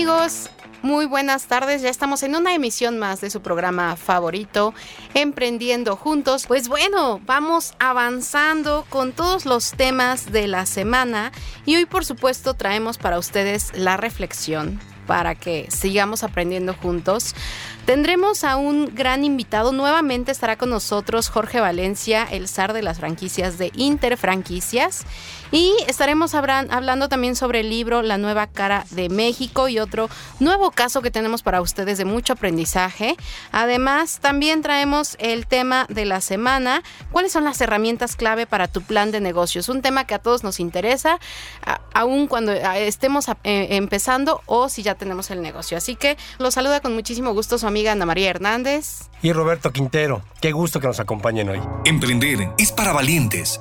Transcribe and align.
amigos? 0.00 0.48
Muy 0.80 1.04
buenas 1.04 1.44
tardes, 1.44 1.82
ya 1.82 1.90
estamos 1.90 2.22
en 2.22 2.34
una 2.34 2.54
emisión 2.54 2.98
más 2.98 3.20
de 3.20 3.28
su 3.28 3.42
programa 3.42 3.96
favorito, 3.96 4.72
Emprendiendo 5.12 5.94
Juntos. 5.94 6.46
Pues 6.46 6.68
bueno, 6.68 7.20
vamos 7.26 7.74
avanzando 7.78 8.86
con 8.88 9.12
todos 9.12 9.44
los 9.44 9.72
temas 9.72 10.32
de 10.32 10.48
la 10.48 10.64
semana 10.64 11.32
y 11.66 11.76
hoy 11.76 11.84
por 11.84 12.06
supuesto 12.06 12.54
traemos 12.54 12.96
para 12.96 13.18
ustedes 13.18 13.76
la 13.76 13.98
reflexión 13.98 14.80
para 15.06 15.34
que 15.34 15.66
sigamos 15.70 16.22
aprendiendo 16.22 16.72
juntos. 16.72 17.34
Tendremos 17.90 18.44
a 18.44 18.54
un 18.54 18.94
gran 18.94 19.24
invitado. 19.24 19.72
Nuevamente 19.72 20.30
estará 20.30 20.56
con 20.56 20.70
nosotros 20.70 21.28
Jorge 21.28 21.58
Valencia, 21.58 22.22
el 22.22 22.46
zar 22.46 22.72
de 22.72 22.82
las 22.82 23.00
franquicias 23.00 23.58
de 23.58 23.72
Interfranquicias. 23.74 25.04
Y 25.52 25.74
estaremos 25.88 26.34
hablando 26.36 27.08
también 27.08 27.34
sobre 27.34 27.60
el 27.60 27.70
libro 27.70 28.02
La 28.02 28.18
nueva 28.18 28.46
cara 28.46 28.84
de 28.90 29.08
México 29.08 29.68
y 29.68 29.80
otro 29.80 30.08
nuevo 30.38 30.70
caso 30.70 31.02
que 31.02 31.10
tenemos 31.10 31.42
para 31.42 31.60
ustedes 31.60 31.98
de 31.98 32.04
mucho 32.04 32.34
aprendizaje. 32.34 33.16
Además, 33.50 34.20
también 34.20 34.62
traemos 34.62 35.16
el 35.18 35.48
tema 35.48 35.86
de 35.88 36.04
la 36.04 36.20
semana. 36.20 36.84
¿Cuáles 37.10 37.32
son 37.32 37.42
las 37.42 37.60
herramientas 37.60 38.14
clave 38.14 38.46
para 38.46 38.68
tu 38.68 38.82
plan 38.82 39.10
de 39.10 39.20
negocios? 39.20 39.68
Un 39.68 39.82
tema 39.82 40.04
que 40.04 40.14
a 40.14 40.20
todos 40.20 40.44
nos 40.44 40.60
interesa, 40.60 41.18
aún 41.92 42.28
cuando 42.28 42.52
estemos 42.52 43.26
eh, 43.42 43.66
empezando 43.70 44.42
o 44.46 44.68
si 44.68 44.84
ya 44.84 44.94
tenemos 44.94 45.32
el 45.32 45.42
negocio. 45.42 45.76
Así 45.76 45.96
que 45.96 46.16
los 46.38 46.54
saluda 46.54 46.78
con 46.78 46.94
muchísimo 46.94 47.32
gusto 47.34 47.58
su 47.58 47.66
amiga 47.80 47.92
Ana 47.92 48.04
María 48.04 48.28
Hernández. 48.28 49.08
Y 49.22 49.32
Roberto 49.32 49.72
Quintero. 49.72 50.22
Qué 50.40 50.52
gusto 50.52 50.80
que 50.80 50.86
nos 50.86 51.00
acompañen 51.00 51.48
hoy. 51.48 51.60
Emprender 51.86 52.50
es 52.58 52.72
para 52.72 52.92
valientes 52.92 53.58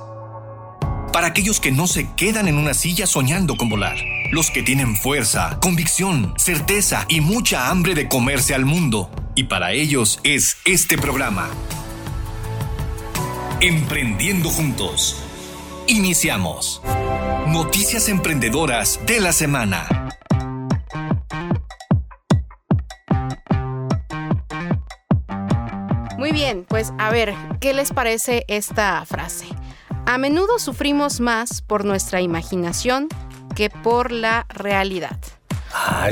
para 1.13 1.27
aquellos 1.27 1.59
que 1.59 1.71
no 1.71 1.87
se 1.87 2.07
quedan 2.15 2.47
en 2.47 2.57
una 2.57 2.73
silla 2.73 3.07
soñando 3.07 3.57
con 3.57 3.67
volar. 3.67 3.97
Los 4.31 4.51
que 4.51 4.61
tienen 4.61 4.95
fuerza, 4.95 5.57
convicción, 5.59 6.33
certeza 6.37 7.05
y 7.09 7.19
mucha 7.19 7.69
hambre 7.69 7.95
de 7.95 8.07
comerse 8.07 8.53
al 8.53 8.63
mundo. 8.63 9.09
Y 9.35 9.45
para 9.45 9.71
ellos 9.71 10.19
es 10.23 10.57
este 10.65 10.97
programa. 10.97 11.49
Emprendiendo 13.59 14.49
juntos. 14.49 15.21
Iniciamos. 15.87 16.81
Noticias 17.47 18.07
emprendedoras 18.07 18.99
de 19.07 19.19
la 19.19 19.33
semana. 19.33 20.18
Muy 26.29 26.37
bien, 26.37 26.63
pues 26.63 26.93
a 26.99 27.09
ver, 27.09 27.33
¿qué 27.59 27.73
les 27.73 27.91
parece 27.91 28.45
esta 28.47 29.03
frase? 29.03 29.47
A 30.05 30.19
menudo 30.19 30.59
sufrimos 30.59 31.21
más 31.21 31.63
por 31.63 31.85
nuestra 31.85 32.21
imaginación 32.21 33.07
que 33.55 33.71
por 33.71 34.11
la 34.11 34.45
realidad. 34.47 35.17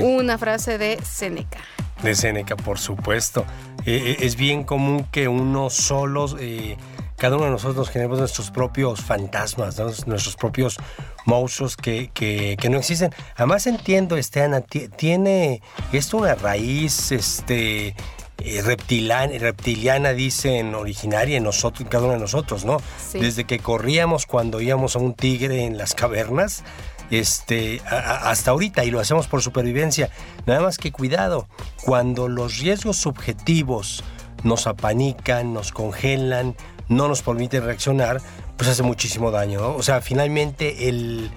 Una 0.01 0.39
frase 0.39 0.79
de 0.79 0.97
Seneca. 1.05 1.59
De 2.01 2.15
Seneca, 2.15 2.55
por 2.55 2.79
supuesto. 2.79 3.45
Eh, 3.85 3.95
eh, 3.95 4.17
es 4.21 4.37
bien 4.37 4.63
común 4.63 5.05
que 5.11 5.27
uno 5.27 5.69
solo, 5.69 6.35
eh, 6.39 6.77
cada 7.15 7.35
uno 7.35 7.45
de 7.45 7.51
nosotros 7.51 7.87
generemos 7.91 8.17
nuestros 8.17 8.49
propios 8.49 9.01
fantasmas, 9.01 9.77
nuestros 10.07 10.35
propios 10.35 10.77
monstruos 11.25 11.77
que, 11.77 12.09
que, 12.11 12.57
que, 12.59 12.69
no 12.69 12.79
existen. 12.79 13.13
Además 13.35 13.67
entiendo, 13.67 14.17
este, 14.17 14.41
Ana, 14.41 14.61
tiene 14.61 15.61
esto 15.91 16.17
una 16.17 16.33
raíz, 16.33 17.11
este 17.11 17.95
eh, 18.39 18.61
reptiliana, 18.61 20.13
dicen 20.13 20.75
originaria 20.75 21.37
en 21.37 21.43
nosotros, 21.43 21.81
en 21.81 21.87
cada 21.87 22.03
uno 22.05 22.13
de 22.13 22.19
nosotros, 22.19 22.65
¿no? 22.65 22.77
Desde 23.13 23.45
que 23.45 23.59
corríamos 23.59 24.25
cuando 24.25 24.61
íbamos 24.61 24.95
a 24.95 24.99
un 24.99 25.15
tigre 25.15 25.65
en 25.65 25.77
las 25.77 25.95
cavernas, 25.95 26.63
este, 27.09 27.81
hasta 27.85 28.51
ahorita, 28.51 28.83
y 28.85 28.91
lo 28.91 28.99
hacemos 28.99 29.27
por 29.27 29.41
supervivencia. 29.41 30.11
Nada 30.45 30.61
más 30.61 30.77
que 30.77 30.91
cuidado, 30.91 31.47
cuando 31.83 32.27
los 32.27 32.59
riesgos 32.59 32.97
subjetivos 32.97 34.03
nos 34.43 34.67
apanican, 34.67 35.53
nos 35.53 35.71
congelan, 35.71 36.55
no 36.89 37.07
nos 37.07 37.23
permiten 37.23 37.63
reaccionar, 37.63 38.21
pues 38.55 38.69
hace 38.69 38.83
muchísimo 38.83 39.31
daño, 39.31 39.75
O 39.75 39.83
sea, 39.83 40.01
finalmente 40.01 40.89
el, 40.89 41.31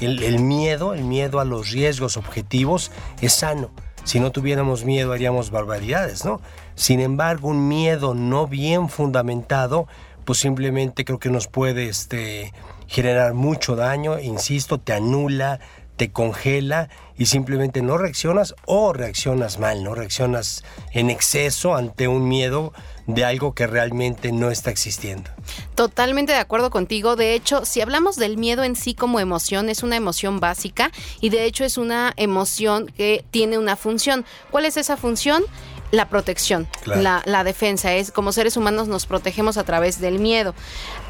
el 0.00 0.38
miedo, 0.40 0.94
el 0.94 1.04
miedo 1.04 1.38
a 1.38 1.44
los 1.44 1.70
riesgos 1.70 2.16
objetivos 2.16 2.90
es 3.20 3.34
sano 3.34 3.70
si 4.06 4.20
no 4.20 4.30
tuviéramos 4.30 4.84
miedo 4.84 5.12
haríamos 5.12 5.50
barbaridades, 5.50 6.24
¿no? 6.24 6.40
Sin 6.76 7.00
embargo, 7.00 7.48
un 7.48 7.66
miedo 7.66 8.14
no 8.14 8.46
bien 8.46 8.88
fundamentado, 8.88 9.88
pues 10.24 10.38
simplemente 10.38 11.04
creo 11.04 11.18
que 11.18 11.28
nos 11.28 11.48
puede 11.48 11.88
este, 11.88 12.52
generar 12.86 13.34
mucho 13.34 13.74
daño, 13.74 14.20
insisto, 14.20 14.78
te 14.78 14.92
anula, 14.92 15.58
te 15.96 16.12
congela 16.12 16.88
y 17.18 17.26
simplemente 17.26 17.82
no 17.82 17.98
reaccionas 17.98 18.54
o 18.64 18.92
reaccionas 18.92 19.58
mal, 19.58 19.82
no 19.82 19.96
reaccionas 19.96 20.62
en 20.92 21.10
exceso 21.10 21.74
ante 21.74 22.06
un 22.06 22.28
miedo 22.28 22.72
de 23.06 23.24
algo 23.24 23.54
que 23.54 23.66
realmente 23.66 24.32
no 24.32 24.50
está 24.50 24.70
existiendo. 24.70 25.30
Totalmente 25.74 26.32
de 26.32 26.38
acuerdo 26.38 26.70
contigo. 26.70 27.16
De 27.16 27.34
hecho, 27.34 27.64
si 27.64 27.80
hablamos 27.80 28.16
del 28.16 28.36
miedo 28.36 28.64
en 28.64 28.76
sí 28.76 28.94
como 28.94 29.20
emoción, 29.20 29.68
es 29.68 29.82
una 29.82 29.96
emoción 29.96 30.40
básica 30.40 30.90
y 31.20 31.30
de 31.30 31.44
hecho 31.44 31.64
es 31.64 31.78
una 31.78 32.12
emoción 32.16 32.86
que 32.86 33.24
tiene 33.30 33.58
una 33.58 33.76
función. 33.76 34.24
¿Cuál 34.50 34.64
es 34.64 34.76
esa 34.76 34.96
función? 34.96 35.44
La 35.90 36.08
protección, 36.08 36.68
la, 36.84 37.22
la, 37.24 37.44
defensa. 37.44 37.94
Es 37.94 38.10
como 38.10 38.32
seres 38.32 38.56
humanos 38.56 38.88
nos 38.88 39.06
protegemos 39.06 39.56
a 39.56 39.64
través 39.64 40.00
del 40.00 40.18
miedo. 40.18 40.54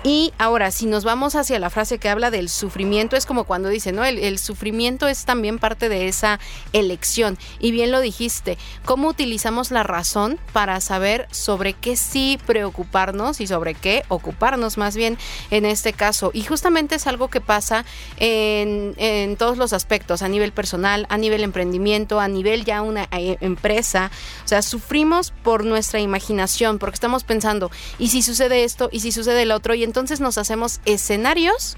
Y 0.04 0.32
ahora, 0.38 0.70
si 0.70 0.87
nos 0.87 1.04
vamos 1.04 1.34
hacia 1.34 1.59
la 1.59 1.70
frase 1.70 1.98
que 1.98 2.09
habla 2.09 2.31
del 2.31 2.48
sufrimiento, 2.48 3.16
es 3.16 3.26
como 3.26 3.44
cuando 3.44 3.69
dice, 3.69 3.92
¿no? 3.92 4.04
El, 4.04 4.19
el, 4.19 4.38
sufrimiento 4.38 5.09
es 5.09 5.25
también 5.25 5.59
parte 5.59 5.88
de 5.88 6.06
esa 6.06 6.38
elección. 6.72 7.38
Y 7.59 7.72
bien 7.72 7.91
lo 7.91 8.00
dijiste, 8.00 8.59
¿cómo 8.84 9.09
utilizamos 9.09 9.70
la 9.70 9.82
razón 9.82 10.38
para 10.53 10.81
saber 10.81 11.26
sobre 11.31 11.72
qué 11.72 11.97
sí 11.97 12.38
preocuparnos 12.47 13.41
y 13.41 13.47
sobre 13.47 13.75
qué 13.75 14.04
ocuparnos 14.08 14.78
más 14.78 14.94
bien 14.94 15.19
en 15.50 15.64
este 15.64 15.93
caso? 15.93 16.31
Y 16.32 16.44
justamente 16.44 16.94
es 16.94 17.06
algo 17.06 17.28
que 17.28 17.41
pasa 17.41 17.84
en, 18.19 18.94
en 18.98 19.37
todos 19.37 19.58
los 19.58 19.72
aspectos, 19.72 20.22
a 20.22 20.28
nivel 20.28 20.53
personal, 20.53 21.06
a 21.08 21.19
nivel 21.19 21.43
emprendimiento, 21.43 22.20
a 22.20 22.28
nivel 22.28 22.64
ya 22.64 22.82
una 22.82 23.08
eh, 23.10 23.38
empresa. 23.41 24.10
O 24.44 24.48
sea, 24.48 24.62
sufrimos 24.66 25.32
por 25.43 25.65
nuestra 25.65 26.00
imaginación, 26.00 26.78
porque 26.78 26.94
estamos 26.94 27.25
pensando, 27.25 27.71
¿y 27.99 28.09
si 28.09 28.22
sucede 28.22 28.65
esto? 28.65 28.88
¿Y 28.93 29.00
si 29.00 29.12
sucede 29.12 29.43
el 29.43 29.53
otro? 29.53 29.75
Y 29.75 29.84
entonces 29.84 30.21
nos 30.21 30.38
hacemos 30.38 30.81
escenarios 30.84 31.77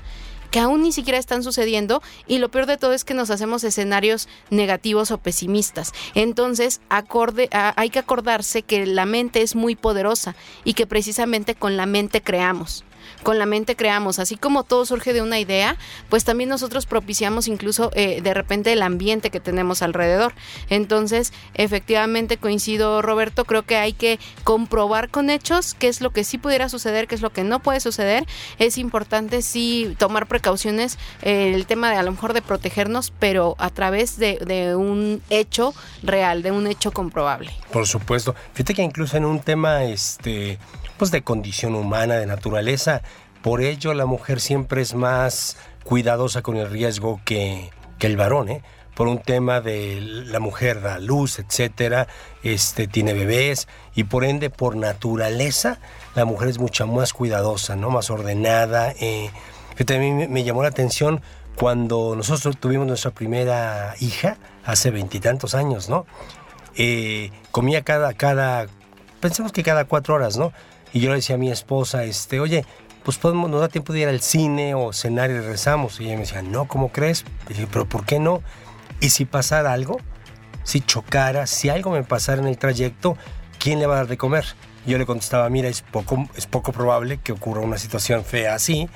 que 0.50 0.60
aún 0.60 0.82
ni 0.82 0.92
siquiera 0.92 1.18
están 1.18 1.42
sucediendo 1.42 2.02
y 2.26 2.38
lo 2.38 2.50
peor 2.50 2.66
de 2.66 2.78
todo 2.78 2.92
es 2.92 3.04
que 3.04 3.14
nos 3.14 3.30
hacemos 3.30 3.64
escenarios 3.64 4.28
negativos 4.50 5.10
o 5.10 5.18
pesimistas. 5.18 5.92
Entonces, 6.14 6.80
acorde, 6.88 7.48
hay 7.52 7.90
que 7.90 7.98
acordarse 7.98 8.62
que 8.62 8.86
la 8.86 9.06
mente 9.06 9.42
es 9.42 9.54
muy 9.54 9.76
poderosa 9.76 10.34
y 10.64 10.74
que 10.74 10.86
precisamente 10.86 11.54
con 11.54 11.76
la 11.76 11.86
mente 11.86 12.22
creamos 12.22 12.84
con 13.22 13.38
la 13.38 13.46
mente 13.46 13.76
creamos. 13.76 14.18
Así 14.18 14.36
como 14.36 14.64
todo 14.64 14.86
surge 14.86 15.12
de 15.12 15.22
una 15.22 15.38
idea, 15.38 15.76
pues 16.08 16.24
también 16.24 16.50
nosotros 16.50 16.86
propiciamos 16.86 17.48
incluso 17.48 17.90
eh, 17.94 18.20
de 18.22 18.34
repente 18.34 18.72
el 18.72 18.82
ambiente 18.82 19.30
que 19.30 19.40
tenemos 19.40 19.82
alrededor. 19.82 20.32
Entonces, 20.70 21.32
efectivamente 21.54 22.36
coincido, 22.36 23.02
Roberto, 23.02 23.44
creo 23.44 23.62
que 23.62 23.76
hay 23.76 23.92
que 23.92 24.18
comprobar 24.44 25.08
con 25.08 25.30
hechos 25.30 25.74
qué 25.74 25.88
es 25.88 26.00
lo 26.00 26.10
que 26.10 26.24
sí 26.24 26.38
pudiera 26.38 26.68
suceder, 26.68 27.08
qué 27.08 27.14
es 27.14 27.20
lo 27.20 27.30
que 27.30 27.44
no 27.44 27.60
puede 27.60 27.80
suceder. 27.80 28.26
Es 28.58 28.78
importante 28.78 29.42
sí 29.42 29.94
tomar 29.98 30.26
precauciones, 30.26 30.98
eh, 31.22 31.52
el 31.54 31.66
tema 31.66 31.90
de 31.90 31.96
a 31.96 32.02
lo 32.02 32.12
mejor 32.12 32.32
de 32.32 32.42
protegernos, 32.42 33.12
pero 33.18 33.54
a 33.58 33.70
través 33.70 34.18
de, 34.18 34.38
de 34.44 34.76
un 34.76 35.22
hecho 35.30 35.74
real, 36.02 36.42
de 36.42 36.50
un 36.50 36.66
hecho 36.66 36.92
comprobable. 36.92 37.52
Por 37.72 37.86
supuesto. 37.86 38.34
Fíjate 38.54 38.74
que 38.74 38.82
incluso 38.82 39.16
en 39.16 39.24
un 39.24 39.40
tema 39.40 39.84
este 39.84 40.58
pues 40.98 41.10
de 41.10 41.22
condición 41.22 41.74
humana, 41.74 42.16
de 42.16 42.26
naturaleza. 42.26 43.02
Por 43.42 43.62
ello 43.62 43.94
la 43.94 44.06
mujer 44.06 44.40
siempre 44.40 44.82
es 44.82 44.94
más 44.94 45.56
cuidadosa 45.84 46.42
con 46.42 46.56
el 46.56 46.68
riesgo 46.68 47.20
que, 47.24 47.70
el 48.00 48.16
varón, 48.16 48.48
¿eh? 48.48 48.62
por 48.94 49.06
un 49.06 49.20
tema 49.20 49.60
de 49.60 50.00
la 50.00 50.40
mujer 50.40 50.80
da 50.80 50.98
luz, 50.98 51.38
etcétera, 51.38 52.08
este, 52.42 52.88
tiene 52.88 53.14
bebés 53.14 53.68
y 53.94 54.04
por 54.04 54.24
ende, 54.24 54.50
por 54.50 54.76
naturaleza, 54.76 55.78
la 56.14 56.24
mujer 56.24 56.48
es 56.48 56.58
mucho 56.58 56.86
más 56.86 57.12
cuidadosa, 57.12 57.76
¿no? 57.76 57.90
Más 57.90 58.10
ordenada. 58.10 58.92
Eh. 58.98 59.30
mí 59.88 60.12
me 60.28 60.42
llamó 60.42 60.62
la 60.62 60.68
atención 60.68 61.22
cuando 61.54 62.14
nosotros 62.16 62.58
tuvimos 62.58 62.86
nuestra 62.86 63.12
primera 63.12 63.94
hija, 64.00 64.36
hace 64.64 64.90
veintitantos 64.90 65.54
años, 65.54 65.88
¿no? 65.88 66.06
Eh, 66.76 67.32
comía 67.50 67.82
cada, 67.82 68.14
cada, 68.14 68.66
pensemos 69.20 69.50
que 69.52 69.62
cada 69.62 69.84
cuatro 69.84 70.14
horas, 70.14 70.36
¿no? 70.36 70.52
Y 70.92 71.00
yo 71.00 71.10
le 71.10 71.16
decía 71.16 71.36
a 71.36 71.38
mi 71.38 71.50
esposa, 71.50 72.04
este, 72.04 72.40
oye, 72.40 72.64
pues 73.04 73.18
podemos, 73.18 73.50
nos 73.50 73.60
da 73.60 73.68
tiempo 73.68 73.92
de 73.92 74.00
ir 74.00 74.08
al 74.08 74.20
cine 74.20 74.74
o 74.74 74.92
cenar 74.92 75.30
y 75.30 75.38
rezamos. 75.38 76.00
Y 76.00 76.04
ella 76.04 76.14
me 76.14 76.20
decía, 76.20 76.42
no, 76.42 76.66
¿cómo 76.66 76.90
crees? 76.90 77.24
Y 77.46 77.54
dije, 77.54 77.68
pero 77.70 77.88
¿por 77.88 78.04
qué 78.04 78.18
no? 78.18 78.42
Y 79.00 79.10
si 79.10 79.24
pasara 79.24 79.72
algo, 79.72 79.98
si 80.64 80.80
chocara, 80.80 81.46
si 81.46 81.68
algo 81.68 81.90
me 81.90 82.02
pasara 82.02 82.40
en 82.42 82.48
el 82.48 82.58
trayecto, 82.58 83.16
¿quién 83.58 83.78
le 83.78 83.86
va 83.86 83.94
a 83.94 83.96
dar 83.98 84.08
de 84.08 84.16
comer? 84.16 84.44
Y 84.86 84.90
yo 84.90 84.98
le 84.98 85.06
contestaba, 85.06 85.48
mira, 85.48 85.68
es 85.68 85.82
poco, 85.82 86.28
es 86.34 86.46
poco 86.46 86.72
probable 86.72 87.18
que 87.18 87.32
ocurra 87.32 87.60
una 87.60 87.78
situación 87.78 88.24
fea 88.24 88.54
así, 88.54 88.88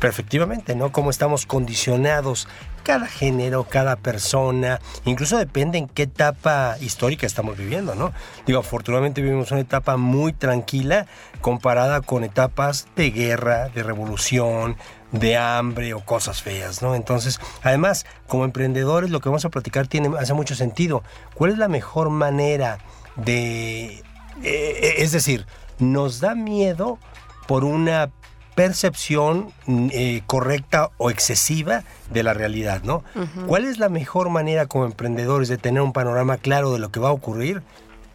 pero 0.00 0.10
efectivamente, 0.10 0.74
¿no? 0.74 0.90
Cómo 0.90 1.10
estamos 1.10 1.46
condicionados 1.46 2.48
cada 2.82 3.06
género, 3.06 3.64
cada 3.64 3.96
persona, 3.96 4.80
incluso 5.04 5.36
depende 5.36 5.76
en 5.76 5.86
qué 5.86 6.04
etapa 6.04 6.76
histórica 6.80 7.26
estamos 7.26 7.58
viviendo, 7.58 7.94
¿no? 7.94 8.12
Digo, 8.46 8.60
afortunadamente 8.60 9.20
vivimos 9.20 9.50
una 9.50 9.60
etapa 9.60 9.98
muy 9.98 10.32
tranquila 10.32 11.06
comparada 11.42 12.00
con 12.00 12.24
etapas 12.24 12.88
de 12.96 13.10
guerra, 13.10 13.68
de 13.68 13.82
revolución, 13.82 14.76
de 15.12 15.36
hambre 15.36 15.92
o 15.92 16.04
cosas 16.04 16.40
feas, 16.40 16.80
¿no? 16.80 16.94
Entonces, 16.94 17.38
además, 17.62 18.06
como 18.26 18.46
emprendedores, 18.46 19.10
lo 19.10 19.20
que 19.20 19.28
vamos 19.28 19.44
a 19.44 19.50
platicar 19.50 19.86
tiene, 19.86 20.10
hace 20.18 20.32
mucho 20.32 20.54
sentido. 20.54 21.02
¿Cuál 21.34 21.52
es 21.52 21.58
la 21.58 21.68
mejor 21.68 22.08
manera 22.08 22.78
de... 23.16 24.02
Eh, 24.42 24.94
es 24.98 25.12
decir, 25.12 25.46
nos 25.78 26.20
da 26.20 26.34
miedo 26.34 26.98
por 27.46 27.64
una 27.64 28.10
percepción 28.60 29.54
mm, 29.64 29.88
eh, 29.90 30.22
correcta 30.26 30.90
o 30.98 31.10
excesiva 31.10 31.82
de 32.10 32.22
la 32.22 32.34
realidad, 32.34 32.82
¿no? 32.82 33.02
¿Cuál 33.46 33.64
es 33.64 33.78
la 33.78 33.88
mejor 33.88 34.28
manera 34.28 34.66
como 34.66 34.84
emprendedores 34.84 35.48
de 35.48 35.56
tener 35.56 35.80
un 35.80 35.94
panorama 35.94 36.36
claro 36.36 36.70
de 36.70 36.78
lo 36.78 36.90
que 36.90 37.00
va 37.00 37.08
a 37.08 37.12
ocurrir? 37.12 37.62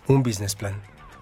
Un 0.08 0.22
business 0.22 0.54
plan. 0.54 0.76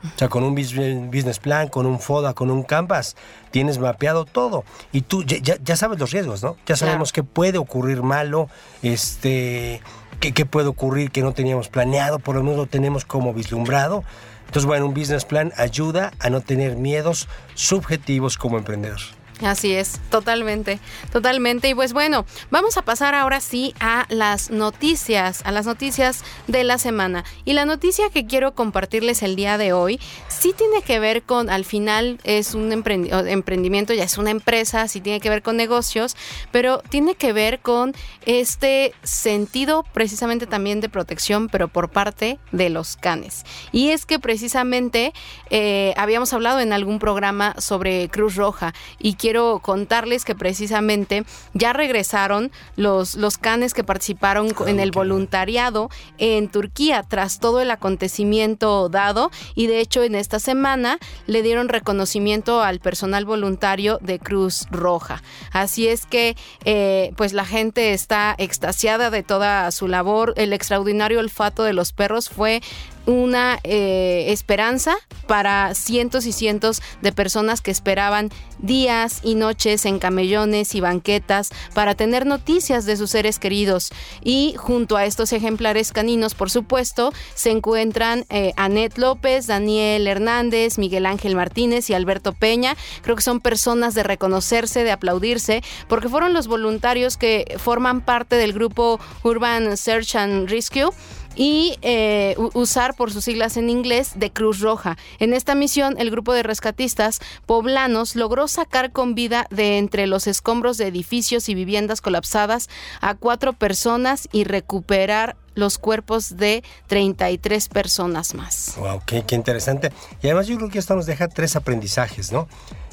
O 0.04 0.20
sea, 0.20 0.28
con 0.28 0.44
un 0.44 0.54
business 0.56 1.40
plan, 1.40 1.70
con 1.70 1.86
un 1.86 2.02
FODA, 2.02 2.34
con 2.34 2.52
un 2.52 2.64
Canvas, 2.64 3.16
tienes 3.52 3.80
mapeado 3.80 4.26
todo. 4.26 4.66
Y 4.92 5.04
tú 5.04 5.24
ya, 5.24 5.76
sabes 5.78 6.00
los 6.00 6.12
riesgos, 6.12 6.44
¿no? 6.44 6.58
Ya 6.66 6.76
sabemos 6.76 7.14
qué 7.14 7.24
puede 7.24 7.58
ocurrir 7.58 8.04
malo, 8.04 8.50
este, 8.82 9.82
qué, 10.20 10.34
qué 10.34 10.46
puede 10.46 10.68
ocurrir 10.68 11.12
que 11.12 11.22
no 11.22 11.32
teníamos 11.32 11.70
planeado, 11.70 12.20
por 12.20 12.36
lo 12.36 12.44
menos 12.44 12.58
lo 12.58 12.66
tenemos 12.66 13.06
como 13.06 13.34
vislumbrado. 13.34 14.04
Entonces, 14.46 14.66
bueno, 14.66 14.86
un 14.86 14.94
business 14.94 15.26
plan 15.26 15.52
ayuda 15.58 16.12
a 16.20 16.30
no 16.30 16.42
tener 16.42 16.76
miedos 16.76 17.28
subjetivos 17.56 18.38
como 18.38 18.58
emprendedor. 18.58 19.00
Así 19.42 19.74
es, 19.74 20.00
totalmente, 20.10 20.80
totalmente. 21.12 21.68
Y 21.68 21.76
pues 21.76 21.92
bueno, 21.92 22.26
vamos 22.52 22.78
a 22.78 22.84
pasar 22.84 23.16
ahora 23.16 23.42
sí 23.42 23.74
a 23.80 24.06
las 24.10 24.52
noticias, 24.52 25.42
a 25.44 25.52
las 25.52 25.66
noticias 25.66 26.24
de 26.48 26.64
la 26.64 26.78
semana. 26.78 27.26
Y 27.44 27.54
la 27.54 27.66
noticia 27.66 28.10
que 28.10 28.26
quiero 28.26 28.54
compartirles 28.54 29.24
el 29.24 29.36
día 29.36 29.58
de 29.58 29.74
hoy 29.74 30.00
sí 30.30 30.54
tiene 30.56 30.82
que 30.82 31.00
ver 31.00 31.24
con, 31.24 31.50
al 31.50 31.66
final 31.66 32.20
es 32.24 32.54
un 32.54 32.72
emprendimiento, 32.72 33.94
ya 33.94 34.04
es 34.04 34.18
una 34.18 34.30
empresa, 34.30 34.88
sí 34.88 35.02
tiene 35.02 35.20
que 35.20 35.30
ver 35.30 35.42
con 35.42 35.58
negocios, 35.58 36.16
pero 36.52 36.80
tiene 36.90 37.16
que 37.16 37.34
ver 37.34 37.60
con 37.60 37.94
este 38.26 38.94
sentido 39.04 39.84
precisamente 39.94 40.46
también 40.48 40.80
de 40.80 40.90
protección, 40.90 41.50
pero 41.50 41.68
por 41.68 41.90
parte 41.90 42.40
de 42.52 42.70
los 42.70 42.96
canes. 42.98 43.44
Y 43.72 43.90
es 43.90 44.06
que 44.06 44.20
precisamente 44.20 45.12
eh, 45.50 45.94
habíamos 45.98 46.34
hablado 46.34 46.60
en 46.60 46.72
algún 46.72 47.00
programa 47.00 47.56
sobre 47.58 48.10
Cruz 48.10 48.36
Roja 48.36 48.74
y 49.00 49.16
quiero 49.24 49.60
contarles 49.60 50.26
que 50.26 50.36
precisamente 50.36 51.24
ya 51.54 51.72
regresaron 51.72 52.52
los, 52.76 53.16
los 53.16 53.38
canes 53.38 53.74
que 53.74 53.82
participaron 53.82 54.54
en 54.68 54.82
el 54.82 54.92
voluntariado 54.92 55.90
en 56.18 56.50
Turquía 56.50 57.06
tras 57.08 57.40
todo 57.40 57.62
el 57.62 57.72
acontecimiento 57.72 58.90
dado 58.90 59.32
y 59.56 59.68
de 59.68 59.80
hecho 59.80 60.04
en 60.04 60.16
esta 60.16 60.40
semana 60.40 60.98
le 61.26 61.42
dieron 61.42 61.70
reconocimiento 61.70 62.62
al 62.62 62.82
personal 62.82 63.24
voluntario 63.24 63.98
de 64.02 64.20
Cruz 64.20 64.68
Roja. 64.72 65.24
Así 65.54 65.88
es 65.88 66.06
que 66.06 66.36
eh, 66.66 67.14
pues 67.16 67.32
la 67.32 67.46
gente 67.46 67.94
está 67.94 68.36
extasiada 68.38 69.10
de 69.10 69.24
toda 69.24 69.72
su 69.72 69.88
labor. 69.88 70.34
El 70.36 70.52
extraordinario 70.52 71.20
olfato 71.20 71.64
de 71.64 71.72
los 71.72 71.94
perros 71.94 72.30
fue 72.30 72.62
una 73.06 73.60
eh, 73.64 74.26
esperanza 74.30 74.96
para 75.28 75.74
cientos 75.76 76.26
y 76.26 76.32
cientos 76.32 76.82
de 77.02 77.12
personas 77.12 77.62
que 77.62 77.72
esperaban 77.72 78.30
días 78.60 79.20
y 79.24 79.36
noches 79.36 79.86
en 79.86 80.00
camellones 80.00 80.76
y 80.76 80.80
banquetas 80.80 81.50
para 81.74 81.96
tener 81.96 82.26
noticias 82.26 82.86
de 82.86 82.98
sus 82.98 83.12
seres 83.12 83.40
queridos. 83.40 83.92
Y 84.24 84.56
junto 84.58 84.96
a 84.98 85.06
estos 85.06 85.34
ejemplares 85.34 85.92
caninos, 85.92 86.34
por 86.34 86.50
supuesto, 86.50 87.14
se 87.36 87.52
encuentran 87.52 88.26
eh, 88.30 88.54
Anet 88.56 88.98
López, 88.98 89.48
Daniel 89.48 90.08
Hernández, 90.08 90.78
Miguel 90.78 91.06
Ángel 91.06 91.36
Martínez 91.36 91.90
y 91.90 91.94
Alberto 91.94 92.34
Peña. 92.34 92.76
Creo 93.02 93.16
que 93.16 93.22
son 93.22 93.40
personas 93.40 93.94
de 93.96 94.04
reconocerse, 94.04 94.84
de 94.84 94.92
aplaudirse, 94.92 95.62
porque 95.88 96.10
fueron 96.10 96.34
los 96.34 96.48
voluntarios 96.48 97.18
que 97.18 97.56
forman 97.58 98.02
parte 98.02 98.36
del 98.36 98.54
grupo 98.54 99.00
Urban 99.24 99.76
Search 99.78 100.16
and 100.16 100.50
Rescue 100.50 100.90
y 101.36 101.78
eh, 101.82 102.36
usar 102.54 102.96
por 102.96 103.12
sus 103.12 103.26
siglas 103.26 103.58
en 103.58 103.70
inglés 103.70 104.14
de 104.16 104.32
Cruz 104.32 104.60
Roja. 104.60 104.98
En 105.20 105.34
esta 105.34 105.56
misión, 105.56 105.96
el 105.98 106.12
grupo 106.12 106.34
de 106.34 106.44
rescatistas 106.44 107.20
poblanos 107.46 108.16
logró 108.16 108.48
sacar 108.48 108.92
con 108.92 109.16
vida 109.16 109.48
de 109.50 109.78
entre 109.78 110.08
los 110.08 110.28
escombros 110.28 110.78
de 110.78 110.88
edificios 110.88 111.50
y 111.50 111.56
viviendas 111.56 112.02
colapsadas 112.02 112.70
a 113.02 113.16
cuatro 113.16 113.54
personas 113.54 114.28
y 114.32 114.44
recuperar 114.44 115.36
los 115.56 115.78
cuerpos 115.78 116.38
de 116.38 116.64
33 116.88 117.70
personas 117.70 118.34
más. 118.34 118.74
Wow, 118.78 119.02
qué, 119.06 119.24
interesante. 119.32 119.92
Y 120.22 120.28
además 120.28 120.48
yo 120.48 120.58
creo 120.58 120.70
que 120.70 120.80
esto 120.80 120.96
nos 120.96 121.06
deja 121.06 121.28
tres 121.28 121.56
aprendizajes, 121.56 122.32
¿no? 122.32 122.48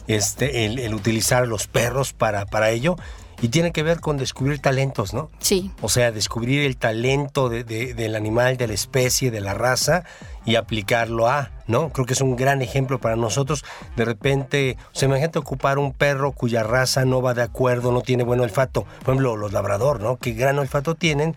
Este, 0.06 0.66
el, 0.66 0.78
el 0.78 0.94
utilizar 0.94 1.46
los 1.46 1.66
perros 1.66 2.12
para, 2.12 2.44
para 2.46 2.70
ello 2.70 2.96
y 3.42 3.48
tiene 3.48 3.72
que 3.72 3.82
ver 3.82 4.00
con 4.00 4.16
descubrir 4.16 4.60
talentos, 4.60 5.14
¿no? 5.14 5.30
Sí. 5.38 5.70
O 5.80 5.88
sea, 5.88 6.12
descubrir 6.12 6.64
el 6.64 6.76
talento 6.76 7.48
del 7.48 8.14
animal, 8.14 8.56
de 8.56 8.66
la 8.66 8.74
especie, 8.74 9.30
de 9.30 9.40
la 9.40 9.54
raza 9.54 10.04
y 10.44 10.56
aplicarlo 10.56 11.28
a, 11.28 11.50
¿no? 11.66 11.90
Creo 11.90 12.06
que 12.06 12.12
es 12.12 12.20
un 12.20 12.36
gran 12.36 12.62
ejemplo 12.62 13.00
para 13.00 13.16
nosotros. 13.16 13.64
De 13.96 14.04
repente, 14.04 14.76
o 14.92 14.94
sea, 14.94 15.08
imagínate 15.08 15.38
ocupar 15.38 15.78
un 15.78 15.92
perro 15.92 16.32
cuya 16.32 16.62
raza 16.62 17.04
no 17.04 17.22
va 17.22 17.34
de 17.34 17.42
acuerdo, 17.42 17.92
no 17.92 18.02
tiene 18.02 18.24
buen 18.24 18.40
olfato. 18.40 18.84
Por 18.84 19.14
ejemplo, 19.14 19.36
los 19.36 19.52
labrador, 19.52 20.00
¿no? 20.00 20.16
Que 20.16 20.32
gran 20.32 20.58
olfato 20.58 20.94
tienen. 20.94 21.34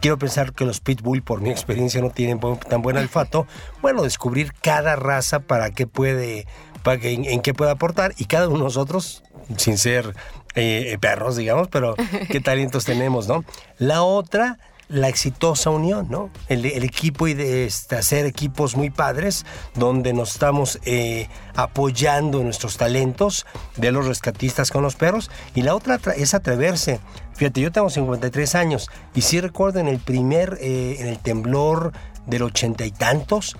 Quiero 0.00 0.18
pensar 0.18 0.52
que 0.52 0.64
los 0.64 0.80
pitbull, 0.80 1.22
por 1.22 1.40
mi 1.40 1.50
experiencia, 1.50 2.00
no 2.00 2.10
tienen 2.10 2.40
tan 2.68 2.82
buen 2.82 2.96
olfato. 2.96 3.46
Bueno, 3.80 4.02
descubrir 4.02 4.52
cada 4.52 4.96
raza 4.96 5.40
para 5.40 5.70
qué 5.70 5.86
puede, 5.86 6.46
para 6.82 7.00
en, 7.04 7.24
en 7.24 7.40
qué 7.40 7.54
puede 7.54 7.70
aportar 7.70 8.12
y 8.18 8.24
cada 8.24 8.48
uno 8.48 8.58
de 8.58 8.64
nosotros, 8.64 9.22
sin 9.56 9.78
ser 9.78 10.14
eh, 10.54 10.96
perros, 11.00 11.36
digamos, 11.36 11.68
pero 11.68 11.94
qué 12.30 12.40
talentos 12.40 12.84
tenemos, 12.84 13.26
¿no? 13.28 13.44
La 13.78 14.02
otra, 14.02 14.58
la 14.88 15.08
exitosa 15.08 15.70
unión, 15.70 16.08
¿no? 16.10 16.30
El, 16.48 16.64
equipo 16.64 17.26
y 17.26 17.34
de 17.34 17.66
este, 17.66 17.96
hacer 17.96 18.26
equipos 18.26 18.76
muy 18.76 18.90
padres 18.90 19.44
donde 19.74 20.12
nos 20.12 20.32
estamos 20.32 20.78
eh, 20.84 21.28
apoyando 21.56 22.42
nuestros 22.42 22.76
talentos 22.76 23.46
de 23.76 23.92
los 23.92 24.06
rescatistas 24.06 24.70
con 24.70 24.82
los 24.82 24.96
perros. 24.96 25.30
Y 25.54 25.62
la 25.62 25.74
otra 25.74 25.98
es 26.16 26.34
atreverse. 26.34 27.00
Fíjate, 27.34 27.60
yo 27.60 27.72
tengo 27.72 27.90
53 27.90 28.54
años 28.54 28.88
y 29.14 29.22
sí 29.22 29.40
recuerdo 29.40 29.80
en 29.80 29.88
el 29.88 29.98
primer, 29.98 30.58
eh, 30.60 30.96
en 31.00 31.08
el 31.08 31.18
temblor 31.18 31.92
del 32.26 32.42
ochenta 32.42 32.86
y 32.86 32.90
tantos, 32.90 33.56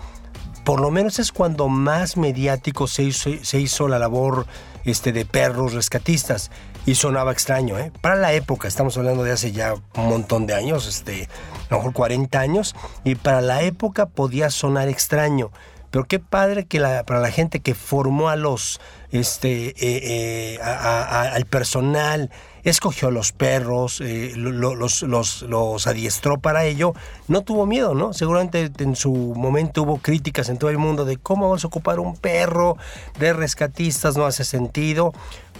por 0.65 0.81
lo 0.81 0.91
menos 0.91 1.19
es 1.19 1.33
cuando 1.33 1.69
más 1.69 2.17
mediático 2.17 2.87
se 2.87 3.03
hizo, 3.03 3.31
se 3.43 3.61
hizo 3.61 3.89
la 3.89 3.99
labor 3.99 4.47
este, 4.85 5.13
de 5.13 5.27
perros 5.27 5.75
rescatistas 5.75 6.51
y 6.87 6.95
sonaba 6.95 7.33
extraño, 7.33 7.79
¿eh? 7.79 7.93
Para 8.01 8.17
la 8.17 8.33
época, 8.33 8.69
estamos 8.69 8.97
hablando 8.97 9.25
de 9.25 9.33
hace 9.33 9.53
ya 9.53 9.75
un 9.75 10.09
montón 10.09 10.47
de 10.47 10.55
años, 10.55 10.87
este, 10.87 11.29
a 11.69 11.75
lo 11.75 11.79
mejor 11.79 11.93
40 11.93 12.39
años, 12.39 12.75
y 13.05 13.15
para 13.15 13.41
la 13.41 13.63
época 13.63 14.07
podía 14.07 14.51
sonar 14.51 14.89
extraño. 14.89 15.51
Pero 15.91 16.07
qué 16.07 16.19
padre 16.19 16.67
que 16.67 16.81
la, 16.81 17.05
para 17.05 17.21
la 17.21 17.31
gente 17.31 17.61
que 17.61 17.75
formó 17.75 18.29
a 18.29 18.37
los, 18.37 18.81
este, 19.13 19.69
eh, 19.69 20.57
eh, 20.59 20.59
al 20.61 21.47
personal, 21.47 22.31
escogió 22.65 23.11
los 23.11 23.33
perros, 23.33 24.01
eh, 24.01 24.33
los, 24.35 25.03
los, 25.03 25.43
los, 25.43 25.87
adiestró 25.87 26.39
para 26.39 26.65
ello, 26.65 26.95
no 27.29 27.43
tuvo 27.43 27.67
miedo, 27.67 27.95
¿no? 27.95 28.13
Seguramente 28.13 28.73
en 28.79 28.97
su 28.97 29.13
momento 29.13 29.83
hubo 29.83 29.99
críticas 29.99 30.49
en 30.49 30.59
todo 30.59 30.71
el 30.71 30.79
mundo 30.79 31.05
de 31.05 31.19
cómo 31.19 31.51
vas 31.51 31.63
a 31.65 31.69
ocupar 31.69 32.01
un 32.01 32.17
perro 32.17 32.77
de 33.19 33.33
rescatistas, 33.33 34.17
no 34.17 34.27
hace 34.27 34.45
sentido. 34.45 35.13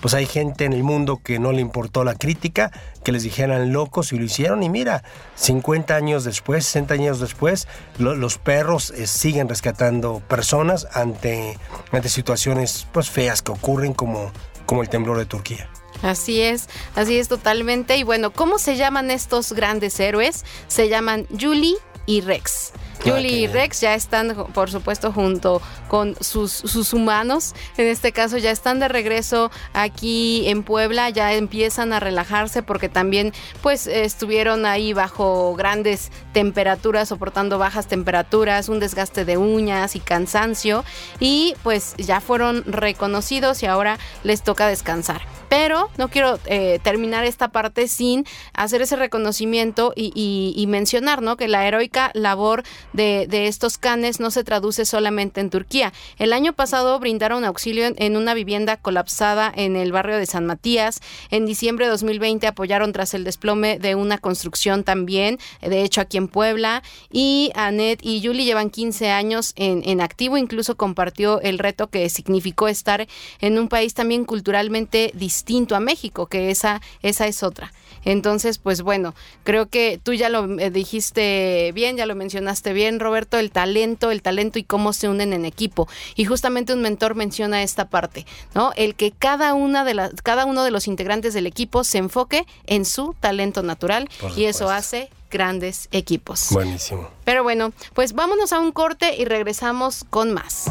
Pues 0.05 0.13
hay 0.13 0.27
gente 0.27 0.67
en 0.67 0.75
el 0.75 0.83
mundo 0.83 1.23
que 1.25 1.39
no 1.39 1.51
le 1.53 1.63
importó 1.63 2.05
la 2.05 2.15
crítica, 2.15 2.71
que 3.03 3.11
les 3.11 3.23
dijeran 3.23 3.73
locos 3.73 4.13
y 4.13 4.19
lo 4.19 4.25
hicieron. 4.27 4.63
Y 4.63 4.69
mira, 4.69 5.03
50 5.37 5.97
años 5.97 6.25
después, 6.25 6.67
60 6.67 6.93
años 6.93 7.21
después, 7.21 7.67
los 7.99 8.37
perros 8.37 8.91
eh, 8.91 9.07
siguen 9.07 9.49
rescatando 9.49 10.21
personas 10.29 10.87
ante, 10.93 11.59
ante 11.91 12.11
situaciones 12.11 12.87
pues 12.93 13.09
feas 13.09 13.41
que 13.41 13.53
ocurren 13.53 13.95
como, 13.95 14.31
como 14.67 14.83
el 14.83 14.91
temblor 14.91 15.17
de 15.17 15.25
Turquía. 15.25 15.71
Así 16.03 16.43
es, 16.43 16.69
así 16.95 17.17
es 17.19 17.29
totalmente. 17.29 17.97
Y 17.97 18.03
bueno, 18.03 18.31
¿cómo 18.31 18.59
se 18.59 18.77
llaman 18.77 19.11
estos 19.11 19.55
grandes 19.55 19.99
héroes? 20.01 20.45
Se 20.69 20.91
llaman 20.91 21.27
Julie 21.31 21.77
y 22.05 22.21
Rex. 22.21 22.75
Julie 23.05 23.41
y 23.41 23.47
Rex 23.47 23.81
ya 23.81 23.95
están, 23.95 24.35
por 24.55 24.71
supuesto, 24.71 25.13
junto 25.13 25.61
con 25.89 26.17
sus, 26.21 26.53
sus 26.53 26.93
humanos. 26.93 27.55
En 27.77 27.87
este 27.87 28.13
caso 28.13 28.39
ya 28.39 28.51
están 28.51 28.81
de 28.81 28.89
regreso 28.89 29.51
aquí 29.73 30.49
en 30.49 30.63
Puebla, 30.63 31.11
ya 31.11 31.33
empiezan 31.35 31.93
a 31.93 32.01
relajarse 32.01 32.63
porque 32.63 32.89
también 32.89 33.33
pues 33.63 33.87
estuvieron 33.87 34.67
ahí 34.67 34.93
bajo 34.93 35.55
grandes 35.55 36.11
temperaturas, 36.33 37.09
soportando 37.09 37.59
bajas 37.59 37.87
temperaturas, 37.87 38.69
un 38.69 38.81
desgaste 38.81 39.25
de 39.25 39.37
uñas 39.37 39.97
y 39.97 40.01
cansancio 40.01 40.85
y 41.21 41.55
pues 41.63 41.95
ya 41.99 42.21
fueron 42.21 42.65
reconocidos 42.67 43.63
y 43.63 43.67
ahora 43.67 43.99
les 44.23 44.43
toca 44.43 44.67
descansar. 44.67 45.34
Pero 45.49 45.91
no 45.99 46.09
quiero 46.09 46.39
eh, 46.47 46.79
terminar 46.83 47.25
esta 47.25 47.49
parte 47.49 47.89
sin 47.89 48.25
hacer 48.53 48.83
ese 48.83 48.97
reconocimiento 48.97 49.93
y, 49.97 50.65
mencionar 50.69 51.23
¿no? 51.23 51.37
que 51.37 51.47
la 51.47 51.67
heroica 51.67 52.11
labor 52.15 52.65
de, 52.93 53.27
estos 53.47 53.79
canes 53.79 54.19
no 54.19 54.31
se 54.31 54.45
traduce 54.45 54.85
solamente 54.85 55.41
en 55.41 55.51
Turquía. 55.51 55.93
El 56.19 56.33
año 56.33 56.53
pasado 56.53 56.99
brindaron 56.99 57.45
auxilio 57.45 57.93
en, 57.97 58.17
una 58.17 58.35
vivienda 58.35 58.77
colapsada 58.77 59.53
en 59.55 59.77
el 59.77 59.93
barrio 59.93 60.17
de 60.17 60.27
San 60.27 60.47
Matías. 60.47 61.01
En 61.31 61.47
diciembre 61.47 61.87
de 61.87 61.91
2020 61.91 62.47
apoyaron 62.47 62.93
tras 62.93 63.15
el 63.15 63.25
desplome 63.25 63.79
de 63.79 63.95
una 63.95 64.19
construcción 64.19 64.85
también, 64.85 65.39
de 65.61 65.83
hecho 65.83 66.01
aquí 66.01 66.17
en 66.17 66.29
Puebla. 66.29 66.83
Y 67.11 67.53
Anet 67.55 68.01
y 68.03 68.25
Julie 68.25 68.45
llevan 68.45 68.71
15 68.71 69.11
años 69.11 69.53
en, 69.57 69.83
en 69.85 70.01
activo, 70.01 70.37
incluso 70.39 70.77
compartió 70.77 71.41
el 71.41 71.59
reto 71.59 71.89
que 71.89 72.09
significó 72.09 72.69
estar 72.69 73.07
en 73.41 73.59
un 73.59 73.69
país 73.69 73.95
también 73.95 74.25
culturalmente 74.25 75.13
distinto 75.15 75.34
distinto 75.35 75.75
a 75.75 75.81
México, 75.81 76.27
que 76.27 76.51
esa, 76.51 76.81
esa 77.03 77.27
es 77.27 77.43
otra. 77.43 77.73
Entonces, 78.05 78.59
pues 78.59 78.83
bueno, 78.83 79.15
creo 79.43 79.67
que 79.67 79.99
tú 80.03 80.13
ya 80.13 80.29
lo 80.29 80.59
eh, 80.61 80.71
dijiste 80.71 81.73
bien, 81.75 81.97
ya 81.97 82.07
lo 82.07 82.15
mencionaste 82.15 82.73
bien, 82.73 83.01
Roberto, 83.01 83.39
el 83.39 83.51
talento, 83.51 84.11
el 84.11 84.23
talento 84.23 84.59
y 84.59 84.65
cómo 84.65 84.93
se 84.93 85.09
unen 85.09 85.33
en 85.33 85.45
equipo. 85.45 85.89
Y 86.15 86.25
justamente 86.27 86.73
un 86.73 86.83
mentor 86.83 87.15
menciona 87.15 87.63
esta 87.63 87.89
parte, 87.89 88.27
¿no? 88.55 88.73
El 88.77 88.95
que 88.95 89.11
cada 89.11 89.55
una 89.55 89.85
de 89.85 89.95
las, 89.95 90.13
cada 90.23 90.45
uno 90.45 90.63
de 90.63 90.71
los 90.71 90.87
integrantes 90.87 91.35
del 91.35 91.47
equipo 91.47 91.83
se 91.83 91.99
enfoque 91.99 92.47
en 92.67 92.85
su 92.85 93.17
talento 93.19 93.63
natural 93.63 94.09
y 94.37 94.45
eso 94.45 94.71
hace 94.71 95.11
grandes 95.31 95.89
equipos. 95.91 96.51
Buenísimo. 96.53 97.09
Pero 97.25 97.43
bueno, 97.43 97.73
pues 97.95 98.13
vámonos 98.13 98.53
a 98.53 98.61
un 98.61 98.71
corte 98.71 99.17
y 99.17 99.25
regresamos 99.25 100.05
con 100.11 100.33
más. 100.33 100.71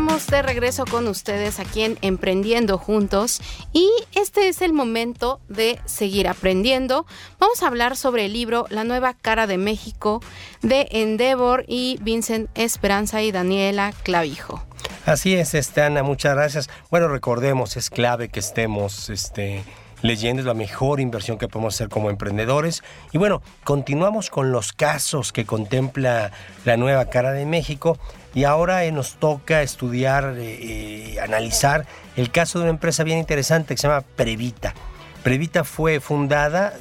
Estamos 0.00 0.26
de 0.28 0.40
regreso 0.40 0.86
con 0.86 1.08
ustedes 1.08 1.60
aquí 1.60 1.82
en 1.82 1.98
Emprendiendo 2.00 2.78
Juntos 2.78 3.42
y 3.74 3.90
este 4.14 4.48
es 4.48 4.62
el 4.62 4.72
momento 4.72 5.42
de 5.50 5.78
seguir 5.84 6.26
aprendiendo. 6.26 7.04
Vamos 7.38 7.62
a 7.62 7.66
hablar 7.66 7.98
sobre 7.98 8.24
el 8.24 8.32
libro 8.32 8.64
La 8.70 8.84
nueva 8.84 9.12
cara 9.12 9.46
de 9.46 9.58
México 9.58 10.22
de 10.62 10.88
Endeavor 10.90 11.66
y 11.68 11.98
Vincent 12.00 12.48
Esperanza 12.54 13.20
y 13.20 13.30
Daniela 13.30 13.92
Clavijo. 14.02 14.64
Así 15.04 15.34
es, 15.34 15.52
este, 15.52 15.82
Ana, 15.82 16.02
muchas 16.02 16.34
gracias. 16.34 16.70
Bueno, 16.90 17.08
recordemos, 17.08 17.76
es 17.76 17.90
clave 17.90 18.30
que 18.30 18.40
estemos 18.40 19.10
este, 19.10 19.64
leyendo, 20.02 20.40
es 20.40 20.46
la 20.46 20.54
mejor 20.54 21.00
inversión 21.00 21.38
que 21.38 21.48
podemos 21.48 21.74
hacer 21.74 21.88
como 21.88 22.10
emprendedores. 22.10 22.82
Y 23.12 23.18
bueno, 23.18 23.42
continuamos 23.64 24.30
con 24.30 24.52
los 24.52 24.72
casos 24.72 25.32
que 25.32 25.46
contempla 25.46 26.32
la 26.64 26.76
nueva 26.76 27.06
cara 27.06 27.32
de 27.32 27.46
México 27.46 27.98
y 28.34 28.44
ahora 28.44 28.84
eh, 28.84 28.92
nos 28.92 29.14
toca 29.14 29.62
estudiar, 29.62 30.34
eh, 30.36 31.14
eh, 31.14 31.20
analizar 31.20 31.86
el 32.16 32.30
caso 32.30 32.58
de 32.58 32.64
una 32.64 32.70
empresa 32.70 33.04
bien 33.04 33.18
interesante 33.18 33.74
que 33.74 33.80
se 33.80 33.88
llama 33.88 34.02
Previta. 34.02 34.74
Previta 35.22 35.64
fue 35.64 36.00
fundada, 36.00 36.72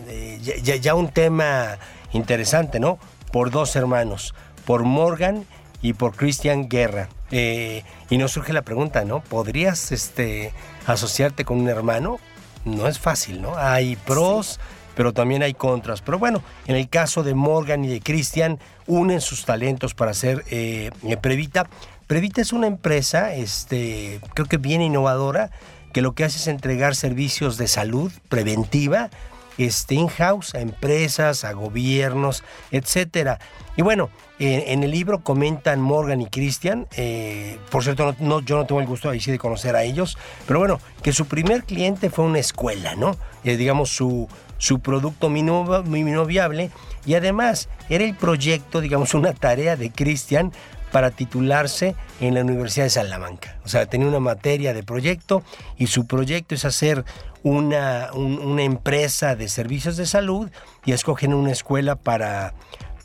ya, 0.41 0.75
ya, 0.77 0.95
un 0.95 1.09
tema 1.09 1.77
interesante, 2.13 2.79
¿no? 2.79 2.97
Por 3.33 3.51
dos 3.51 3.75
hermanos, 3.75 4.33
por 4.65 4.83
Morgan 4.83 5.45
y 5.81 5.91
por 5.91 6.15
Christian 6.15 6.69
Guerra. 6.69 7.09
y 7.31 8.17
nos 8.17 8.31
surge 8.31 8.53
la 8.53 8.61
pregunta, 8.61 9.03
¿no? 9.03 9.19
¿Podrías 9.19 9.91
este, 9.91 10.53
asociarte 10.87 11.43
con 11.43 11.59
un 11.59 11.67
hermano? 11.67 12.21
No 12.65 12.87
es 12.87 12.99
fácil, 12.99 13.41
¿no? 13.41 13.57
Hay 13.57 13.95
pros 13.95 14.59
pero 14.99 15.13
también 15.13 15.43
hay 15.43 15.53
contras. 15.53 16.01
Pero 16.01 16.19
bueno, 16.19 16.43
en 16.67 16.75
el 16.75 16.89
caso 16.89 17.23
de 17.23 17.33
Morgan 17.33 17.85
y 17.85 17.87
de 17.87 18.01
Christian, 18.01 18.59
unen 18.85 19.21
sus 19.21 19.45
talentos 19.45 19.93
para 19.93 20.11
hacer 20.11 20.43
eh, 20.49 20.91
Previta. 21.21 21.69
Previta 22.05 22.41
es 22.41 22.51
una 22.51 22.67
empresa, 22.67 23.33
este, 23.33 24.19
creo 24.33 24.47
que 24.47 24.57
bien 24.57 24.81
innovadora, 24.81 25.51
que 25.93 26.01
lo 26.01 26.15
que 26.15 26.25
hace 26.25 26.37
es 26.37 26.47
entregar 26.47 26.97
servicios 26.97 27.57
de 27.57 27.69
salud 27.69 28.11
preventiva 28.27 29.09
este, 29.57 29.95
in-house 29.95 30.53
a 30.53 30.59
empresas, 30.59 31.45
a 31.45 31.53
gobiernos, 31.53 32.43
etcétera. 32.71 33.39
Y 33.77 33.83
bueno, 33.83 34.09
en 34.39 34.83
el 34.83 34.91
libro 34.91 35.19
comentan 35.19 35.81
Morgan 35.81 36.21
y 36.21 36.27
Christian, 36.27 36.87
eh, 36.95 37.57
por 37.69 37.83
cierto, 37.83 38.15
yo 38.19 38.57
no 38.57 38.65
tengo 38.65 38.79
el 38.79 38.87
gusto 38.87 39.09
ahí 39.09 39.19
sí 39.19 39.31
de 39.31 39.37
conocer 39.37 39.75
a 39.75 39.83
ellos, 39.83 40.17
pero 40.47 40.59
bueno, 40.59 40.79
que 41.03 41.11
su 41.11 41.25
primer 41.25 41.65
cliente 41.65 42.09
fue 42.09 42.23
una 42.23 42.39
escuela, 42.39 42.95
¿no? 42.95 43.17
Eh, 43.43 43.57
digamos, 43.57 43.89
su, 43.89 44.29
su 44.57 44.79
producto 44.79 45.29
mínimo, 45.29 46.25
viable 46.25 46.71
y 47.05 47.15
además 47.15 47.67
era 47.89 48.05
el 48.05 48.15
proyecto, 48.15 48.79
digamos, 48.79 49.13
una 49.13 49.33
tarea 49.33 49.75
de 49.75 49.91
Cristian 49.91 50.53
para 50.91 51.11
titularse 51.11 51.95
en 52.21 52.33
la 52.33 52.41
Universidad 52.41 52.85
de 52.85 52.91
Salamanca. 52.91 53.57
O 53.65 53.67
sea, 53.67 53.87
tenía 53.87 54.07
una 54.07 54.19
materia 54.19 54.73
de 54.73 54.83
proyecto 54.83 55.43
y 55.77 55.87
su 55.87 56.07
proyecto 56.07 56.55
es 56.55 56.65
hacer 56.65 57.03
una, 57.43 58.09
una 58.13 58.63
empresa 58.63 59.35
de 59.35 59.49
servicios 59.49 59.97
de 59.97 60.05
salud 60.05 60.49
y 60.85 60.93
escogen 60.93 61.33
una 61.33 61.51
escuela 61.51 61.95
para, 61.95 62.53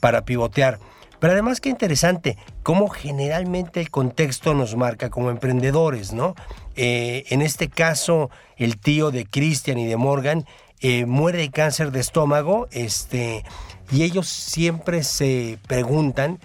para 0.00 0.24
pivotear. 0.24 0.78
Pero 1.20 1.32
además 1.32 1.60
qué 1.60 1.68
interesante, 1.68 2.36
cómo 2.62 2.88
generalmente 2.88 3.80
el 3.80 3.90
contexto 3.90 4.54
nos 4.54 4.76
marca 4.76 5.10
como 5.10 5.30
emprendedores, 5.30 6.12
¿no? 6.12 6.34
Eh, 6.76 7.24
en 7.28 7.42
este 7.42 7.68
caso, 7.68 8.30
el 8.56 8.78
tío 8.78 9.10
de 9.10 9.26
Christian 9.26 9.78
y 9.78 9.86
de 9.86 9.96
Morgan 9.96 10.44
eh, 10.80 11.06
muere 11.06 11.38
de 11.38 11.50
cáncer 11.50 11.92
de 11.92 12.00
estómago, 12.00 12.68
este, 12.72 13.44
y 13.90 14.02
ellos 14.02 14.28
siempre 14.28 15.02
se 15.02 15.58
preguntan 15.66 16.38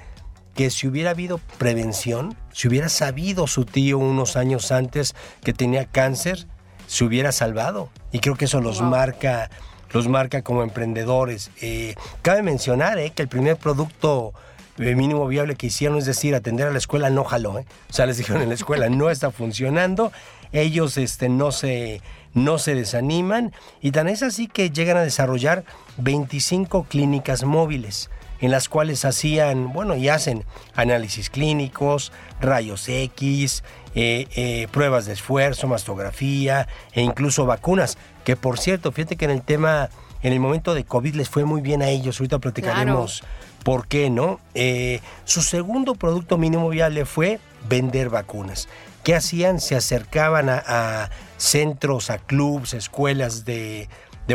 que 0.55 0.69
si 0.69 0.87
hubiera 0.87 1.11
habido 1.11 1.39
prevención, 1.57 2.35
si 2.51 2.67
hubiera 2.67 2.89
sabido 2.89 3.47
su 3.47 3.65
tío 3.65 3.97
unos 3.97 4.35
años 4.35 4.71
antes 4.71 5.15
que 5.43 5.53
tenía 5.53 5.85
cáncer, 5.85 6.47
se 6.85 7.05
hubiera 7.05 7.31
salvado. 7.31 7.89
Y 8.11 8.19
creo 8.19 8.35
que 8.35 8.45
eso 8.45 8.59
los 8.59 8.81
marca, 8.81 9.49
los 9.91 10.07
marca 10.07 10.41
como 10.41 10.63
emprendedores. 10.63 11.51
Eh, 11.61 11.95
cabe 12.23 12.41
mencionar 12.41 12.97
eh, 12.97 13.11
que 13.11 13.21
el 13.21 13.27
primer 13.29 13.57
producto 13.57 14.33
mínimo 14.79 15.27
viable 15.27 15.55
que 15.55 15.67
hicieron, 15.67 15.97
es 15.97 16.05
decir, 16.05 16.35
atender 16.35 16.67
a 16.67 16.71
la 16.71 16.77
escuela, 16.77 17.09
no 17.09 17.23
jaló. 17.23 17.51
O 17.53 17.93
sea, 17.93 18.05
les 18.05 18.17
dijeron 18.17 18.41
en 18.41 18.49
la 18.49 18.55
escuela 18.55 18.89
no 18.89 19.09
está 19.09 19.31
funcionando. 19.31 20.11
Ellos 20.51 20.97
este, 20.97 21.29
no 21.29 21.51
se 21.51 22.01
no 22.33 22.59
se 22.59 22.75
desaniman 22.75 23.51
y 23.81 23.91
tan 23.91 24.07
es 24.07 24.21
así 24.21 24.47
que 24.47 24.69
llegan 24.69 24.97
a 24.97 25.01
desarrollar 25.01 25.63
25 25.97 26.83
clínicas 26.83 27.43
móviles 27.43 28.09
en 28.39 28.51
las 28.51 28.69
cuales 28.69 29.03
hacían, 29.03 29.73
bueno, 29.73 29.95
y 29.95 30.09
hacen 30.09 30.45
análisis 30.75 31.29
clínicos, 31.29 32.11
rayos 32.39 32.87
X, 32.87 33.63
eh, 33.95 34.27
eh, 34.35 34.67
pruebas 34.71 35.05
de 35.05 35.13
esfuerzo, 35.13 35.67
mastografía 35.67 36.67
e 36.93 37.01
incluso 37.01 37.45
vacunas, 37.45 37.97
que 38.23 38.35
por 38.35 38.57
cierto, 38.57 38.91
fíjate 38.91 39.17
que 39.17 39.25
en 39.25 39.31
el 39.31 39.41
tema, 39.41 39.89
en 40.23 40.31
el 40.31 40.39
momento 40.39 40.73
de 40.73 40.85
COVID 40.85 41.15
les 41.15 41.29
fue 41.29 41.43
muy 41.43 41.61
bien 41.61 41.81
a 41.81 41.89
ellos, 41.89 42.19
ahorita 42.19 42.39
platicaremos 42.39 43.23
por 43.63 43.87
qué, 43.87 44.09
¿no? 44.09 44.39
Eh, 44.53 45.01
su 45.25 45.41
segundo 45.41 45.95
producto 45.95 46.37
mínimo 46.37 46.69
viable 46.69 47.05
fue 47.05 47.39
vender 47.67 48.09
vacunas. 48.09 48.67
¿Qué 49.03 49.15
hacían? 49.15 49.59
Se 49.59 49.75
acercaban 49.75 50.49
a, 50.49 51.09
centros, 51.37 52.09
a 52.09 52.17
clubs, 52.17 52.73
escuelas 52.73 53.45
de, 53.45 53.87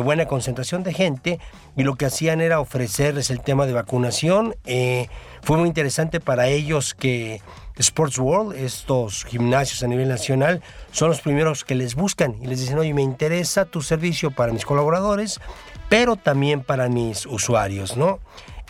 buena 0.03 0.27
concentración 0.27 0.83
de 0.83 0.93
gente 0.93 1.39
y 1.77 1.85
lo 1.85 1.95
que 1.95 2.07
hacían 2.07 2.41
era 2.41 2.59
ofrecerles 2.59 3.31
el 3.31 3.41
tema 3.41 3.67
de 3.67 3.73
vacunación. 3.73 4.57
Eh, 4.65 5.09
fue 5.43 5.57
muy 5.57 5.69
interesante 5.69 6.19
para 6.19 6.49
ellos 6.49 6.95
que 6.95 7.41
Sports 7.77 8.19
World, 8.19 8.57
estos 8.57 9.25
gimnasios 9.25 9.83
a 9.83 9.87
nivel 9.87 10.09
nacional, 10.09 10.63
son 10.91 11.11
los 11.11 11.21
primeros 11.21 11.65
que 11.65 11.75
les 11.75 11.95
buscan 11.95 12.37
y 12.43 12.47
les 12.47 12.61
dicen, 12.61 12.79
oye, 12.79 12.95
me 12.95 13.03
interesa 13.03 13.65
tu 13.65 13.83
servicio 13.83 14.31
para 14.31 14.53
mis 14.53 14.65
colaboradores, 14.65 15.41
pero 15.89 16.17
también 16.17 16.63
para 16.63 16.89
mis 16.89 17.27
usuarios, 17.27 17.97
¿no? 17.97 18.21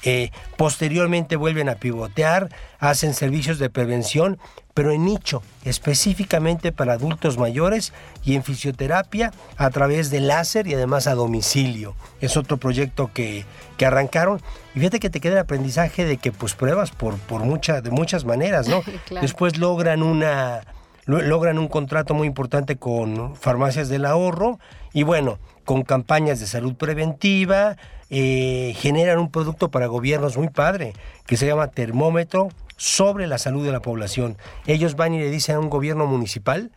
Eh, 0.04 0.30
posteriormente 0.56 1.36
vuelven 1.36 1.68
a 1.68 1.76
pivotear, 1.76 2.50
hacen 2.78 3.14
servicios 3.14 3.58
de 3.58 3.70
prevención, 3.70 4.38
pero 4.74 4.90
en 4.90 5.04
nicho, 5.04 5.42
específicamente 5.64 6.72
para 6.72 6.94
adultos 6.94 7.38
mayores 7.38 7.92
y 8.24 8.34
en 8.34 8.42
fisioterapia 8.42 9.32
a 9.56 9.70
través 9.70 10.10
de 10.10 10.20
láser 10.20 10.66
y 10.66 10.74
además 10.74 11.06
a 11.06 11.14
domicilio. 11.14 11.94
Es 12.20 12.36
otro 12.36 12.56
proyecto 12.58 13.10
que, 13.14 13.46
que 13.78 13.86
arrancaron. 13.86 14.42
Y 14.74 14.80
fíjate 14.80 15.00
que 15.00 15.10
te 15.10 15.20
queda 15.20 15.34
el 15.34 15.38
aprendizaje 15.38 16.04
de 16.04 16.18
que 16.18 16.32
pues 16.32 16.54
pruebas 16.54 16.90
por, 16.90 17.16
por 17.18 17.42
de 17.42 17.90
muchas 17.90 18.24
maneras, 18.24 18.68
¿no? 18.68 18.82
Después 19.20 19.58
logran 19.58 20.02
una 20.02 20.62
logran 21.06 21.58
un 21.58 21.68
contrato 21.68 22.14
muy 22.14 22.26
importante 22.26 22.76
con 22.76 23.36
farmacias 23.36 23.90
del 23.90 24.06
ahorro 24.06 24.58
y 24.94 25.02
bueno, 25.02 25.38
con 25.64 25.82
campañas 25.82 26.40
de 26.40 26.46
salud 26.46 26.74
preventiva, 26.74 27.76
eh, 28.16 28.74
generan 28.74 29.18
un 29.18 29.28
producto 29.28 29.72
para 29.72 29.86
gobiernos 29.86 30.36
muy 30.36 30.48
padre 30.48 30.92
que 31.26 31.36
se 31.36 31.48
llama 31.48 31.66
termómetro 31.66 32.48
sobre 32.76 33.26
la 33.26 33.38
salud 33.38 33.66
de 33.66 33.72
la 33.72 33.80
población. 33.80 34.36
Ellos 34.68 34.94
van 34.94 35.14
y 35.14 35.18
le 35.18 35.30
dicen 35.30 35.56
a 35.56 35.58
un 35.58 35.68
gobierno 35.68 36.06
municipal 36.06 36.70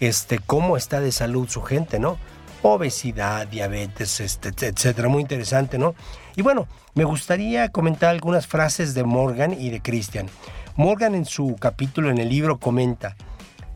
este, 0.00 0.40
cómo 0.40 0.76
está 0.76 1.00
de 1.00 1.12
salud 1.12 1.48
su 1.48 1.62
gente, 1.62 2.00
¿no? 2.00 2.18
Obesidad, 2.62 3.46
diabetes, 3.46 4.18
este, 4.18 4.48
etcétera. 4.48 5.08
Muy 5.08 5.22
interesante, 5.22 5.78
¿no? 5.78 5.94
Y 6.34 6.42
bueno, 6.42 6.66
me 6.94 7.04
gustaría 7.04 7.68
comentar 7.68 8.10
algunas 8.10 8.48
frases 8.48 8.92
de 8.92 9.04
Morgan 9.04 9.52
y 9.52 9.70
de 9.70 9.80
Christian. 9.80 10.26
Morgan 10.74 11.14
en 11.14 11.24
su 11.24 11.54
capítulo 11.54 12.10
en 12.10 12.18
el 12.18 12.28
libro 12.28 12.58
comenta, 12.58 13.14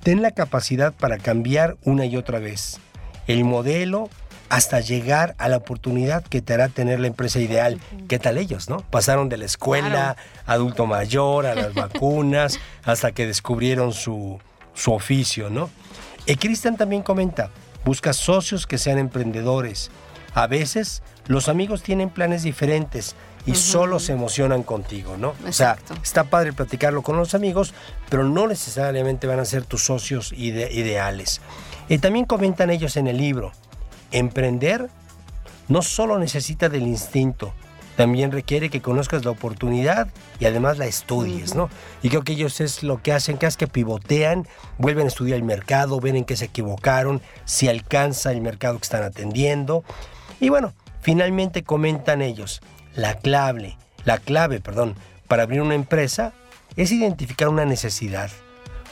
ten 0.02 0.21
la 0.21 0.33
capacidad 0.33 0.92
para 0.92 1.18
cambiar 1.18 1.76
una 1.85 2.06
y 2.06 2.16
otra 2.16 2.40
vez 2.40 2.80
el 3.28 3.44
modelo 3.44 4.11
hasta 4.54 4.78
llegar 4.78 5.34
a 5.38 5.49
la 5.49 5.56
oportunidad 5.56 6.23
que 6.23 6.40
te 6.40 6.54
hará 6.54 6.68
tener 6.68 7.00
la 7.00 7.08
empresa 7.08 7.40
ideal. 7.40 7.80
¿Qué 8.06 8.20
tal 8.20 8.38
ellos, 8.38 8.68
no? 8.68 8.76
Pasaron 8.88 9.28
de 9.28 9.37
la 9.37 9.46
escuela, 9.46 10.14
adulto 10.46 10.87
mayor, 10.87 11.46
a 11.46 11.56
las 11.56 11.75
vacunas, 11.75 12.61
hasta 12.84 13.11
que 13.11 13.26
descubrieron 13.26 13.92
su, 13.92 14.38
su 14.73 14.92
oficio, 14.92 15.50
¿no? 15.50 15.70
Y 16.25 16.37
Cristian 16.37 16.76
también 16.76 17.02
comenta, 17.02 17.50
busca 17.84 18.12
socios 18.12 18.68
que 18.68 18.78
sean 18.78 18.99
emprendedores. 18.99 19.90
A 20.34 20.46
veces 20.46 21.02
los 21.26 21.49
amigos 21.49 21.82
tienen 21.82 22.08
planes 22.08 22.44
diferentes 22.44 23.16
y 23.46 23.56
solo 23.56 23.99
se 23.99 24.12
emocionan 24.12 24.62
contigo, 24.62 25.16
¿no? 25.16 25.34
O 25.49 25.52
sea, 25.52 25.78
está 26.00 26.23
padre 26.23 26.52
platicarlo 26.52 27.02
con 27.02 27.16
los 27.16 27.34
amigos, 27.34 27.75
pero 28.08 28.23
no 28.23 28.46
necesariamente 28.46 29.26
van 29.26 29.40
a 29.40 29.44
ser 29.46 29.64
tus 29.64 29.84
socios 29.84 30.32
ideales. 30.32 31.40
Y 31.88 31.99
también 31.99 32.25
comentan 32.25 32.70
ellos 32.70 32.96
en 32.96 33.08
el 33.08 33.18
libro, 33.18 33.52
emprender 34.18 34.88
no 35.68 35.83
solo 35.83 36.18
necesita 36.18 36.68
del 36.68 36.83
instinto, 36.83 37.52
también 37.97 38.33
requiere 38.33 38.71
que 38.71 38.83
conozcas 38.83 39.25
la 39.25 39.30
oportunidad 39.30 40.09
y 40.40 40.47
además 40.47 40.78
la 40.78 40.87
estudies, 40.87 41.54
¿no? 41.54 41.71
Y 42.02 42.09
creo 42.09 42.23
que 42.23 42.33
ellos 42.33 42.61
es 42.61 42.83
lo 42.83 43.00
que 43.00 43.12
hacen, 43.12 43.38
que 43.38 43.47
es 43.47 43.56
que 43.56 43.68
pivotean, 43.68 44.49
vuelven 44.78 45.04
a 45.04 45.09
estudiar 45.09 45.37
el 45.37 45.44
mercado, 45.44 46.00
ven 46.00 46.16
en 46.16 46.25
qué 46.25 46.37
se 46.37 46.47
equivocaron, 46.47 47.23
si 47.44 47.68
alcanza 47.68 48.33
el 48.33 48.40
mercado 48.40 48.78
que 48.78 48.85
están 48.85 49.04
atendiendo. 49.04 49.85
Y 50.40 50.49
bueno, 50.49 50.73
finalmente 51.02 51.62
comentan 51.62 52.21
ellos, 52.21 52.62
la 52.97 53.14
clave, 53.14 53.78
la 54.04 54.18
clave, 54.18 54.61
perdón, 54.61 54.97
para 55.28 55.44
abrir 55.44 55.62
una 55.62 55.75
empresa 55.75 56.33
es 56.76 56.90
identificar 56.90 57.49
una 57.49 57.64
necesidad, 57.64 58.30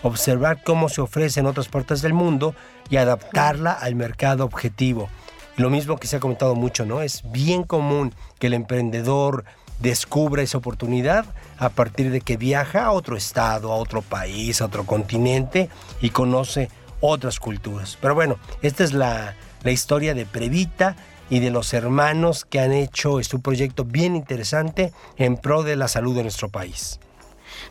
observar 0.03 0.63
cómo 0.63 0.89
se 0.89 1.01
ofrece 1.01 1.41
en 1.41 1.47
otras 1.47 1.69
partes 1.69 2.03
del 2.03 2.15
mundo 2.15 2.55
y 2.91 2.97
adaptarla 2.97 3.73
al 3.73 3.95
mercado 3.95 4.45
objetivo. 4.45 5.09
Lo 5.57 5.71
mismo 5.71 5.97
que 5.97 6.07
se 6.07 6.17
ha 6.17 6.21
comentado 6.21 6.55
mucho, 6.55 6.87
¿no? 6.87 7.03
Es 7.03 7.23
bien 7.31 7.63
común 7.65 8.15
que 8.39 8.47
el 8.47 8.55
emprendedor 8.55 9.45
descubra 9.81 10.43
esa 10.43 10.59
oportunidad 10.59 11.27
a 11.59 11.69
partir 11.69 12.11
de 12.11 12.21
que 12.21 12.37
viaja 12.37 12.85
a 12.85 12.93
otro 12.93 13.17
estado, 13.17 13.73
a 13.73 13.77
otro 13.77 14.01
país, 14.01 14.61
a 14.61 14.67
otro 14.67 14.87
continente 14.87 15.69
y 16.01 16.11
conoce 16.11 16.71
otras 17.01 17.39
culturas. 17.41 17.99
Pero 18.01 18.15
bueno, 18.15 18.39
esta 18.63 18.85
es 18.85 18.93
la, 18.93 19.35
la 19.63 19.71
historia 19.71 20.15
de 20.15 20.25
Previta 20.25 20.97
y 21.29 21.41
de 21.41 21.51
los 21.51 21.75
hermanos 21.75 22.45
que 22.45 22.61
han 22.61 22.73
hecho 22.73 23.19
este 23.19 23.39
proyecto 23.39 23.85
bien 23.85 24.17
interesante 24.17 24.93
en 25.17 25.37
pro 25.37 25.63
de 25.63 25.77
la 25.77 25.89
salud 25.89 26.17
de 26.17 26.23
nuestro 26.23 26.49
país. 26.49 27.01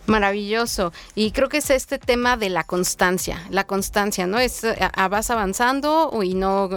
Maravilloso. 0.08 0.94
Y 1.16 1.32
creo 1.32 1.50
que 1.50 1.58
es 1.58 1.70
este 1.70 2.00
tema 2.00 2.38
de 2.38 2.50
la 2.50 2.64
constancia. 2.64 3.46
La 3.50 3.66
constancia, 3.66 4.28
¿no? 4.28 4.40
Es 4.40 4.64
eh, 4.64 4.78
vas 5.10 5.30
avanzando 5.30 6.12
y 6.24 6.34
no, 6.34 6.70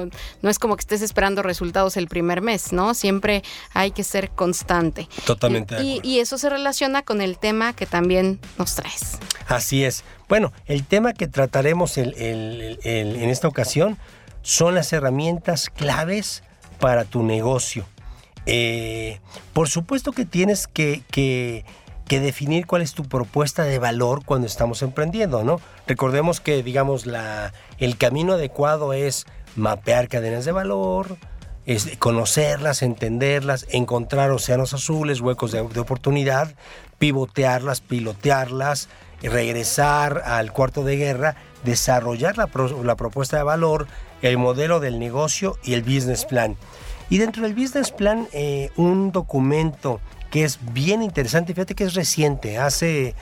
no 0.42 0.50
es 0.50 0.58
como 0.58 0.76
que 0.76 0.80
estés 0.80 1.02
esperando 1.02 1.42
resultados 1.42 1.96
el 1.96 2.08
primer 2.08 2.40
mes, 2.40 2.72
¿no? 2.72 2.94
Siempre 2.94 3.42
hay 3.72 3.90
que 3.90 4.04
ser 4.04 4.30
constante. 4.30 5.08
Totalmente. 5.24 5.76
Y, 5.82 6.18
eso 6.24 6.38
se 6.38 6.48
relaciona 6.48 7.02
con 7.02 7.20
el 7.20 7.38
tema 7.38 7.74
que 7.74 7.86
también 7.86 8.38
nos 8.56 8.76
traes. 8.76 9.18
Así 9.48 9.84
es. 9.84 10.04
Bueno, 10.28 10.52
el 10.66 10.84
tema 10.84 11.12
que 11.12 11.26
trataremos 11.26 11.98
en 11.98 13.30
esta 13.30 13.48
ocasión 13.48 13.98
son 14.42 14.74
las 14.74 14.92
herramientas 14.92 15.70
claves 15.70 16.42
para 16.78 17.04
tu 17.04 17.22
negocio. 17.22 17.84
Eh, 18.46 19.20
por 19.54 19.68
supuesto 19.68 20.12
que 20.12 20.26
tienes 20.26 20.66
que 20.66 21.02
que 21.10 21.64
definir 22.08 22.66
cuál 22.66 22.82
es 22.82 22.92
tu 22.92 23.04
propuesta 23.04 23.64
de 23.64 23.78
valor 23.78 24.24
cuando 24.24 24.46
estamos 24.46 24.82
emprendiendo, 24.82 25.42
¿no? 25.42 25.60
Recordemos 25.86 26.40
que, 26.40 26.62
digamos, 26.62 27.06
la, 27.06 27.52
el 27.78 27.96
camino 27.96 28.34
adecuado 28.34 28.92
es 28.92 29.26
mapear 29.56 30.08
cadenas 30.08 30.44
de 30.44 30.52
valor, 30.52 31.16
es 31.66 31.96
conocerlas, 31.98 32.82
entenderlas, 32.82 33.66
encontrar 33.70 34.30
océanos 34.30 34.74
azules, 34.74 35.20
huecos 35.20 35.52
de, 35.52 35.60
oportunidad, 35.60 36.54
pivotearlas, 36.98 37.80
pilotearlas, 37.80 38.88
regresar 39.22 40.22
al 40.24 40.52
cuarto 40.52 40.84
de 40.84 40.96
guerra, 40.96 41.36
desarrollar 41.64 42.36
la, 42.36 42.50
la 42.82 42.96
propuesta 42.96 43.38
de 43.38 43.42
valor, 43.42 43.86
el 44.20 44.36
modelo 44.36 44.80
del 44.80 44.98
negocio 44.98 45.58
y 45.64 45.72
el 45.72 45.82
business 45.82 46.24
plan. 46.26 46.56
Y 47.08 47.18
dentro 47.18 47.42
del 47.42 47.54
business 47.54 47.90
plan, 47.90 48.28
eh, 48.32 48.70
un 48.76 49.12
documento 49.12 50.00
que 50.34 50.42
es 50.42 50.58
bien 50.72 51.00
interesante. 51.00 51.54
Fíjate 51.54 51.76
que 51.76 51.84
es 51.84 51.94
reciente, 51.94 52.58
hace, 52.58 53.14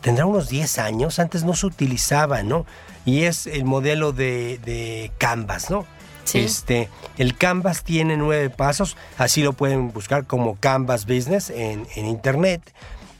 tendrá 0.00 0.24
unos 0.24 0.48
10 0.48 0.78
años, 0.78 1.18
antes 1.18 1.44
no 1.44 1.52
se 1.54 1.66
utilizaba, 1.66 2.42
¿no? 2.42 2.64
Y 3.04 3.24
es 3.24 3.46
el 3.46 3.66
modelo 3.66 4.12
de, 4.12 5.12
Canvas, 5.18 5.68
¿no? 5.68 5.84
Sí. 6.24 6.38
Este, 6.38 6.88
el 7.18 7.36
Canvas 7.36 7.84
tiene 7.84 8.16
nueve 8.16 8.48
pasos, 8.48 8.96
así 9.18 9.42
lo 9.42 9.52
pueden 9.52 9.92
buscar 9.92 10.26
como 10.26 10.56
Canvas 10.56 11.04
Business 11.04 11.50
en, 11.50 11.86
internet. 11.96 12.62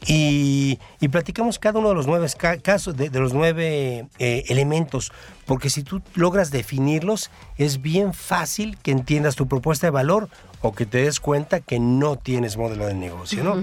Y, 0.07 0.79
platicamos 1.11 1.59
cada 1.59 1.77
uno 1.77 1.89
de 1.89 1.95
los 1.95 2.07
nueve 2.07 2.27
casos, 2.63 2.97
de, 2.97 3.11
los 3.11 3.35
nueve 3.35 4.07
eh, 4.17 4.43
elementos, 4.47 5.11
porque 5.45 5.69
si 5.69 5.83
tú 5.83 6.01
logras 6.15 6.49
definirlos, 6.49 7.29
es 7.57 7.83
bien 7.83 8.15
fácil 8.15 8.75
que 8.81 8.89
entiendas 8.89 9.35
tu 9.35 9.47
propuesta 9.47 9.85
de 9.85 9.91
valor 9.91 10.29
o 10.61 10.73
que 10.73 10.85
te 10.85 11.03
des 11.03 11.19
cuenta 11.19 11.59
que 11.59 11.79
no 11.79 12.17
tienes 12.17 12.57
modelo 12.57 12.85
de 12.87 12.93
negocio, 12.93 13.43
¿no? 13.43 13.55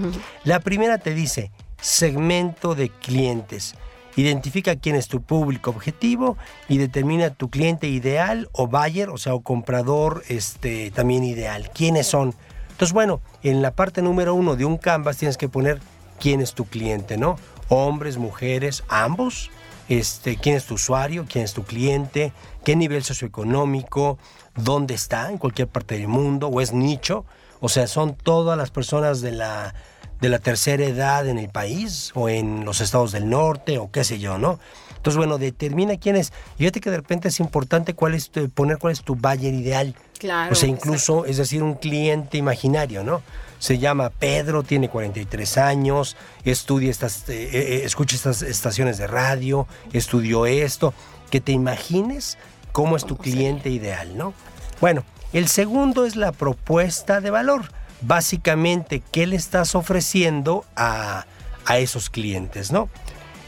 La 0.43 0.59
primera 0.59 0.97
te 0.97 1.13
dice 1.13 1.51
segmento 1.81 2.75
de 2.75 2.89
clientes. 2.89 3.75
Identifica 4.15 4.75
quién 4.75 4.95
es 4.95 5.07
tu 5.07 5.21
público 5.21 5.69
objetivo 5.69 6.37
y 6.67 6.79
determina 6.79 7.29
tu 7.29 7.49
cliente 7.49 7.87
ideal 7.87 8.49
o 8.51 8.67
buyer, 8.67 9.09
o 9.09 9.17
sea, 9.17 9.35
o 9.35 9.41
comprador 9.41 10.23
este, 10.27 10.89
también 10.89 11.23
ideal. 11.23 11.69
¿Quiénes 11.71 12.07
son? 12.07 12.33
Entonces, 12.71 12.93
bueno, 12.93 13.21
en 13.43 13.61
la 13.61 13.71
parte 13.71 14.01
número 14.01 14.33
uno 14.33 14.55
de 14.55 14.65
un 14.65 14.77
canvas 14.77 15.17
tienes 15.17 15.37
que 15.37 15.49
poner 15.49 15.79
quién 16.19 16.41
es 16.41 16.53
tu 16.53 16.65
cliente, 16.65 17.17
¿no? 17.17 17.37
Hombres, 17.69 18.17
mujeres, 18.17 18.83
ambos. 18.87 19.51
Este, 19.89 20.35
quién 20.35 20.55
es 20.57 20.65
tu 20.65 20.73
usuario, 20.73 21.25
quién 21.29 21.45
es 21.45 21.53
tu 21.53 21.63
cliente, 21.63 22.33
qué 22.63 22.75
nivel 22.75 23.03
socioeconómico, 23.03 24.17
dónde 24.55 24.93
está, 24.93 25.31
en 25.31 25.37
cualquier 25.37 25.67
parte 25.67 25.97
del 25.97 26.07
mundo, 26.07 26.47
o 26.47 26.59
es 26.59 26.73
nicho, 26.73 27.25
o 27.59 27.69
sea, 27.69 27.87
son 27.87 28.15
todas 28.15 28.57
las 28.57 28.69
personas 28.69 29.21
de 29.21 29.31
la, 29.31 29.73
de 30.21 30.29
la 30.29 30.39
tercera 30.39 30.83
edad 30.83 31.27
en 31.27 31.39
el 31.39 31.49
país, 31.49 32.11
o 32.15 32.29
en 32.29 32.65
los 32.65 32.81
estados 32.81 33.11
del 33.11 33.29
norte, 33.29 33.77
o 33.77 33.91
qué 33.91 34.03
sé 34.03 34.19
yo, 34.19 34.37
¿no? 34.37 34.59
Entonces, 34.95 35.17
bueno, 35.17 35.37
determina 35.37 35.97
quién 35.97 36.15
es. 36.15 36.33
Y 36.55 36.59
fíjate 36.59 36.81
que 36.81 36.91
de 36.91 36.97
repente 36.97 37.29
es 37.29 37.39
importante 37.39 37.93
cuál 37.93 38.13
es 38.13 38.29
poner 38.53 38.77
cuál 38.77 38.93
es 38.93 39.03
tu 39.03 39.15
buyer 39.15 39.53
ideal. 39.53 39.95
Claro. 40.19 40.51
O 40.51 40.55
sea, 40.55 40.69
incluso, 40.69 41.25
es 41.25 41.37
decir, 41.37 41.63
un 41.63 41.75
cliente 41.75 42.37
imaginario, 42.37 43.03
¿no? 43.03 43.21
Se 43.59 43.79
llama 43.79 44.09
Pedro, 44.09 44.63
tiene 44.63 44.89
43 44.89 45.57
años, 45.57 46.15
estudia 46.43 46.91
estas, 46.91 47.27
eh, 47.29 47.49
eh, 47.51 47.81
escucha 47.83 48.15
estas 48.15 48.41
estaciones 48.41 48.97
de 48.97 49.07
radio, 49.07 49.67
estudió 49.93 50.45
esto. 50.45 50.93
Que 51.31 51.41
te 51.41 51.51
imagines 51.51 52.37
cómo 52.71 52.95
es 52.95 53.05
tu 53.05 53.17
cliente 53.17 53.69
ideal, 53.69 54.17
¿no? 54.17 54.33
Bueno, 54.79 55.03
el 55.33 55.47
segundo 55.47 56.05
es 56.05 56.15
la 56.15 56.31
propuesta 56.31 57.19
de 57.19 57.31
valor. 57.31 57.71
Básicamente, 58.01 59.01
¿qué 59.11 59.27
le 59.27 59.35
estás 59.35 59.75
ofreciendo 59.75 60.63
a, 60.75 61.25
esos 61.69 62.09
clientes, 62.09 62.71
no? 62.71 62.89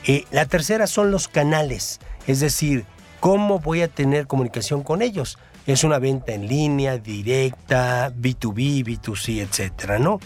Eh, 0.05 0.25
la 0.32 0.45
tercera 0.45 0.88
son 0.88 1.12
los 1.12 1.27
canales, 1.27 1.99
es 2.27 2.41
decir, 2.41 2.86
¿cómo 3.19 3.60
voy 3.60 3.82
a 3.82 3.88
tener 3.88 4.27
comunicación 4.27 4.84
con 4.84 5.01
ellos? 5.01 5.38
Es 5.65 5.84
una 5.84 6.00
venta 6.00 6.34
en 6.34 6.48
línea, 6.48 6.98
directa, 6.98 8.12
B2B, 8.12 8.84
B2C, 8.84 9.41
etcétera, 9.41 10.00
¿no? 10.00 10.19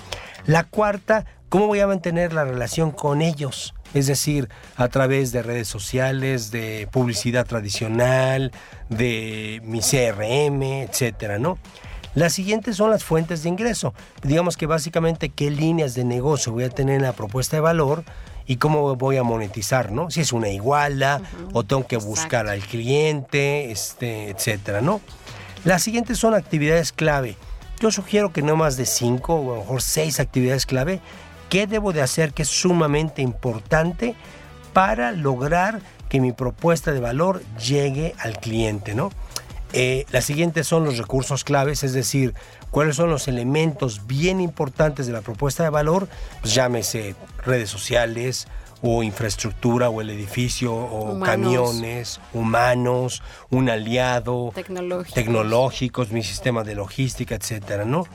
La 0.46 0.63
cuarta, 0.63 1.26
¿cómo 1.50 1.67
voy 1.67 1.80
a 1.80 1.88
mantener 1.88 2.34
la 2.34 2.43
relación 2.43 2.91
con 2.91 3.22
ellos? 3.22 3.74
Es 3.93 4.08
decir, 4.08 4.50
a 4.76 4.88
través 4.88 5.32
de 5.32 5.43
redes 5.43 5.67
sociales, 5.67 6.52
de 6.52 6.88
publicidad 6.91 7.46
tradicional, 7.46 8.52
de 8.89 9.62
mi 9.63 9.80
CRM, 9.80 10.63
etcétera, 10.63 11.38
¿no? 11.38 11.58
Las 12.15 12.34
siguientes 12.34 12.76
son 12.78 12.91
las 12.91 13.04
fuentes 13.04 13.43
de 13.43 13.50
ingreso. 13.50 13.93
Digamos 14.22 14.56
que 14.56 14.67
básicamente 14.67 15.30
qué 15.30 15.50
líneas 15.50 15.96
de 15.96 16.04
negocio 16.04 16.52
voy 16.52 16.63
a 16.63 16.69
tener 16.69 16.98
en 16.98 17.04
la 17.04 17.13
propuesta 17.13 17.58
de 17.58 17.62
valor 17.62 18.04
y 18.45 18.58
cómo 18.58 18.95
voy 18.95 19.17
a 19.17 19.23
monetizar, 19.23 19.91
¿no? 19.91 20.10
Si 20.10 20.21
es 20.21 20.34
una 20.34 20.49
iguala 20.49 21.21
o 21.53 21.63
tengo 21.63 21.88
que 21.88 21.97
buscar 21.97 22.47
al 22.47 22.62
cliente, 22.62 23.71
este, 23.71 24.29
etcétera, 24.29 24.82
¿no? 24.82 25.01
Las 25.63 25.84
siguientes 25.84 26.17
son 26.17 26.34
actividades 26.34 26.91
clave. 26.91 27.38
Yo 27.79 27.91
sugiero 27.91 28.34
que 28.34 28.41
no 28.41 28.56
más 28.56 28.77
de 28.77 28.86
cinco 28.86 29.36
o 29.36 29.53
a 29.53 29.56
lo 29.56 29.62
mejor 29.62 29.82
seis 29.82 30.19
actividades 30.19 30.65
clave. 30.65 30.99
¿Qué 31.49 31.67
debo 31.67 31.93
de 31.93 32.01
hacer 32.01 32.34
que 32.34 32.41
es 32.41 32.49
sumamente 32.49 33.21
importante 33.21 34.15
para 34.73 35.12
lograr 35.12 35.82
que 36.10 36.19
mi 36.19 36.32
propuesta 36.32 36.91
de 36.91 36.99
valor 36.99 37.41
llegue 37.58 38.13
al 38.19 38.38
cliente, 38.38 38.93
¿no? 38.95 39.12
Eh, 39.71 40.06
las 40.12 40.25
siguientes 40.25 40.67
son 40.67 40.86
los 40.86 40.99
recursos 40.99 41.43
claves, 41.43 41.84
es 41.84 41.93
decir, 41.93 42.36
cuáles 42.69 42.95
son 42.95 43.10
los 43.10 43.27
elementos 43.27 44.06
bien 44.06 44.39
importantes 44.39 45.08
de 45.08 45.13
la 45.13 45.21
propuesta 45.21 45.63
de 45.63 45.69
valor, 45.69 46.08
pues 46.41 46.53
llámese 46.53 47.15
redes 47.45 47.69
sociales 47.69 48.47
o 48.82 49.01
infraestructura 49.01 49.89
o 49.89 50.01
el 50.01 50.10
edificio 50.10 50.73
o 50.73 51.19
camiones, 51.21 52.19
humanos, 52.34 53.23
un 53.49 53.69
aliado, 53.69 54.51
tecnológicos. 55.13 56.12
mi 56.12 56.21
sistema 56.21 56.63
de 56.63 56.75
logística, 56.75 57.36
etcétera, 57.36 57.86
¿no? 57.86 58.06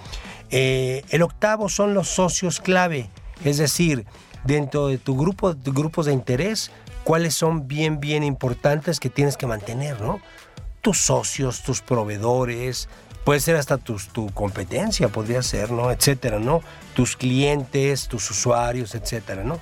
Eh, 0.50 1.04
el 1.08 1.22
octavo 1.22 1.68
son 1.68 1.94
los 1.94 2.08
socios 2.08 2.60
clave, 2.60 3.08
es 3.44 3.56
decir, 3.56 4.04
dentro 4.44 4.88
de 4.88 4.98
tu 4.98 5.16
grupo, 5.16 5.54
de 5.54 5.70
grupos 5.70 6.06
de 6.06 6.12
interés, 6.12 6.70
cuáles 7.02 7.34
son 7.34 7.66
bien, 7.66 7.98
bien 7.98 8.22
importantes 8.22 9.00
que 9.00 9.08
tienes 9.08 9.38
que 9.38 9.46
mantener, 9.46 10.00
¿no? 10.00 10.20
tus 10.80 10.98
socios, 10.98 11.62
tus 11.62 11.80
proveedores, 11.80 12.88
puede 13.24 13.40
ser 13.40 13.56
hasta 13.56 13.78
tu 13.78 14.30
competencia, 14.34 15.08
podría 15.08 15.42
ser, 15.42 15.70
¿no? 15.70 15.90
Etcétera, 15.90 16.38
¿no? 16.38 16.62
Tus 16.94 17.16
clientes, 17.16 18.08
tus 18.08 18.30
usuarios, 18.30 18.94
etcétera, 18.94 19.44
¿no? 19.44 19.60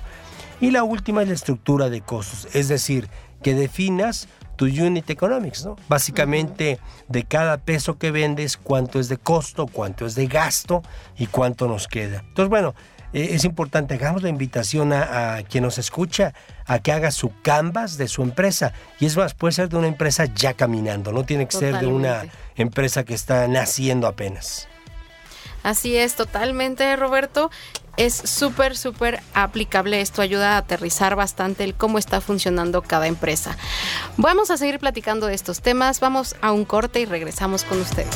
Y 0.59 0.71
la 0.71 0.83
última 0.83 1.21
es 1.21 1.27
la 1.27 1.35
estructura 1.35 1.89
de 1.89 2.01
costos, 2.01 2.47
es 2.53 2.67
decir, 2.67 3.09
que 3.43 3.53
definas 3.53 4.27
tu 4.55 4.65
unit 4.65 5.09
economics, 5.09 5.65
¿no? 5.65 5.75
Básicamente, 5.87 6.79
de 7.07 7.23
cada 7.23 7.57
peso 7.57 7.97
que 7.97 8.11
vendes, 8.11 8.57
cuánto 8.57 8.99
es 8.99 9.07
de 9.07 9.17
costo, 9.17 9.67
cuánto 9.67 10.05
es 10.05 10.15
de 10.15 10.27
gasto 10.27 10.81
y 11.15 11.27
cuánto 11.27 11.67
nos 11.67 11.87
queda. 11.87 12.23
Entonces, 12.27 12.49
bueno, 12.49 12.73
eh, 13.13 13.29
es 13.31 13.45
importante, 13.45 13.93
hagamos 13.93 14.23
la 14.23 14.29
invitación 14.29 14.93
a, 14.93 15.41
quien 15.49 15.63
nos 15.63 15.77
escucha 15.77 16.33
a 16.65 16.79
que 16.79 16.91
haga 16.91 17.11
su 17.11 17.31
canvas 17.41 17.97
de 17.97 18.07
su 18.07 18.21
empresa. 18.21 18.73
Y 18.99 19.05
es 19.05 19.15
más, 19.15 19.33
puede 19.33 19.53
ser 19.53 19.69
de 19.69 19.77
una 19.77 19.87
empresa 19.87 20.25
ya 20.25 20.53
caminando, 20.53 21.11
no 21.11 21.23
tiene 21.23 21.47
que 21.47 21.57
ser 21.57 21.79
de 21.79 21.87
una 21.87 22.25
empresa 22.55 23.03
que 23.03 23.13
está 23.13 23.47
naciendo 23.47 24.07
apenas. 24.07 24.67
Así 25.63 25.97
es, 25.97 26.15
totalmente, 26.15 26.95
Roberto. 26.95 27.51
Es 27.97 28.13
súper, 28.13 28.77
súper 28.77 29.21
aplicable. 29.33 30.01
Esto 30.01 30.21
ayuda 30.21 30.53
a 30.53 30.57
aterrizar 30.57 31.15
bastante 31.15 31.63
el 31.63 31.73
cómo 31.73 31.97
está 31.97 32.21
funcionando 32.21 32.83
cada 32.83 33.07
empresa. 33.07 33.57
Vamos 34.17 34.51
a 34.51 34.57
seguir 34.57 34.79
platicando 34.79 35.25
de 35.25 35.33
estos 35.33 35.61
temas. 35.61 35.99
Vamos 35.99 36.35
a 36.41 36.51
un 36.51 36.63
corte 36.63 36.99
y 36.99 37.05
regresamos 37.05 37.63
con 37.63 37.81
ustedes. 37.81 38.15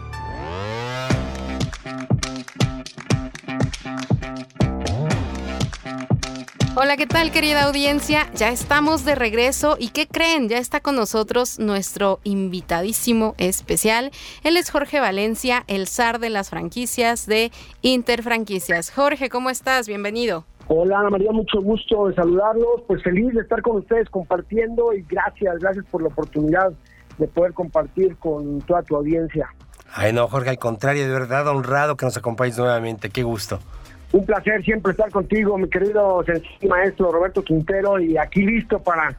Hola, 6.83 6.97
¿qué 6.97 7.05
tal 7.05 7.31
querida 7.31 7.65
audiencia? 7.65 8.25
Ya 8.33 8.49
estamos 8.49 9.05
de 9.05 9.13
regreso 9.13 9.75
y 9.77 9.89
¿qué 9.89 10.07
creen? 10.07 10.49
Ya 10.49 10.57
está 10.57 10.79
con 10.79 10.95
nosotros 10.95 11.59
nuestro 11.59 12.19
invitadísimo 12.23 13.35
especial. 13.37 14.09
Él 14.43 14.57
es 14.57 14.71
Jorge 14.71 14.99
Valencia, 14.99 15.63
el 15.67 15.85
zar 15.85 16.17
de 16.17 16.31
las 16.31 16.49
franquicias 16.49 17.27
de 17.27 17.51
Interfranquicias. 17.83 18.89
Jorge, 18.89 19.29
¿cómo 19.29 19.51
estás? 19.51 19.87
Bienvenido. 19.87 20.45
Hola 20.69 21.01
Ana 21.01 21.11
María, 21.11 21.31
mucho 21.31 21.61
gusto 21.61 22.07
de 22.07 22.15
saludarlos, 22.15 22.81
pues 22.87 23.03
feliz 23.03 23.31
de 23.35 23.41
estar 23.41 23.61
con 23.61 23.77
ustedes 23.77 24.09
compartiendo 24.09 24.91
y 24.91 25.03
gracias, 25.03 25.59
gracias 25.59 25.85
por 25.91 26.01
la 26.01 26.07
oportunidad 26.07 26.73
de 27.19 27.27
poder 27.27 27.53
compartir 27.53 28.17
con 28.17 28.59
toda 28.61 28.81
tu 28.81 28.95
audiencia. 28.95 29.53
Ay 29.93 30.13
no, 30.13 30.27
Jorge, 30.27 30.49
al 30.49 30.57
contrario, 30.57 31.05
de 31.05 31.13
verdad 31.13 31.47
honrado 31.47 31.95
que 31.95 32.07
nos 32.07 32.17
acompañes 32.17 32.57
nuevamente, 32.57 33.11
qué 33.11 33.21
gusto. 33.21 33.59
Un 34.11 34.25
placer 34.25 34.63
siempre 34.63 34.91
estar 34.91 35.09
contigo, 35.09 35.57
mi 35.57 35.69
querido 35.69 36.23
maestro 36.67 37.11
Roberto 37.11 37.43
Quintero, 37.43 37.99
y 37.99 38.17
aquí 38.17 38.41
listo 38.41 38.79
para, 38.79 39.17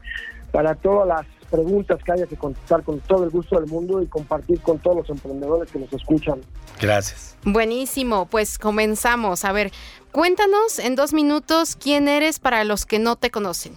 para 0.51 0.75
todas 0.75 1.07
las 1.07 1.25
preguntas 1.49 2.03
que 2.03 2.11
haya 2.11 2.25
que 2.25 2.35
contestar 2.35 2.83
con 2.83 2.99
todo 3.01 3.23
el 3.23 3.29
gusto 3.29 3.59
del 3.59 3.69
mundo 3.69 4.01
y 4.01 4.07
compartir 4.07 4.59
con 4.61 4.79
todos 4.79 4.97
los 4.97 5.09
emprendedores 5.09 5.71
que 5.71 5.79
nos 5.79 5.91
escuchan. 5.93 6.41
Gracias. 6.81 7.37
Buenísimo, 7.43 8.27
pues 8.27 8.57
comenzamos. 8.57 9.45
A 9.45 9.51
ver, 9.51 9.71
cuéntanos 10.11 10.79
en 10.79 10.95
dos 10.95 11.13
minutos 11.13 11.75
quién 11.75 12.07
eres 12.07 12.39
para 12.39 12.63
los 12.63 12.85
que 12.85 12.99
no 12.99 13.15
te 13.15 13.29
conocen. 13.29 13.73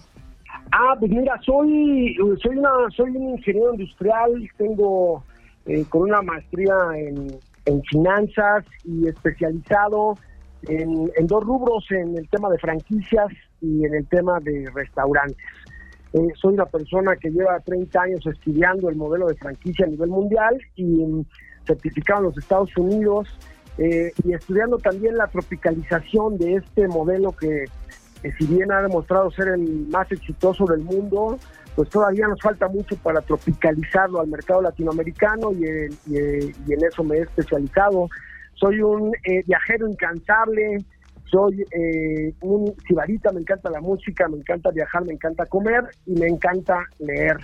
Ah, 0.71 0.95
pues 0.99 1.11
mira, 1.11 1.39
soy, 1.45 2.15
soy, 2.41 2.57
una, 2.57 2.69
soy 2.95 3.11
un 3.11 3.37
ingeniero 3.37 3.73
industrial, 3.73 4.49
tengo 4.57 5.23
eh, 5.65 5.85
con 5.87 6.01
una 6.01 6.21
maestría 6.21 6.75
en, 6.95 7.39
en 7.65 7.83
finanzas 7.83 8.65
y 8.83 9.07
especializado 9.07 10.17
en, 10.67 11.27
dos 11.27 11.43
rubros, 11.43 11.85
en 11.91 12.17
el 12.17 12.27
tema 12.29 12.49
de 12.49 12.57
franquicias 12.57 13.27
y 13.61 13.85
en 13.85 13.95
el 13.95 14.07
tema 14.07 14.39
de 14.41 14.69
restaurantes. 14.73 15.37
Eh, 16.13 16.19
soy 16.35 16.53
una 16.53 16.65
persona 16.65 17.15
que 17.15 17.29
lleva 17.29 17.59
30 17.59 18.01
años 18.01 18.25
estudiando 18.25 18.89
el 18.89 18.95
modelo 18.95 19.27
de 19.27 19.35
franquicia 19.35 19.85
a 19.85 19.89
nivel 19.89 20.09
mundial 20.09 20.57
y 20.75 21.05
certificado 21.65 22.19
en 22.19 22.25
los 22.27 22.37
Estados 22.37 22.75
Unidos 22.77 23.27
eh, 23.77 24.11
y 24.23 24.33
estudiando 24.33 24.77
también 24.77 25.17
la 25.17 25.27
tropicalización 25.27 26.37
de 26.37 26.55
este 26.55 26.87
modelo 26.87 27.33
que, 27.33 27.65
si 28.37 28.47
bien 28.47 28.71
ha 28.71 28.81
demostrado 28.81 29.29
ser 29.31 29.49
el 29.49 29.87
más 29.89 30.09
exitoso 30.11 30.65
del 30.65 30.79
mundo, 30.79 31.37
pues 31.75 31.89
todavía 31.89 32.27
nos 32.27 32.41
falta 32.41 32.67
mucho 32.69 32.95
para 32.97 33.21
tropicalizarlo 33.21 34.21
al 34.21 34.27
mercado 34.27 34.61
latinoamericano 34.61 35.51
y 35.51 35.65
en 35.65 36.85
eso 36.89 37.03
me 37.03 37.17
he 37.17 37.21
especializado 37.21 38.09
soy 38.59 38.81
un 38.81 39.11
eh, 39.23 39.43
viajero 39.45 39.87
incansable, 39.87 40.77
soy 41.25 41.63
eh, 41.71 42.33
un 42.41 42.73
cibarita, 42.87 43.31
me 43.31 43.41
encanta 43.41 43.69
la 43.69 43.81
música, 43.81 44.27
me 44.27 44.37
encanta 44.37 44.71
viajar, 44.71 45.05
me 45.05 45.13
encanta 45.13 45.45
comer 45.45 45.83
y 46.05 46.13
me 46.13 46.27
encanta 46.27 46.85
leer. 46.99 47.37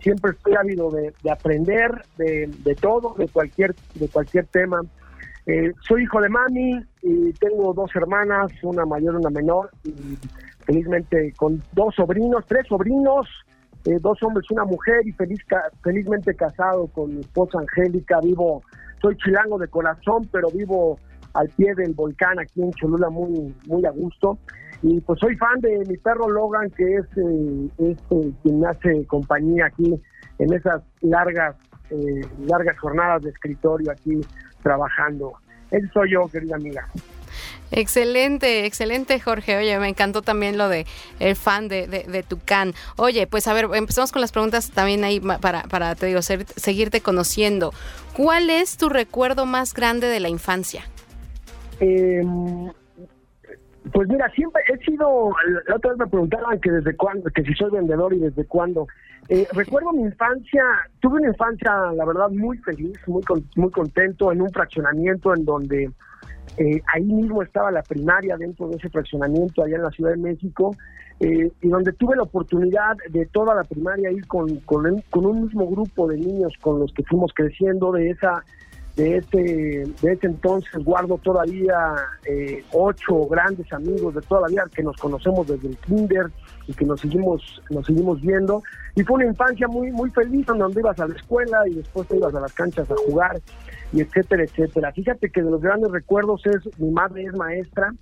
Siempre 0.00 0.32
estoy 0.32 0.54
ávido 0.54 0.90
de, 0.90 1.12
aprender 1.30 1.90
de, 2.18 2.76
todo, 2.80 3.14
de 3.18 3.26
cualquier, 3.28 3.74
de 3.94 4.08
cualquier 4.08 4.46
tema. 4.46 4.80
Eh, 5.46 5.72
soy 5.80 6.02
hijo 6.02 6.20
de 6.20 6.28
mami 6.28 6.84
y 7.02 7.32
tengo 7.32 7.72
dos 7.72 7.90
hermanas, 7.96 8.52
una 8.62 8.84
mayor 8.84 9.14
y 9.14 9.16
una 9.16 9.30
menor, 9.30 9.70
y 9.84 9.92
felizmente 10.64 11.32
con 11.36 11.62
dos 11.72 11.94
sobrinos, 11.94 12.44
tres 12.46 12.66
sobrinos, 12.68 13.26
dos 14.00 14.22
hombres, 14.22 14.48
una 14.50 14.64
mujer, 14.66 15.06
y 15.06 15.12
feliz, 15.12 15.40
felizmente 15.82 16.34
casado 16.34 16.88
con 16.88 17.14
mi 17.14 17.20
esposa 17.20 17.58
Angélica, 17.58 18.20
vivo 18.20 18.62
soy 19.00 19.16
chilango 19.16 19.58
de 19.58 19.68
corazón, 19.68 20.28
pero 20.32 20.48
vivo 20.50 20.98
al 21.34 21.48
pie 21.50 21.74
del 21.74 21.94
volcán 21.94 22.38
aquí 22.38 22.62
en 22.62 22.72
Cholula 22.72 23.10
muy, 23.10 23.54
muy 23.66 23.84
a 23.84 23.90
gusto. 23.90 24.38
Y 24.82 25.00
pues 25.00 25.18
soy 25.18 25.36
fan 25.36 25.60
de 25.60 25.84
mi 25.88 25.96
perro 25.96 26.28
Logan, 26.28 26.70
que 26.70 26.96
es, 26.96 27.04
eh, 27.16 27.96
eh, 28.10 28.32
quien 28.42 28.60
me 28.60 28.68
hace 28.68 29.06
compañía 29.06 29.66
aquí 29.66 30.00
en 30.38 30.52
esas 30.52 30.82
largas, 31.00 31.56
eh, 31.90 32.20
largas 32.46 32.78
jornadas 32.78 33.22
de 33.22 33.30
escritorio 33.30 33.90
aquí 33.90 34.20
trabajando. 34.62 35.32
Él 35.70 35.90
soy 35.92 36.12
yo, 36.12 36.28
querida 36.28 36.56
amiga. 36.56 36.86
Excelente, 37.70 38.64
excelente 38.64 39.20
Jorge. 39.20 39.56
Oye, 39.56 39.78
me 39.78 39.88
encantó 39.88 40.22
también 40.22 40.56
lo 40.56 40.68
de 40.68 40.86
el 41.20 41.36
fan 41.36 41.68
de, 41.68 41.86
de, 41.86 42.22
Tucán. 42.22 42.72
Oye, 42.96 43.26
pues 43.26 43.46
a 43.46 43.52
ver, 43.52 43.68
empezamos 43.74 44.12
con 44.12 44.20
las 44.20 44.32
preguntas 44.32 44.70
también 44.70 45.04
ahí 45.04 45.20
para, 45.20 45.62
para 45.64 45.94
te 45.94 46.06
digo, 46.06 46.22
seguirte 46.22 47.00
conociendo. 47.00 47.72
¿Cuál 48.16 48.50
es 48.50 48.76
tu 48.76 48.88
recuerdo 48.88 49.46
más 49.46 49.74
grande 49.74 50.08
de 50.08 50.20
la 50.20 50.28
infancia? 50.28 50.82
Em, 51.80 52.70
Pues 53.92 54.08
mira, 54.08 54.28
siempre 54.30 54.62
he 54.68 54.78
sido, 54.84 55.30
la 55.66 55.76
otra 55.76 55.90
vez 55.90 55.98
me 55.98 56.06
preguntaban 56.06 56.60
que 56.60 56.70
desde 56.70 56.96
cuándo, 56.96 57.30
que 57.30 57.42
si 57.42 57.54
soy 57.54 57.70
vendedor 57.70 58.12
y 58.12 58.18
desde 58.18 58.44
cuándo. 58.44 58.86
Eh, 59.28 59.46
recuerdo 59.52 59.92
mi 59.92 60.02
infancia, 60.02 60.62
tuve 61.00 61.20
una 61.20 61.28
infancia, 61.28 61.70
la 61.94 62.04
verdad, 62.04 62.30
muy 62.30 62.58
feliz, 62.58 62.98
muy, 63.06 63.22
muy 63.56 63.70
contento 63.70 64.32
en 64.32 64.42
un 64.42 64.50
fraccionamiento 64.50 65.34
en 65.34 65.44
donde 65.44 65.90
eh, 66.56 66.82
ahí 66.94 67.04
mismo 67.04 67.42
estaba 67.42 67.70
la 67.70 67.82
primaria 67.82 68.36
dentro 68.36 68.68
de 68.68 68.76
ese 68.76 68.88
fraccionamiento 68.88 69.62
allá 69.62 69.76
en 69.76 69.82
la 69.82 69.90
Ciudad 69.90 70.12
de 70.12 70.18
México 70.18 70.74
eh, 71.20 71.50
y 71.60 71.68
donde 71.68 71.92
tuve 71.92 72.16
la 72.16 72.22
oportunidad 72.22 72.96
de 73.10 73.26
toda 73.26 73.54
la 73.54 73.64
primaria 73.64 74.10
ir 74.10 74.26
con, 74.26 74.56
con, 74.60 75.02
con 75.10 75.26
un 75.26 75.42
mismo 75.44 75.68
grupo 75.68 76.06
de 76.08 76.16
niños 76.16 76.52
con 76.60 76.78
los 76.78 76.92
que 76.92 77.02
fuimos 77.04 77.32
creciendo. 77.34 77.92
De 77.92 78.10
esa 78.10 78.44
de 78.98 79.18
ese, 79.18 79.38
de 80.02 80.12
ese 80.12 80.26
entonces 80.26 80.84
guardo 80.84 81.18
todavía 81.18 81.94
eh, 82.26 82.64
ocho 82.72 83.26
grandes 83.28 83.72
amigos 83.72 84.14
de 84.16 84.20
toda 84.22 84.42
la 84.42 84.48
vida 84.48 84.64
que 84.74 84.82
nos 84.82 84.96
conocemos 84.96 85.46
desde 85.46 85.68
el 85.68 85.76
kinder 85.78 86.26
y 86.68 86.74
que 86.74 86.84
nos 86.84 87.00
seguimos, 87.00 87.62
nos 87.70 87.86
seguimos 87.86 88.20
viendo. 88.20 88.62
Y 88.94 89.02
fue 89.02 89.16
una 89.16 89.26
infancia 89.26 89.66
muy, 89.66 89.90
muy 89.90 90.10
feliz 90.10 90.46
donde 90.46 90.80
ibas 90.80 91.00
a 91.00 91.08
la 91.08 91.14
escuela 91.14 91.66
y 91.66 91.74
después 91.74 92.06
te 92.06 92.16
ibas 92.16 92.34
a 92.34 92.40
las 92.40 92.52
canchas 92.52 92.88
a 92.90 92.94
jugar 92.96 93.40
y 93.92 94.02
etcétera, 94.02 94.44
etcétera. 94.44 94.92
Fíjate 94.92 95.30
que 95.30 95.42
de 95.42 95.50
los 95.50 95.60
grandes 95.60 95.90
recuerdos 95.90 96.42
es, 96.46 96.78
mi 96.78 96.90
madre 96.90 97.24
es 97.24 97.34
maestra 97.34 97.92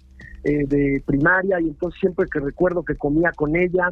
eh, 0.45 0.67
de 0.67 1.03
primaria 1.07 1.61
y 1.61 1.69
entonces 1.69 1.99
siempre 2.01 2.27
que 2.31 2.41
recuerdo 2.41 2.85
que 2.85 2.97
comía 2.97 3.33
con 3.33 3.57
ella 3.57 3.91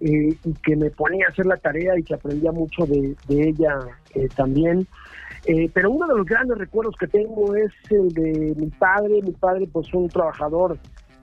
eh, 0.00 0.36
y 0.44 0.52
que 0.62 0.76
me 0.76 0.90
ponía 0.90 1.26
a 1.26 1.30
hacer 1.30 1.46
la 1.46 1.56
tarea 1.56 1.98
y 1.98 2.02
que 2.02 2.14
aprendía 2.14 2.52
mucho 2.52 2.84
de, 2.84 3.16
de 3.28 3.48
ella 3.48 3.78
también. 4.34 4.86
Eh, 5.46 5.70
pero 5.72 5.92
uno 5.92 6.08
de 6.08 6.16
los 6.16 6.26
grandes 6.26 6.58
recuerdos 6.58 6.96
que 6.98 7.06
tengo 7.06 7.54
es 7.54 7.72
el 7.90 8.12
de 8.12 8.54
mi 8.56 8.66
padre. 8.66 9.22
Mi 9.22 9.32
padre, 9.32 9.68
pues, 9.72 9.92
un 9.94 10.08
trabajador 10.08 10.78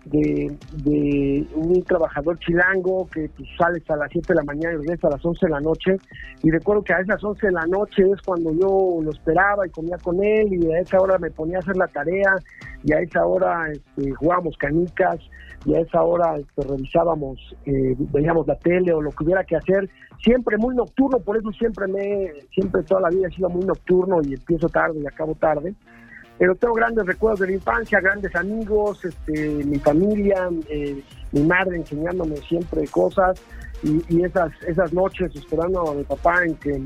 de, 0.05 0.55
de 0.83 1.47
un 1.55 1.81
trabajador 1.83 2.37
chilango 2.39 3.07
que 3.07 3.29
pues, 3.35 3.49
sales 3.57 3.83
a 3.89 3.95
las 3.95 4.09
7 4.11 4.33
de 4.33 4.35
la 4.35 4.43
mañana 4.43 4.73
y 4.73 4.77
regresas 4.77 5.05
a 5.05 5.15
las 5.15 5.25
11 5.25 5.45
de 5.45 5.51
la 5.51 5.59
noche. 5.61 5.97
Y 6.41 6.51
recuerdo 6.51 6.83
que 6.83 6.93
a 6.93 6.99
esas 6.99 7.23
11 7.23 7.47
de 7.47 7.53
la 7.53 7.65
noche 7.67 8.03
es 8.03 8.21
cuando 8.21 8.51
yo 8.53 8.99
lo 9.01 9.11
esperaba 9.11 9.65
y 9.65 9.69
comía 9.69 9.97
con 9.97 10.23
él 10.23 10.53
y 10.53 10.71
a 10.71 10.79
esa 10.79 10.99
hora 10.99 11.17
me 11.17 11.31
ponía 11.31 11.57
a 11.57 11.59
hacer 11.59 11.77
la 11.77 11.87
tarea 11.87 12.35
y 12.83 12.93
a 12.93 12.99
esa 12.99 13.25
hora 13.25 13.71
este, 13.71 14.11
jugábamos 14.11 14.57
canicas 14.57 15.19
y 15.65 15.75
a 15.75 15.79
esa 15.79 16.03
hora 16.03 16.37
este, 16.37 16.63
revisábamos, 16.63 17.39
eh, 17.65 17.95
veíamos 17.97 18.45
la 18.45 18.57
tele 18.57 18.91
o 18.91 19.01
lo 19.01 19.11
que 19.11 19.23
hubiera 19.23 19.43
que 19.45 19.55
hacer. 19.55 19.89
Siempre 20.21 20.57
muy 20.57 20.75
nocturno, 20.75 21.19
por 21.19 21.37
eso 21.37 21.51
siempre 21.51 21.87
me, 21.87 22.31
siempre 22.53 22.83
toda 22.83 23.01
la 23.01 23.09
vida 23.09 23.27
he 23.27 23.35
sido 23.35 23.49
muy 23.49 23.65
nocturno 23.65 24.21
y 24.23 24.33
empiezo 24.33 24.67
tarde 24.67 24.99
y 24.99 25.07
acabo 25.07 25.35
tarde 25.35 25.73
pero 26.43 26.55
tengo 26.55 26.73
grandes 26.73 27.05
recuerdos 27.05 27.39
de 27.39 27.47
la 27.47 27.53
infancia, 27.53 28.01
grandes 28.01 28.35
amigos, 28.35 29.05
este, 29.05 29.47
mi 29.63 29.79
familia, 29.79 30.49
eh, 30.67 31.01
mi 31.31 31.41
madre 31.43 31.77
enseñándome 31.77 32.35
siempre 32.35 32.85
cosas 32.89 33.41
y, 33.81 34.21
esas 34.21 34.51
esas 34.67 34.91
noches 34.91 35.33
esperando 35.33 35.89
a 35.89 35.95
mi 35.95 36.03
papá 36.03 36.43
en 36.43 36.55
que, 36.55 36.83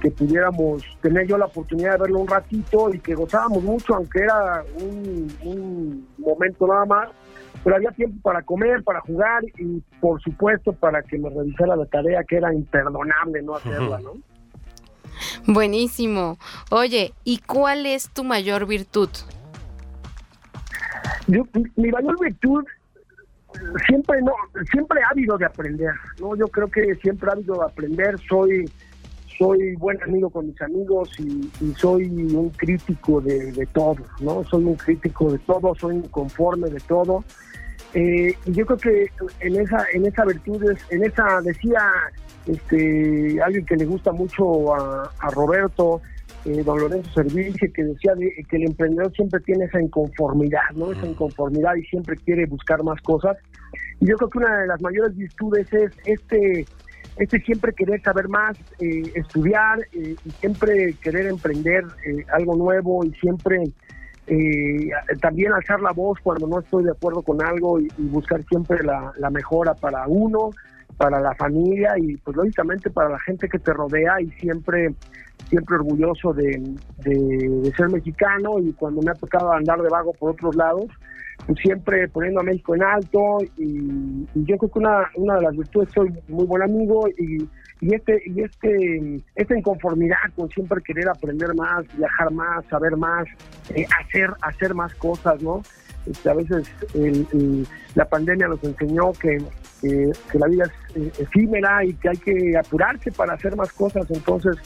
que 0.00 0.10
pudiéramos 0.12 0.84
tener 1.02 1.26
yo 1.26 1.36
la 1.36 1.46
oportunidad 1.46 1.94
de 1.94 1.98
verlo 1.98 2.20
un 2.20 2.28
ratito 2.28 2.94
y 2.94 3.00
que 3.00 3.16
gozábamos 3.16 3.60
mucho, 3.64 3.92
aunque 3.92 4.20
era 4.20 4.62
un, 4.80 6.06
momento 6.18 6.68
nada 6.68 6.84
más, 6.84 7.08
pero 7.64 7.74
había 7.74 7.90
tiempo 7.90 8.22
para 8.22 8.42
comer, 8.42 8.84
para 8.84 9.00
jugar 9.00 9.42
y 9.58 9.82
por 10.00 10.22
supuesto 10.22 10.72
para 10.72 11.02
que 11.02 11.18
me 11.18 11.28
revisara 11.28 11.74
la 11.74 11.86
tarea 11.86 12.22
que 12.22 12.36
era 12.36 12.54
imperdonable 12.54 13.42
no 13.42 13.56
hacerla, 13.56 13.98
¿no? 14.04 14.12
Buenísimo. 15.46 16.38
Oye, 16.70 17.12
¿y 17.24 17.38
cuál 17.38 17.86
es 17.86 18.08
tu 18.10 18.24
mayor 18.24 18.66
virtud? 18.66 19.10
mi 21.28 21.90
mayor 21.90 22.20
virtud 22.20 22.64
siempre 23.86 24.20
no 24.22 24.32
siempre 24.70 25.00
habido 25.10 25.36
de 25.38 25.46
aprender 25.46 25.92
no 26.20 26.36
yo 26.36 26.46
creo 26.48 26.68
que 26.68 26.94
siempre 26.96 27.30
habido 27.30 27.54
de 27.54 27.64
aprender 27.64 28.16
soy 28.28 28.70
soy 29.38 29.74
buen 29.76 30.00
amigo 30.02 30.30
con 30.30 30.46
mis 30.46 30.60
amigos 30.62 31.10
y, 31.18 31.50
soy 31.76 32.06
un 32.06 32.50
crítico 32.50 33.20
de, 33.20 33.52
de, 33.52 33.66
todo 33.66 33.96
no 34.20 34.44
soy 34.44 34.64
un 34.64 34.76
crítico 34.76 35.32
de 35.32 35.38
todo 35.40 35.74
soy 35.74 35.96
un 35.96 36.08
conforme 36.08 36.70
de 36.70 36.80
todo 36.80 37.24
eh, 37.94 38.34
y 38.44 38.52
yo 38.52 38.66
creo 38.66 38.78
que 38.78 39.10
en 39.40 39.60
esa 39.60 39.84
en 39.92 40.06
esa 40.06 40.24
virtud 40.24 40.62
en 40.90 41.04
esa 41.04 41.40
decía 41.42 41.80
este, 42.46 43.40
alguien 43.42 43.66
que 43.66 43.76
le 43.76 43.84
gusta 43.84 44.12
mucho 44.12 44.74
a, 44.74 45.30
Roberto, 45.32 46.00
eh, 46.44 46.62
don 46.64 46.78
Lorenzo 46.78 47.10
Servicio, 47.12 47.68
que 47.74 47.82
decía 47.82 48.12
que 48.48 48.56
el 48.56 48.64
emprendedor 48.64 49.12
siempre 49.12 49.40
tiene 49.40 49.64
esa 49.64 49.80
inconformidad, 49.80 50.70
¿no? 50.74 50.92
Esa 50.92 51.06
inconformidad 51.06 51.74
y 51.74 51.82
siempre 51.86 52.16
quiere 52.16 52.46
buscar 52.46 52.82
más 52.84 53.00
cosas. 53.02 53.36
Y 54.00 54.06
yo 54.06 54.16
creo 54.16 54.30
que 54.30 54.38
una 54.38 54.60
de 54.60 54.66
las 54.68 54.80
mayores 54.80 55.16
virtudes 55.16 55.72
es 55.72 55.90
este, 56.04 56.66
este 57.16 57.40
siempre 57.40 57.72
querer 57.72 58.00
saber 58.02 58.28
más, 58.28 58.56
eh, 58.80 59.02
estudiar 59.14 59.80
eh, 59.92 60.14
y 60.24 60.30
siempre 60.30 60.94
querer 61.02 61.26
emprender 61.26 61.84
algo 62.32 62.56
nuevo 62.56 63.04
y 63.04 63.12
siempre 63.14 63.64
también 65.20 65.52
alzar 65.52 65.80
la 65.80 65.92
voz 65.92 66.18
cuando 66.20 66.48
no 66.48 66.58
estoy 66.58 66.82
de 66.82 66.90
acuerdo 66.90 67.22
con 67.22 67.40
algo 67.40 67.78
y, 67.78 67.88
buscar 67.98 68.42
siempre 68.48 68.82
la, 68.82 69.12
la 69.18 69.30
mejora 69.30 69.74
para 69.74 70.04
uno, 70.08 70.50
para 70.96 71.20
la 71.20 71.34
familia 71.34 71.94
y 71.98 72.16
pues 72.16 72.36
lógicamente 72.36 72.90
para 72.90 73.10
la 73.10 73.20
gente 73.20 73.48
que 73.48 73.58
te 73.58 73.72
rodea 73.72 74.20
y 74.20 74.30
siempre 74.32 74.94
siempre 75.48 75.76
orgulloso 75.76 76.32
de, 76.32 76.62
de, 77.04 77.72
ser 77.76 77.90
mexicano 77.90 78.58
y 78.58 78.72
cuando 78.72 79.02
me 79.02 79.10
ha 79.10 79.14
tocado 79.14 79.52
andar 79.52 79.80
de 79.80 79.88
vago 79.88 80.12
por 80.14 80.30
otros 80.30 80.56
lados 80.56 80.86
pues 81.44 81.58
siempre 81.58 82.08
poniendo 82.08 82.40
a 82.40 82.42
México 82.42 82.74
en 82.74 82.82
alto 82.82 83.38
y, 83.58 84.26
yo 84.34 84.56
creo 84.56 84.70
que 84.70 84.78
una, 84.78 85.10
una 85.16 85.36
de 85.36 85.42
las 85.42 85.56
virtudes 85.56 85.90
soy 85.94 86.12
muy 86.28 86.46
buen 86.46 86.62
amigo 86.62 87.06
y, 87.18 87.46
y 87.80 87.94
este 87.94 88.22
y 88.26 88.42
este 88.42 89.22
esta 89.34 89.56
inconformidad 89.56 90.16
con 90.34 90.48
siempre 90.48 90.80
querer 90.82 91.08
aprender 91.08 91.54
más 91.54 91.84
viajar 91.96 92.32
más 92.32 92.64
saber 92.66 92.96
más 92.96 93.26
eh, 93.74 93.86
hacer 94.00 94.30
hacer 94.40 94.74
más 94.74 94.94
cosas 94.94 95.42
no 95.42 95.62
este, 96.06 96.30
a 96.30 96.34
veces 96.34 96.68
la 97.94 98.04
pandemia 98.04 98.48
nos 98.48 98.62
enseñó 98.62 99.12
que, 99.12 99.38
que 99.80 100.38
la 100.38 100.46
vida 100.46 100.64
es 100.64 101.02
eh, 101.02 101.12
efímera 101.18 101.84
y 101.84 101.94
que 101.94 102.08
hay 102.08 102.16
que 102.16 102.56
apurarse 102.56 103.12
para 103.12 103.34
hacer 103.34 103.56
más 103.56 103.72
cosas. 103.72 104.06
Entonces, 104.10 104.56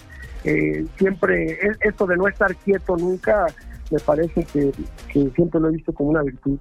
eh, 0.45 0.87
siempre, 0.99 1.59
esto 1.81 2.07
de 2.07 2.17
no 2.17 2.29
estar 2.29 2.55
quieto 2.57 2.97
nunca, 2.97 3.47
me 3.91 3.99
parece 4.01 4.45
que, 4.45 4.73
siempre 5.13 5.61
lo 5.61 5.69
he 5.69 5.73
visto 5.73 5.93
como 5.93 6.11
una 6.11 6.23
virtud. 6.23 6.59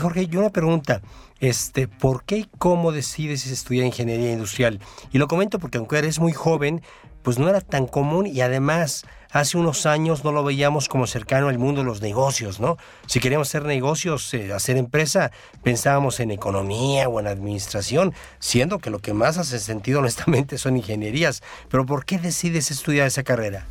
Jorge, 0.00 0.28
yo 0.28 0.38
una 0.38 0.50
pregunta, 0.50 1.00
este, 1.40 1.88
¿por 1.88 2.22
qué 2.22 2.38
y 2.38 2.48
cómo 2.58 2.92
decides 2.92 3.44
estudiar 3.46 3.86
ingeniería 3.86 4.32
industrial? 4.32 4.78
Y 5.10 5.18
lo 5.18 5.26
comento 5.26 5.58
porque 5.58 5.78
aunque 5.78 5.98
eres 5.98 6.20
muy 6.20 6.32
joven, 6.32 6.80
pues 7.22 7.40
no 7.40 7.48
era 7.48 7.60
tan 7.60 7.86
común 7.86 8.26
y 8.26 8.40
además 8.40 9.04
hace 9.32 9.58
unos 9.58 9.86
años 9.86 10.24
no 10.24 10.32
lo 10.32 10.44
veíamos 10.44 10.88
como 10.88 11.06
cercano 11.06 11.48
al 11.48 11.58
mundo 11.58 11.80
de 11.80 11.86
los 11.86 12.02
negocios, 12.02 12.60
¿no? 12.60 12.76
Si 13.06 13.20
queríamos 13.20 13.48
hacer 13.48 13.64
negocios, 13.64 14.32
eh, 14.34 14.52
hacer 14.52 14.76
empresa, 14.76 15.30
pensábamos 15.62 16.20
en 16.20 16.30
economía 16.30 17.08
o 17.08 17.20
en 17.20 17.26
administración, 17.26 18.12
siendo 18.38 18.78
que 18.78 18.90
lo 18.90 18.98
que 18.98 19.12
más 19.12 19.38
hace 19.38 19.58
sentido 19.58 19.98
honestamente 20.00 20.58
son 20.58 20.76
ingenierías. 20.76 21.42
Pero 21.68 21.86
¿por 21.86 22.04
qué 22.04 22.18
decides 22.18 22.70
estudiar 22.70 23.06
esa 23.06 23.22
carrera? 23.22 23.64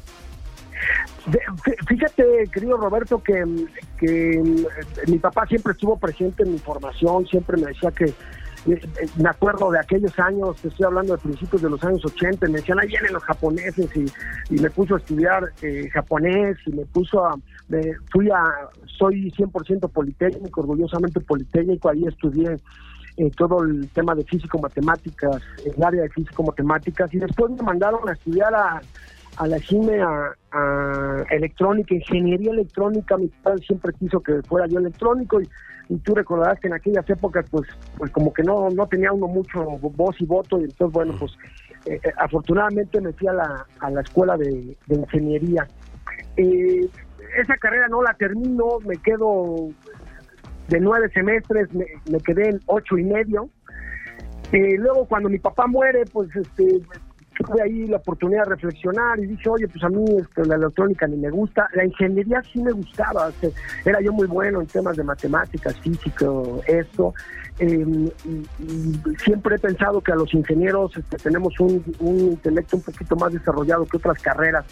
Fíjate, 1.87 2.49
querido 2.51 2.77
Roberto, 2.77 3.21
que, 3.21 3.43
que 3.99 4.41
mi 5.07 5.17
papá 5.19 5.45
siempre 5.45 5.73
estuvo 5.73 5.97
presente 5.97 6.43
en 6.43 6.53
mi 6.53 6.59
formación, 6.59 7.27
siempre 7.27 7.57
me 7.57 7.67
decía 7.67 7.91
que 7.91 8.05
eh, 8.05 8.13
me 8.65 9.29
acuerdo 9.29 9.71
de 9.71 9.79
aquellos 9.79 10.17
años, 10.19 10.63
estoy 10.63 10.85
hablando 10.85 11.15
de 11.15 11.21
principios 11.21 11.61
de 11.61 11.69
los 11.69 11.83
años 11.83 12.03
80, 12.05 12.47
me 12.47 12.59
decían, 12.59 12.79
ahí 12.79 12.87
vienen 12.87 13.13
los 13.13 13.23
japoneses 13.23 13.89
y, 13.95 14.59
me 14.59 14.69
puso 14.69 14.95
a 14.95 14.97
estudiar 14.97 15.43
eh, 15.61 15.89
japonés 15.93 16.57
y 16.65 16.71
me 16.71 16.85
puso 16.85 17.25
a, 17.25 17.35
fui 18.11 18.29
a, 18.29 18.43
soy 18.85 19.31
100% 19.31 19.89
politécnico, 19.91 20.61
orgullosamente 20.61 21.19
politécnico, 21.21 21.89
ahí 21.89 22.05
estudié 22.05 22.57
eh, 23.17 23.31
todo 23.37 23.63
el 23.63 23.89
tema 23.89 24.15
de 24.15 24.23
físico-matemáticas, 24.23 25.41
el 25.65 25.83
área 25.83 26.03
de 26.03 26.09
físico-matemáticas 26.09 27.13
y 27.13 27.19
después 27.19 27.51
me 27.51 27.63
mandaron 27.63 28.07
a 28.07 28.13
estudiar 28.13 28.53
a, 28.53 28.81
a 29.39 29.47
la 29.47 29.57
CIME 29.59 30.01
a, 30.01 30.35
electrónica, 31.31 31.93
ingeniería 31.93 32.51
electrónica, 32.51 33.17
mi 33.17 33.27
padre 33.27 33.63
siempre 33.65 33.93
quiso 33.99 34.19
que 34.21 34.41
fuera 34.43 34.67
yo 34.67 34.79
electrónico 34.79 35.41
y 35.41 35.49
y 35.89 35.97
tú 35.97 36.13
recordarás 36.13 36.59
que 36.59 36.67
en 36.67 36.75
aquellas 36.75 37.09
épocas 37.09 37.45
pues 37.49 37.67
pues 37.97 38.11
como 38.11 38.31
que 38.31 38.43
no 38.43 38.69
no 38.69 38.87
tenía 38.87 39.11
uno 39.11 39.27
mucho 39.27 39.63
voz 39.65 40.15
y 40.21 40.25
voto 40.25 40.59
y 40.59 40.65
entonces 40.65 40.93
bueno 40.93 41.15
pues 41.19 41.31
eh, 41.85 41.99
eh, 42.03 42.11
afortunadamente 42.17 43.01
me 43.01 43.11
fui 43.13 43.27
a 43.27 43.33
la, 43.33 43.65
a 43.79 43.89
la 43.89 44.01
escuela 44.01 44.37
de, 44.37 44.77
ingeniería. 44.87 45.67
Eh, 46.37 46.87
esa 47.41 47.57
carrera 47.57 47.87
no 47.87 48.03
la 48.03 48.13
termino 48.13 48.79
me 48.85 48.97
quedo 48.97 49.69
de 50.67 50.79
nueve 50.79 51.09
semestres 51.11 51.67
me, 51.73 51.85
quedé 52.23 52.49
en 52.49 52.59
ocho 52.67 52.97
y 52.97 53.03
medio. 53.03 53.49
Luego 54.51 55.05
cuando 55.05 55.29
mi 55.29 55.39
papá 55.39 55.67
muere 55.67 56.05
pues 56.11 56.29
este 56.35 56.81
tuve 57.43 57.61
ahí 57.61 57.87
la 57.87 57.97
oportunidad 57.97 58.43
de 58.43 58.49
reflexionar 58.51 59.19
y 59.19 59.27
dije, 59.27 59.49
oye, 59.49 59.67
pues 59.67 59.83
a 59.83 59.89
mí 59.89 60.03
este, 60.19 60.45
la 60.45 60.55
electrónica 60.55 61.07
ni 61.07 61.17
me 61.17 61.29
gusta, 61.29 61.67
la 61.73 61.85
ingeniería 61.85 62.41
sí 62.51 62.61
me 62.61 62.71
gustaba, 62.71 63.31
era 63.85 64.01
yo 64.01 64.11
muy 64.11 64.27
bueno 64.27 64.61
en 64.61 64.67
temas 64.67 64.97
de 64.97 65.03
matemáticas, 65.03 65.79
físico, 65.79 66.61
esto, 66.67 67.13
em, 67.59 68.09
y, 68.25 68.45
siempre 69.23 69.55
he 69.55 69.59
pensado 69.59 70.01
que 70.01 70.11
a 70.11 70.15
los 70.15 70.33
ingenieros 70.33 70.95
este, 70.97 71.17
tenemos 71.17 71.57
un, 71.59 71.83
intelecto 71.99 72.77
un 72.77 72.83
poquito 72.83 73.15
más 73.15 73.31
desarrollado 73.31 73.85
que 73.85 73.97
otras 73.97 74.21
carreras 74.21 74.65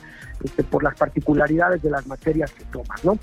este, 0.44 0.64
por 0.64 0.84
las 0.84 0.96
particularidades 0.96 1.82
de 1.82 1.90
las 1.90 2.06
materias 2.08 2.52
que 2.52 2.66
tomas, 2.66 3.04
¿no? 3.04 3.18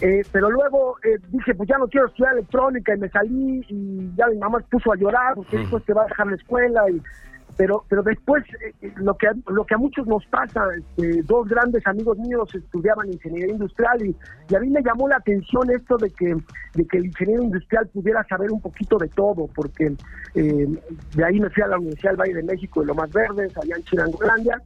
Eh, 0.00 0.22
pero 0.32 0.50
luego 0.50 0.96
eh, 1.04 1.18
dije, 1.28 1.54
pues 1.54 1.68
ya 1.68 1.78
no 1.78 1.88
quiero 1.88 2.06
estudiar 2.06 2.34
electrónica 2.34 2.94
y 2.94 2.98
me 2.98 3.08
salí 3.08 3.64
y 3.68 4.10
ya 4.16 4.26
mi 4.26 4.38
mamá 4.38 4.60
se 4.60 4.66
puso 4.66 4.92
a 4.92 4.96
llorar 4.96 5.34
porque 5.34 5.58
después 5.58 5.84
te 5.84 5.92
va 5.92 6.02
a 6.02 6.06
dejar 6.06 6.26
la 6.26 6.36
escuela 6.36 6.90
y 6.90 7.00
pero 7.56 7.84
pero 7.88 8.02
después 8.02 8.44
eh, 8.82 8.92
lo 8.96 9.16
que 9.16 9.28
lo 9.48 9.64
que 9.64 9.74
a 9.74 9.78
muchos 9.78 10.06
nos 10.06 10.24
pasa 10.26 10.62
este, 10.76 11.22
dos 11.22 11.48
grandes 11.48 11.86
amigos 11.86 12.18
míos 12.18 12.54
estudiaban 12.54 13.12
ingeniería 13.12 13.52
industrial 13.52 14.06
y, 14.06 14.16
y, 14.48 14.54
a 14.54 14.60
mí 14.60 14.68
me 14.70 14.82
llamó 14.82 15.08
la 15.08 15.16
atención 15.16 15.70
esto 15.70 15.96
de 15.96 16.10
que 16.10 16.36
de 16.74 16.86
que 16.86 16.98
el 16.98 17.06
ingeniero 17.06 17.42
industrial 17.42 17.88
pudiera 17.88 18.24
saber 18.24 18.50
un 18.50 18.60
poquito 18.60 18.98
de 18.98 19.08
todo 19.08 19.48
porque 19.54 19.94
de 20.34 21.24
ahí 21.24 21.38
me 21.38 21.50
fui 21.50 21.62
a 21.62 21.68
la 21.68 21.78
Universidad 21.78 22.10
del 22.10 22.20
Valle 22.20 22.34
de 22.34 22.42
México 22.42 22.80
de 22.80 22.86
lo 22.86 22.94
más 22.94 23.10
verdes 23.12 23.56
allá 23.56 23.76
en 23.76 23.82
Chirangolandia 23.84 24.60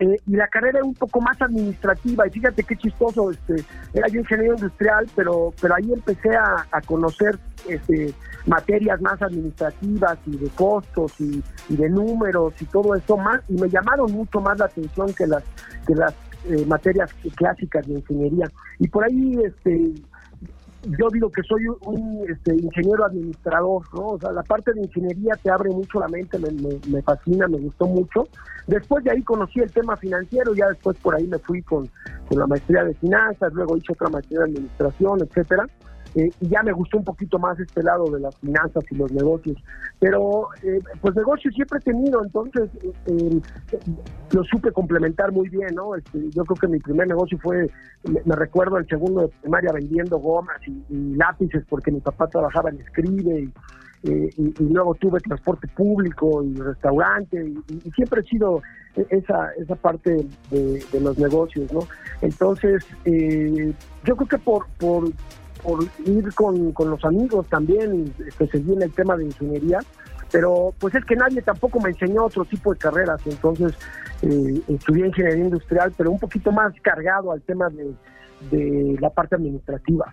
eh, 0.00 0.16
y 0.26 0.36
la 0.36 0.46
carrera 0.48 0.78
era 0.78 0.86
un 0.86 0.94
poco 0.94 1.20
más 1.20 1.40
administrativa 1.42 2.26
y 2.26 2.30
fíjate 2.30 2.62
qué 2.62 2.76
chistoso 2.76 3.30
este 3.30 3.64
era 3.92 4.06
yo 4.08 4.20
ingeniero 4.20 4.54
industrial 4.54 5.08
pero 5.16 5.52
pero 5.60 5.74
ahí 5.74 5.92
empecé 5.92 6.36
a, 6.36 6.64
conocer 6.86 7.38
este 7.68 8.14
materias 8.46 9.00
más 9.00 9.20
administrativas 9.20 10.18
y 10.26 10.36
de 10.36 10.48
costos 10.50 11.12
y, 11.18 11.42
de 11.68 11.90
números 11.90 12.54
y 12.60 12.64
todo 12.66 12.94
eso 12.94 13.16
más 13.16 13.40
y 13.48 13.54
me 13.54 13.68
llamaron 13.68 14.12
mucho 14.12 14.40
más 14.40 14.58
la 14.58 14.66
atención 14.66 15.12
que 15.14 15.26
las 15.26 15.42
que 15.86 15.94
las 15.94 16.14
eh, 16.44 16.64
materias 16.66 17.12
clásicas 17.34 17.86
de 17.86 17.94
ingeniería. 17.94 18.50
Y 18.78 18.88
por 18.88 19.04
ahí 19.04 19.38
este 19.44 19.92
yo 20.84 21.08
digo 21.12 21.30
que 21.30 21.42
soy 21.42 21.66
un 21.82 22.24
este, 22.28 22.54
ingeniero 22.54 23.04
administrador, 23.04 23.82
¿no? 23.94 24.06
O 24.10 24.18
sea, 24.18 24.30
la 24.32 24.42
parte 24.42 24.72
de 24.72 24.82
ingeniería 24.82 25.34
te 25.42 25.50
abre 25.50 25.70
mucho 25.70 25.98
la 25.98 26.08
mente, 26.08 26.38
me, 26.38 27.02
fascina, 27.02 27.48
me 27.48 27.58
gustó 27.58 27.86
mucho. 27.86 28.28
Después 28.66 29.02
de 29.02 29.10
ahí 29.10 29.22
conocí 29.22 29.60
el 29.60 29.72
tema 29.72 29.96
financiero, 29.96 30.54
ya 30.54 30.68
después 30.68 30.96
por 30.98 31.16
ahí 31.16 31.26
me 31.26 31.38
fui 31.38 31.62
con, 31.62 31.88
con 32.28 32.38
la 32.38 32.46
maestría 32.46 32.84
de 32.84 32.94
finanzas, 32.94 33.52
luego 33.52 33.76
hice 33.76 33.92
otra 33.92 34.08
maestría 34.08 34.40
de 34.40 34.44
administración, 34.44 35.20
etcétera. 35.22 35.66
Eh, 36.18 36.32
y 36.40 36.48
ya 36.48 36.64
me 36.64 36.72
gustó 36.72 36.98
un 36.98 37.04
poquito 37.04 37.38
más 37.38 37.60
este 37.60 37.80
lado 37.80 38.10
de 38.10 38.18
las 38.18 38.36
finanzas 38.38 38.82
y 38.90 38.96
los 38.96 39.12
negocios. 39.12 39.56
Pero, 40.00 40.48
eh, 40.64 40.80
pues 41.00 41.14
negocios 41.14 41.54
siempre 41.54 41.78
he 41.78 41.82
tenido, 41.82 42.24
entonces 42.24 42.68
eh, 43.06 43.40
lo 44.32 44.42
supe 44.42 44.72
complementar 44.72 45.30
muy 45.30 45.48
bien, 45.48 45.76
¿no? 45.76 45.94
Este, 45.94 46.28
yo 46.30 46.44
creo 46.44 46.56
que 46.56 46.66
mi 46.66 46.80
primer 46.80 47.06
negocio 47.06 47.38
fue, 47.38 47.70
me, 48.24 48.34
recuerdo 48.34 48.78
el 48.78 48.88
segundo 48.88 49.22
de 49.22 49.28
primaria 49.42 49.70
vendiendo 49.72 50.18
gomas 50.18 50.58
y, 50.66 51.14
lápices 51.14 51.64
porque 51.68 51.92
mi 51.92 52.00
papá 52.00 52.26
trabajaba 52.26 52.70
en 52.70 52.80
Escribe 52.80 53.40
y, 53.40 53.52
luego 54.58 54.94
tuve 54.94 55.20
transporte 55.20 55.68
público 55.68 56.42
y 56.42 56.54
restaurante 56.54 57.52
y, 57.68 57.90
siempre 57.92 58.22
he 58.22 58.24
sido 58.24 58.60
esa, 59.10 59.52
esa 59.52 59.76
parte 59.76 60.26
de, 60.50 61.00
los 61.00 61.16
negocios, 61.16 61.72
¿no? 61.72 61.80
Entonces, 62.22 62.84
yo 64.04 64.16
creo 64.16 64.28
que 64.28 64.38
por 64.38 64.66
por 65.62 65.84
ir 66.04 66.34
con, 66.34 66.74
los 66.76 67.04
amigos 67.04 67.46
también, 67.48 68.12
que 68.38 68.46
se 68.46 68.58
viene 68.58 68.86
el 68.86 68.92
tema 68.92 69.16
de 69.16 69.24
ingeniería, 69.24 69.78
pero 70.30 70.74
pues 70.78 70.94
es 70.94 71.04
que 71.04 71.16
nadie 71.16 71.42
tampoco 71.42 71.80
me 71.80 71.90
enseñó 71.90 72.24
otro 72.24 72.44
tipo 72.44 72.72
de 72.72 72.78
carreras, 72.78 73.20
entonces 73.26 73.72
eh, 74.22 74.60
estudié 74.68 75.06
ingeniería 75.06 75.44
industrial, 75.44 75.92
pero 75.96 76.10
un 76.10 76.18
poquito 76.18 76.52
más 76.52 76.72
cargado 76.82 77.32
al 77.32 77.40
tema 77.42 77.68
de, 77.70 77.94
de 78.50 78.96
la 79.00 79.10
parte 79.10 79.36
administrativa. 79.36 80.12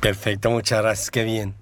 Perfecto, 0.00 0.50
muchas 0.50 0.82
gracias, 0.82 1.10
qué 1.10 1.24
bien. 1.24 1.54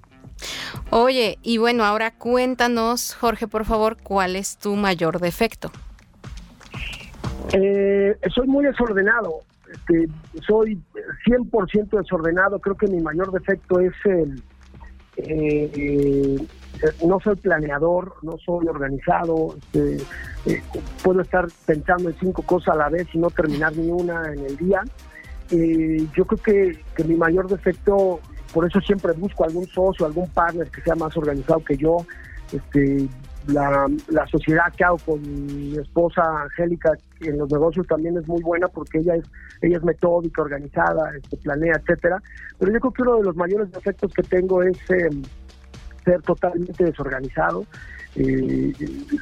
Oye, 0.91 1.39
y 1.43 1.59
bueno, 1.59 1.85
ahora 1.85 2.11
cuéntanos, 2.13 3.15
Jorge, 3.15 3.49
por 3.49 3.65
favor, 3.65 3.97
¿cuál 4.03 4.37
es 4.37 4.59
tu 4.59 4.77
mayor 4.77 5.21
defecto? 5.21 5.71
Eh, 7.53 8.19
soy 8.35 8.47
muy 8.47 8.65
desordenado. 8.65 9.41
Este, 9.73 10.09
soy 10.47 10.81
100% 11.27 11.99
desordenado, 11.99 12.59
creo 12.61 12.77
que 12.77 12.87
mi 12.87 13.01
mayor 13.01 13.33
defecto 13.33 13.81
es 13.81 13.95
el... 14.05 14.43
Eh, 15.17 15.71
eh, 15.75 16.47
no 17.07 17.19
soy 17.21 17.37
planeador, 17.37 18.17
no 18.23 18.37
soy 18.45 18.67
organizado, 18.69 19.57
este, 19.57 19.97
eh, 20.45 20.63
puedo 21.03 21.23
estar 21.23 21.47
pensando 21.65 22.11
en 22.11 22.19
cinco 22.19 22.43
cosas 22.43 22.75
a 22.75 22.79
la 22.79 22.89
vez 22.91 23.09
y 23.15 23.19
no 23.19 23.31
terminar 23.31 23.75
ni 23.75 23.91
una 23.91 24.31
en 24.31 24.45
el 24.45 24.57
día. 24.59 24.83
yo 25.51 26.25
creo 26.27 26.43
que, 26.43 26.85
que 26.95 27.05
mi 27.05 27.15
mayor 27.15 27.49
defecto, 27.49 28.21
por 28.53 28.67
eso 28.67 28.79
siempre 28.83 29.13
busco 29.13 29.45
algún 29.45 29.67
socio, 29.69 30.05
algún 30.05 30.29
partner 30.29 30.71
que 30.71 30.83
sea 30.83 30.95
más 30.95 31.17
organizado 31.17 31.65
que 31.65 31.79
yo. 31.79 31.97
Este, 32.53 33.09
la, 33.49 33.87
la 34.09 34.27
sociedad 34.27 34.73
que 34.77 34.85
hago 34.85 34.99
con 34.99 35.21
mi 35.23 35.77
esposa 35.77 36.23
Angélica 36.43 36.93
en 37.21 37.39
los 37.39 37.51
negocios 37.51 37.87
también 37.87 38.17
es 38.19 38.27
muy 38.27 38.43
buena 38.43 38.69
porque 38.69 38.99
ella 38.99 39.17
es 39.17 39.25
ella 39.63 39.79
es 39.79 39.85
metódica, 39.85 40.43
organizada, 40.43 41.13
este, 41.17 41.37
planea, 41.39 41.75
etcétera. 41.77 42.23
Pero 42.59 42.73
yo 42.73 42.81
creo 42.81 42.93
que 42.93 43.03
uno 43.03 43.17
de 43.19 43.25
los 43.25 43.37
mayores 43.37 43.71
defectos 43.73 44.13
que 44.13 44.23
tengo 44.23 44.63
es 44.63 44.79
em, 44.91 45.23
ser 46.05 46.23
totalmente 46.23 46.85
desorganizado. 46.85 47.65
Eh, 48.17 48.73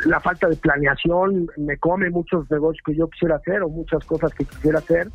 la 0.07 0.21
falta 0.21 0.49
de 0.49 0.57
planeación 0.57 1.49
me 1.57 1.77
come 1.79 2.11
muchos 2.11 2.49
negocios 2.51 2.83
que 2.85 2.95
yo 2.95 3.09
quisiera 3.09 3.37
hacer 3.37 3.63
o 3.63 3.69
muchas 3.69 4.05
cosas 4.05 4.33
que 4.35 4.45
quisiera 4.45 4.79
hacer. 4.79 5.09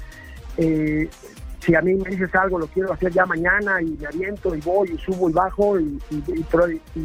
Eh, 0.58 1.10
si 1.60 1.76
a 1.76 1.82
mí 1.82 1.94
me 1.96 2.10
dices 2.10 2.34
algo, 2.36 2.60
lo 2.60 2.68
quiero 2.68 2.94
hacer 2.94 3.12
ya 3.12 3.26
mañana 3.26 3.82
y 3.82 3.98
me 4.00 4.08
aviento 4.08 4.56
y 4.56 4.62
voy 4.62 4.92
y 4.92 4.98
subo 4.98 5.30
y 5.30 5.34
bajo 5.34 5.80
y, 5.80 6.00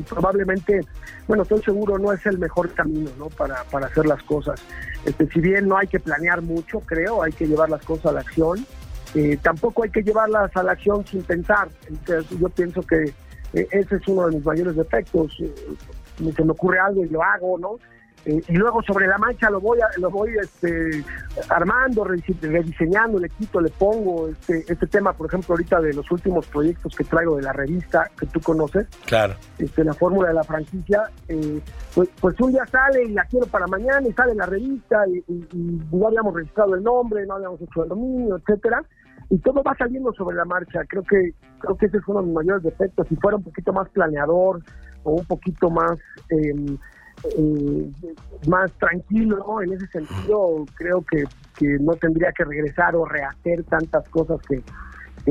probablemente, 0.08 0.80
bueno, 1.26 1.42
estoy 1.42 1.62
seguro 1.62 1.98
no 1.98 2.12
es 2.12 2.24
el 2.26 2.38
mejor 2.38 2.72
camino 2.72 3.10
¿no? 3.18 3.26
para, 3.30 3.64
para 3.64 3.86
hacer 3.86 4.06
las 4.06 4.22
cosas. 4.22 4.62
Este, 5.04 5.26
si 5.28 5.40
bien 5.40 5.68
no 5.68 5.76
hay 5.76 5.86
que 5.86 6.00
planear 6.00 6.40
mucho, 6.40 6.80
creo, 6.80 7.22
hay 7.22 7.32
que 7.32 7.46
llevar 7.46 7.68
las 7.68 7.84
cosas 7.84 8.06
a 8.06 8.12
la 8.12 8.20
acción, 8.20 8.64
eh, 9.14 9.38
tampoco 9.42 9.84
hay 9.84 9.90
que 9.90 10.02
llevarlas 10.02 10.56
a 10.56 10.62
la 10.62 10.72
acción 10.72 11.04
sin 11.06 11.22
pensar. 11.22 11.68
Entonces, 11.88 12.38
yo 12.38 12.48
pienso 12.48 12.82
que 12.82 13.12
eh, 13.52 13.68
ese 13.70 13.96
es 13.96 14.08
uno 14.08 14.26
de 14.28 14.36
mis 14.36 14.44
mayores 14.44 14.76
defectos. 14.76 15.36
Eh, 15.40 15.54
se 16.34 16.44
me 16.44 16.52
ocurre 16.52 16.78
algo 16.78 17.04
y 17.04 17.08
lo 17.08 17.22
hago, 17.22 17.58
¿no? 17.58 17.78
Eh, 18.26 18.42
y 18.48 18.54
luego 18.54 18.82
sobre 18.82 19.06
la 19.06 19.18
mancha 19.18 19.50
lo 19.50 19.60
voy 19.60 19.78
lo 19.98 20.08
voy 20.08 20.30
este 20.40 21.04
armando 21.50 22.04
rediseñando 22.04 23.18
le 23.18 23.28
quito 23.28 23.60
le 23.60 23.68
pongo 23.68 24.28
este 24.28 24.64
este 24.66 24.87
tema 24.87 25.12
por 25.12 25.26
ejemplo 25.26 25.52
ahorita 25.52 25.78
de 25.82 25.92
los 25.92 26.10
últimos 26.10 26.46
proyectos 26.46 26.94
que 26.96 27.04
traigo 27.04 27.37
de 27.37 27.42
la 27.42 27.52
revista 27.52 28.10
que 28.18 28.26
tú 28.26 28.40
conoces. 28.40 28.87
Claro. 29.04 29.34
Este 29.58 29.84
la 29.84 29.92
fórmula 29.92 30.28
de 30.28 30.34
la 30.34 30.44
franquicia 30.44 31.02
eh, 31.28 31.60
pues, 31.94 32.08
pues, 32.18 32.40
un 32.40 32.52
día 32.52 32.64
sale 32.66 33.04
y 33.04 33.12
la 33.12 33.24
quiero 33.24 33.46
para 33.46 33.66
mañana 33.66 34.08
y 34.08 34.12
sale 34.12 34.34
la 34.34 34.46
revista 34.46 35.04
y, 35.06 35.22
no 35.92 36.06
habíamos 36.06 36.34
registrado 36.34 36.74
el 36.74 36.82
nombre 36.82 37.26
no 37.26 37.34
habíamos 37.34 37.60
hecho 37.60 37.82
el 37.82 37.90
dominio 37.90 38.37
etcétera 38.37 38.82
y 39.30 39.38
todo 39.38 39.62
va 39.62 39.74
saliendo 39.76 40.12
sobre 40.12 40.37
la 40.37 40.44
marcha. 40.44 40.80
Creo 40.88 41.02
que 41.02 41.34
creo 41.58 41.76
que 41.76 41.87
ese 41.87 41.98
es 41.98 42.02
uno 42.06 42.20
de 42.20 42.26
mis 42.26 42.34
mayores 42.34 42.62
defectos 42.62 43.06
si 43.08 43.16
fuera 43.16 43.37
un 43.37 43.42
poquito 43.42 43.72
más 43.72 43.88
planeador 43.90 44.62
o 45.02 45.12
un 45.12 45.24
poquito 45.26 45.70
más 45.70 45.98
eh, 46.30 46.76
eh, 47.37 47.90
más 48.46 48.70
tranquilo 48.72 49.62
en 49.62 49.72
ese 49.72 49.87
sentido 49.88 50.64
creo 50.74 51.04
que, 51.10 51.24
no 51.80 51.94
tendría 51.94 52.32
que 52.32 52.44
regresar 52.44 52.96
o 52.96 53.04
rehacer 53.04 53.62
tantas 53.64 54.08
cosas 54.08 54.40
que, 54.48 54.62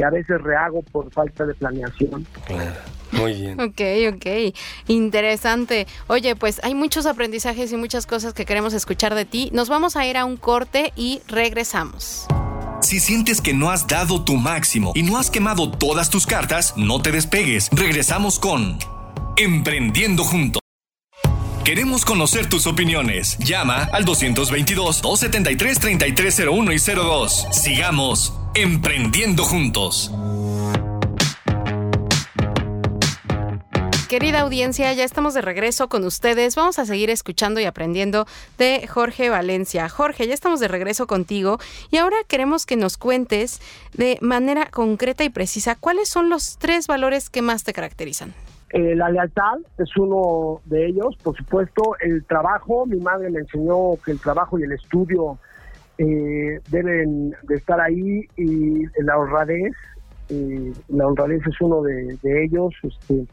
a 0.01 0.09
veces 0.09 0.41
rehago 0.41 0.81
por 0.81 1.11
falta 1.11 1.45
de 1.45 1.53
planeación. 1.53 2.25
Muy 3.11 3.33
bien. 3.33 3.59
Ok, 3.59 3.81
ok. 4.15 4.55
Interesante. 4.87 5.85
Oye, 6.07 6.35
pues 6.35 6.59
hay 6.63 6.73
muchos 6.73 7.05
aprendizajes 7.05 7.71
y 7.71 7.77
muchas 7.77 8.07
cosas 8.07 8.33
que 8.33 8.45
queremos 8.45 8.73
escuchar 8.73 9.13
de 9.13 9.25
ti. 9.25 9.51
Nos 9.53 9.69
vamos 9.69 9.95
a 9.95 10.07
ir 10.07 10.17
a 10.17 10.25
un 10.25 10.37
corte 10.37 10.93
y 10.95 11.21
regresamos. 11.27 12.25
Si 12.81 12.99
sientes 12.99 13.39
que 13.39 13.53
no 13.53 13.69
has 13.69 13.87
dado 13.87 14.23
tu 14.23 14.35
máximo 14.35 14.93
y 14.95 15.03
no 15.03 15.17
has 15.17 15.29
quemado 15.29 15.69
todas 15.69 16.09
tus 16.09 16.25
cartas, 16.25 16.73
no 16.75 17.01
te 17.01 17.11
despegues. 17.11 17.69
Regresamos 17.71 18.39
con 18.39 18.79
Emprendiendo 19.37 20.23
Juntos. 20.23 20.62
Queremos 21.63 22.03
conocer 22.03 22.49
tus 22.49 22.67
opiniones. 22.67 23.37
Llama 23.37 23.87
al 23.93 24.03
222-273-3301 24.03 26.73
y 26.73 26.79
02. 26.93 27.47
Sigamos 27.51 28.33
emprendiendo 28.53 29.45
juntos. 29.45 30.11
Querida 34.09 34.41
audiencia, 34.41 34.91
ya 34.91 35.05
estamos 35.05 35.33
de 35.33 35.41
regreso 35.41 35.87
con 35.87 36.03
ustedes. 36.03 36.55
Vamos 36.55 36.79
a 36.79 36.85
seguir 36.85 37.09
escuchando 37.09 37.61
y 37.61 37.65
aprendiendo 37.65 38.27
de 38.57 38.85
Jorge 38.85 39.29
Valencia. 39.29 39.87
Jorge, 39.87 40.27
ya 40.27 40.33
estamos 40.33 40.59
de 40.59 40.67
regreso 40.67 41.07
contigo 41.07 41.61
y 41.89 41.95
ahora 41.95 42.17
queremos 42.27 42.65
que 42.65 42.75
nos 42.75 42.97
cuentes 42.97 43.61
de 43.93 44.17
manera 44.19 44.69
concreta 44.69 45.23
y 45.23 45.29
precisa 45.29 45.75
cuáles 45.75 46.09
son 46.09 46.29
los 46.29 46.57
tres 46.57 46.87
valores 46.87 47.29
que 47.29 47.41
más 47.41 47.63
te 47.63 47.71
caracterizan. 47.71 48.33
Eh, 48.73 48.95
la 48.95 49.07
lealtad 49.11 49.59
es 49.77 49.95
uno 49.97 50.59
de 50.65 50.87
ellos, 50.87 51.15
por 51.21 51.37
supuesto. 51.37 51.95
El 51.99 52.25
trabajo, 52.25 52.87
mi 52.87 52.99
madre 52.99 53.29
me 53.29 53.41
enseñó 53.41 53.97
que 54.03 54.11
el 54.13 54.19
trabajo 54.19 54.57
y 54.57 54.63
el 54.63 54.71
estudio 54.71 55.37
eh, 55.99 56.59
deben 56.71 57.35
de 57.43 57.55
estar 57.55 57.79
ahí 57.79 58.27
y 58.35 58.85
la 59.03 59.19
honradez, 59.19 59.73
eh, 60.29 60.73
la 60.87 61.05
honradez 61.05 61.45
es 61.45 61.61
uno 61.61 61.83
de, 61.83 62.17
ellos. 62.23 62.73
Este, 62.81 63.27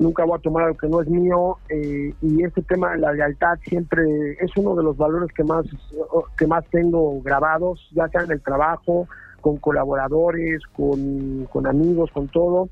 nunca 0.00 0.24
voy 0.24 0.36
a 0.36 0.42
tomar 0.42 0.64
algo 0.64 0.76
que 0.76 0.88
no 0.88 1.00
es 1.00 1.08
mío 1.08 1.58
y 2.20 2.42
este 2.42 2.62
tema 2.62 2.90
de 2.90 2.98
la 2.98 3.12
lealtad 3.12 3.60
siempre 3.64 4.02
es 4.40 4.50
uno 4.56 4.74
de 4.74 4.82
los 4.82 4.96
valores 4.96 5.30
que 5.32 5.44
más 5.44 5.64
que 6.36 6.48
más 6.48 6.64
tengo 6.72 7.22
grabados, 7.22 7.88
ya 7.92 8.08
sea 8.08 8.22
en 8.22 8.32
el 8.32 8.42
trabajo, 8.42 9.06
con 9.40 9.58
colaboradores, 9.58 10.60
con, 10.74 11.46
con 11.52 11.68
amigos, 11.68 12.10
con 12.10 12.26
todo 12.26 12.68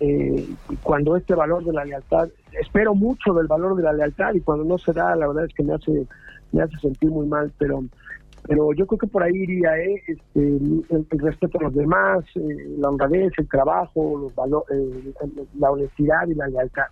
eh, 0.00 0.48
cuando 0.82 1.16
este 1.16 1.34
valor 1.34 1.64
de 1.64 1.72
la 1.72 1.84
lealtad, 1.84 2.28
espero 2.52 2.94
mucho 2.94 3.32
del 3.34 3.46
valor 3.46 3.76
de 3.76 3.82
la 3.82 3.92
lealtad 3.92 4.34
y 4.34 4.40
cuando 4.40 4.64
no 4.64 4.78
se 4.78 4.92
da, 4.92 5.14
la 5.16 5.26
verdad 5.26 5.44
es 5.44 5.54
que 5.54 5.62
me 5.62 5.74
hace, 5.74 6.06
me 6.52 6.62
hace 6.62 6.76
sentir 6.78 7.10
muy 7.10 7.26
mal, 7.26 7.52
pero 7.58 7.84
pero 8.46 8.74
yo 8.74 8.86
creo 8.86 8.98
que 8.98 9.06
por 9.06 9.22
ahí 9.22 9.34
iría 9.34 9.76
¿eh? 9.78 10.02
este, 10.06 10.38
el, 10.38 11.06
respeto 11.12 11.58
a 11.58 11.62
los 11.62 11.74
demás, 11.74 12.24
eh, 12.34 12.40
la 12.78 12.90
honradez, 12.90 13.32
el 13.38 13.48
trabajo, 13.48 14.18
los 14.18 14.34
valor, 14.34 14.66
la 15.58 15.70
honestidad 15.70 16.28
y 16.28 16.34
la 16.34 16.48
lealtad. 16.48 16.84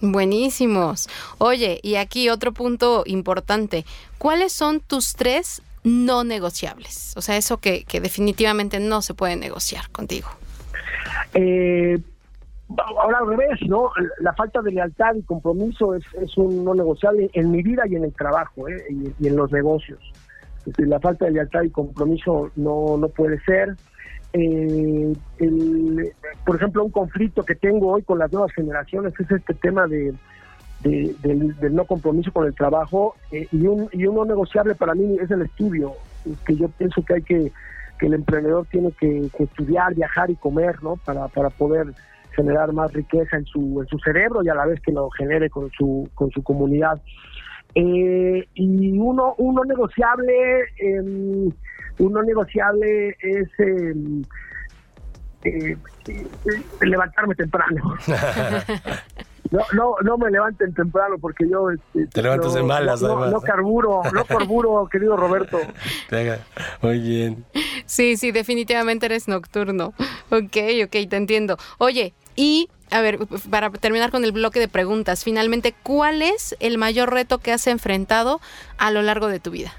Buenísimos. 0.00 1.08
Oye, 1.38 1.80
y 1.82 1.96
aquí 1.96 2.28
otro 2.28 2.52
punto 2.52 3.02
importante. 3.06 3.84
¿Cuáles 4.18 4.52
son 4.52 4.80
tus 4.80 5.14
tres 5.14 5.62
no 5.82 6.22
negociables? 6.22 7.14
O 7.16 7.22
sea, 7.22 7.36
eso 7.36 7.58
que, 7.58 7.84
que 7.84 8.00
definitivamente 8.00 8.78
no 8.78 9.02
se 9.02 9.14
puede 9.14 9.34
negociar 9.36 9.90
contigo. 9.90 10.28
Eh, 11.34 11.98
ahora 12.98 13.18
al 13.18 13.28
revés, 13.28 13.60
¿no? 13.68 13.90
La 14.20 14.32
falta 14.32 14.62
de 14.62 14.72
lealtad 14.72 15.14
y 15.14 15.22
compromiso 15.22 15.94
es, 15.94 16.04
es 16.20 16.36
un 16.36 16.64
no 16.64 16.74
negociable 16.74 17.30
en 17.32 17.50
mi 17.50 17.62
vida 17.62 17.82
y 17.86 17.96
en 17.96 18.04
el 18.04 18.12
trabajo, 18.12 18.68
¿eh? 18.68 18.84
y, 19.18 19.26
en 19.26 19.36
los 19.36 19.52
negocios. 19.52 20.00
la 20.78 20.98
falta 21.00 21.26
de 21.26 21.32
lealtad 21.32 21.62
y 21.62 21.70
compromiso 21.70 22.50
no, 22.56 22.96
no 22.96 23.08
puede 23.08 23.38
ser. 23.40 23.76
Eh, 24.32 25.12
por 26.44 26.56
ejemplo, 26.56 26.84
un 26.84 26.90
conflicto 26.90 27.44
que 27.44 27.54
tengo 27.54 27.92
hoy 27.92 28.02
con 28.02 28.18
las 28.18 28.32
nuevas 28.32 28.52
generaciones 28.52 29.14
es 29.20 29.30
este 29.30 29.54
tema 29.54 29.86
de, 29.86 30.14
del, 30.82 31.74
no 31.74 31.84
compromiso 31.84 32.32
con 32.32 32.46
el 32.46 32.54
trabajo 32.54 33.14
eh, 33.30 33.46
y, 33.52 33.66
un, 33.66 33.88
y 33.92 34.06
uno 34.06 34.24
negociable 34.24 34.74
para 34.74 34.94
mí 34.94 35.16
es 35.20 35.30
el 35.30 35.42
estudio, 35.42 35.92
que 36.44 36.56
yo 36.56 36.68
pienso 36.68 37.04
que 37.04 37.14
hay 37.14 37.22
que 37.22 37.52
que 37.96 38.06
el 38.06 38.14
emprendedor 38.14 38.66
tiene 38.72 38.90
que, 38.92 39.30
que 39.36 39.44
estudiar, 39.44 39.94
viajar 39.94 40.28
y 40.28 40.34
comer, 40.34 40.82
¿no? 40.82 40.96
Para, 40.96 41.28
para 41.28 41.50
poder 41.50 41.94
generar 42.34 42.72
más 42.72 42.92
riqueza 42.92 43.36
en 43.36 43.44
su, 43.46 43.80
en 43.80 43.86
su 43.88 43.98
cerebro 43.98 44.42
y 44.42 44.48
a 44.48 44.54
la 44.54 44.66
vez 44.66 44.80
que 44.80 44.92
lo 44.92 45.10
genere 45.10 45.50
con 45.50 45.70
su, 45.70 46.08
con 46.14 46.30
su 46.30 46.42
comunidad. 46.42 47.00
Eh, 47.74 48.48
y 48.54 48.98
uno, 48.98 49.34
uno 49.38 49.64
negociable, 49.64 50.32
eh, 50.78 51.50
uno 51.98 52.22
negociable 52.22 53.16
es 53.20 53.48
em, 53.58 54.22
eh, 55.44 55.76
levantarme 56.82 57.34
temprano. 57.34 57.96
No, 59.50 59.60
no, 59.72 59.94
no 60.02 60.18
me 60.18 60.30
levanten 60.30 60.74
temprano 60.74 61.16
porque 61.20 61.48
yo... 61.48 61.70
Este, 61.70 62.06
Te 62.08 62.22
levantas 62.22 62.56
no, 62.56 62.64
malas, 62.64 63.00
no, 63.02 63.30
no, 63.30 63.40
carburo, 63.40 64.02
no 64.12 64.24
carburo, 64.24 64.88
querido 64.90 65.16
Roberto. 65.16 65.58
Muy 66.82 66.98
bien. 66.98 67.44
Sí, 67.86 68.16
sí, 68.16 68.32
definitivamente 68.32 69.06
eres 69.06 69.28
nocturno. 69.28 69.92
Ok, 70.30 70.56
ok, 70.84 71.08
te 71.08 71.16
entiendo. 71.16 71.56
Oye, 71.78 72.14
y, 72.36 72.68
a 72.90 73.00
ver, 73.00 73.18
para 73.50 73.70
terminar 73.70 74.10
con 74.10 74.24
el 74.24 74.32
bloque 74.32 74.60
de 74.60 74.68
preguntas, 74.68 75.24
finalmente, 75.24 75.74
¿cuál 75.82 76.22
es 76.22 76.56
el 76.60 76.78
mayor 76.78 77.12
reto 77.12 77.38
que 77.38 77.52
has 77.52 77.66
enfrentado 77.66 78.40
a 78.78 78.90
lo 78.90 79.02
largo 79.02 79.28
de 79.28 79.40
tu 79.40 79.50
vida? 79.50 79.72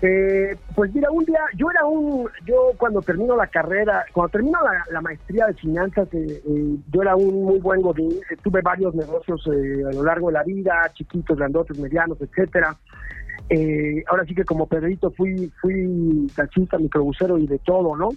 Eh, 0.00 0.56
pues 0.76 0.94
mira, 0.94 1.10
un 1.10 1.24
día, 1.24 1.40
yo 1.56 1.68
era 1.70 1.84
un, 1.84 2.28
yo 2.46 2.70
cuando 2.76 3.02
termino 3.02 3.34
la 3.34 3.48
carrera, 3.48 4.04
cuando 4.12 4.30
termino 4.30 4.58
la, 4.92 5.00
maestría 5.00 5.46
de 5.46 5.54
finanzas, 5.54 6.06
eh, 6.12 6.40
eh, 6.46 6.76
yo 6.92 7.02
era 7.02 7.16
un 7.16 7.42
muy 7.44 7.58
buen 7.58 7.82
godín, 7.82 8.12
tuve 8.42 8.60
varios 8.62 8.94
negocios 8.94 9.44
a 9.48 9.92
lo 9.92 10.04
largo 10.04 10.28
de 10.28 10.34
la 10.34 10.44
vida, 10.44 10.88
chiquitos, 10.94 11.36
grandotes, 11.36 11.76
medianos, 11.78 12.16
etcétera. 12.20 12.76
ahora 14.08 14.24
sí 14.24 14.36
que 14.36 14.44
como 14.44 14.66
Pedrito 14.68 15.10
fui, 15.10 15.50
fui 15.60 16.30
taxista, 16.36 16.78
microbusero 16.78 17.36
y 17.36 17.48
de 17.48 17.58
todo, 17.58 17.96
¿no? 17.96 18.10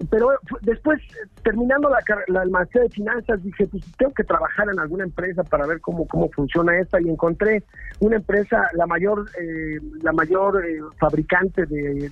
Eh, 0.00 0.06
pero 0.10 0.30
después, 0.62 1.00
terminando 1.42 1.88
la, 1.88 1.98
la 2.28 2.44
maestría 2.46 2.84
de 2.84 2.90
finanzas, 2.90 3.42
dije, 3.42 3.66
pues 3.66 3.84
tengo 3.96 4.12
que 4.12 4.24
trabajar 4.24 4.68
en 4.70 4.78
alguna 4.78 5.04
empresa 5.04 5.42
para 5.44 5.66
ver 5.66 5.80
cómo, 5.80 6.06
cómo 6.06 6.28
funciona 6.30 6.78
esta 6.78 7.00
y 7.00 7.08
encontré 7.08 7.62
una 8.00 8.16
empresa, 8.16 8.68
la 8.74 8.86
mayor, 8.86 9.26
eh, 9.40 9.80
la 10.02 10.12
mayor 10.12 10.64
eh, 10.64 10.80
fabricante 10.98 11.66
de, 11.66 12.10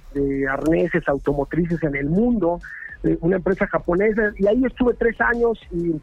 arneses 0.48 1.08
automotrices 1.08 1.82
en 1.82 1.96
el 1.96 2.06
mundo, 2.06 2.60
eh, 3.02 3.16
una 3.20 3.36
empresa 3.36 3.66
japonesa, 3.66 4.32
y 4.38 4.46
ahí 4.46 4.64
estuve 4.64 4.94
tres 4.94 5.20
años 5.20 5.58
y, 5.70 5.94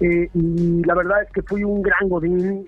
y 0.00 0.84
la 0.84 0.94
verdad 0.94 1.22
es 1.22 1.30
que 1.30 1.42
fui 1.42 1.64
un 1.64 1.82
gran 1.82 2.08
godín, 2.08 2.66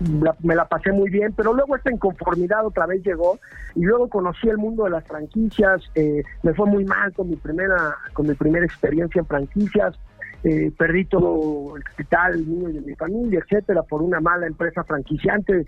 me 0.00 0.54
la 0.54 0.66
pasé 0.66 0.92
muy 0.92 1.10
bien, 1.10 1.32
pero 1.36 1.52
luego 1.52 1.76
esta 1.76 1.90
inconformidad 1.90 2.66
otra 2.66 2.86
vez 2.86 3.02
llegó 3.04 3.38
y 3.74 3.82
luego 3.82 4.08
conocí 4.08 4.48
el 4.48 4.58
mundo 4.58 4.84
de 4.84 4.90
las 4.90 5.04
franquicias, 5.04 5.82
eh, 5.94 6.22
me 6.42 6.52
fue 6.54 6.66
muy 6.66 6.84
mal 6.84 7.12
con 7.12 7.28
mi 7.28 7.36
primera, 7.36 7.96
con 8.12 8.26
mi 8.26 8.34
primera 8.34 8.64
experiencia 8.64 9.20
en 9.20 9.26
franquicias, 9.26 9.98
eh, 10.42 10.70
perdí 10.76 11.06
todo 11.06 11.76
el 11.76 11.84
capital 11.84 12.38
mío 12.38 12.68
y 12.68 12.72
de 12.74 12.80
mi 12.82 12.94
familia, 12.94 13.40
etcétera, 13.40 13.82
por 13.82 14.02
una 14.02 14.20
mala 14.20 14.46
empresa 14.46 14.84
franquiciante, 14.84 15.64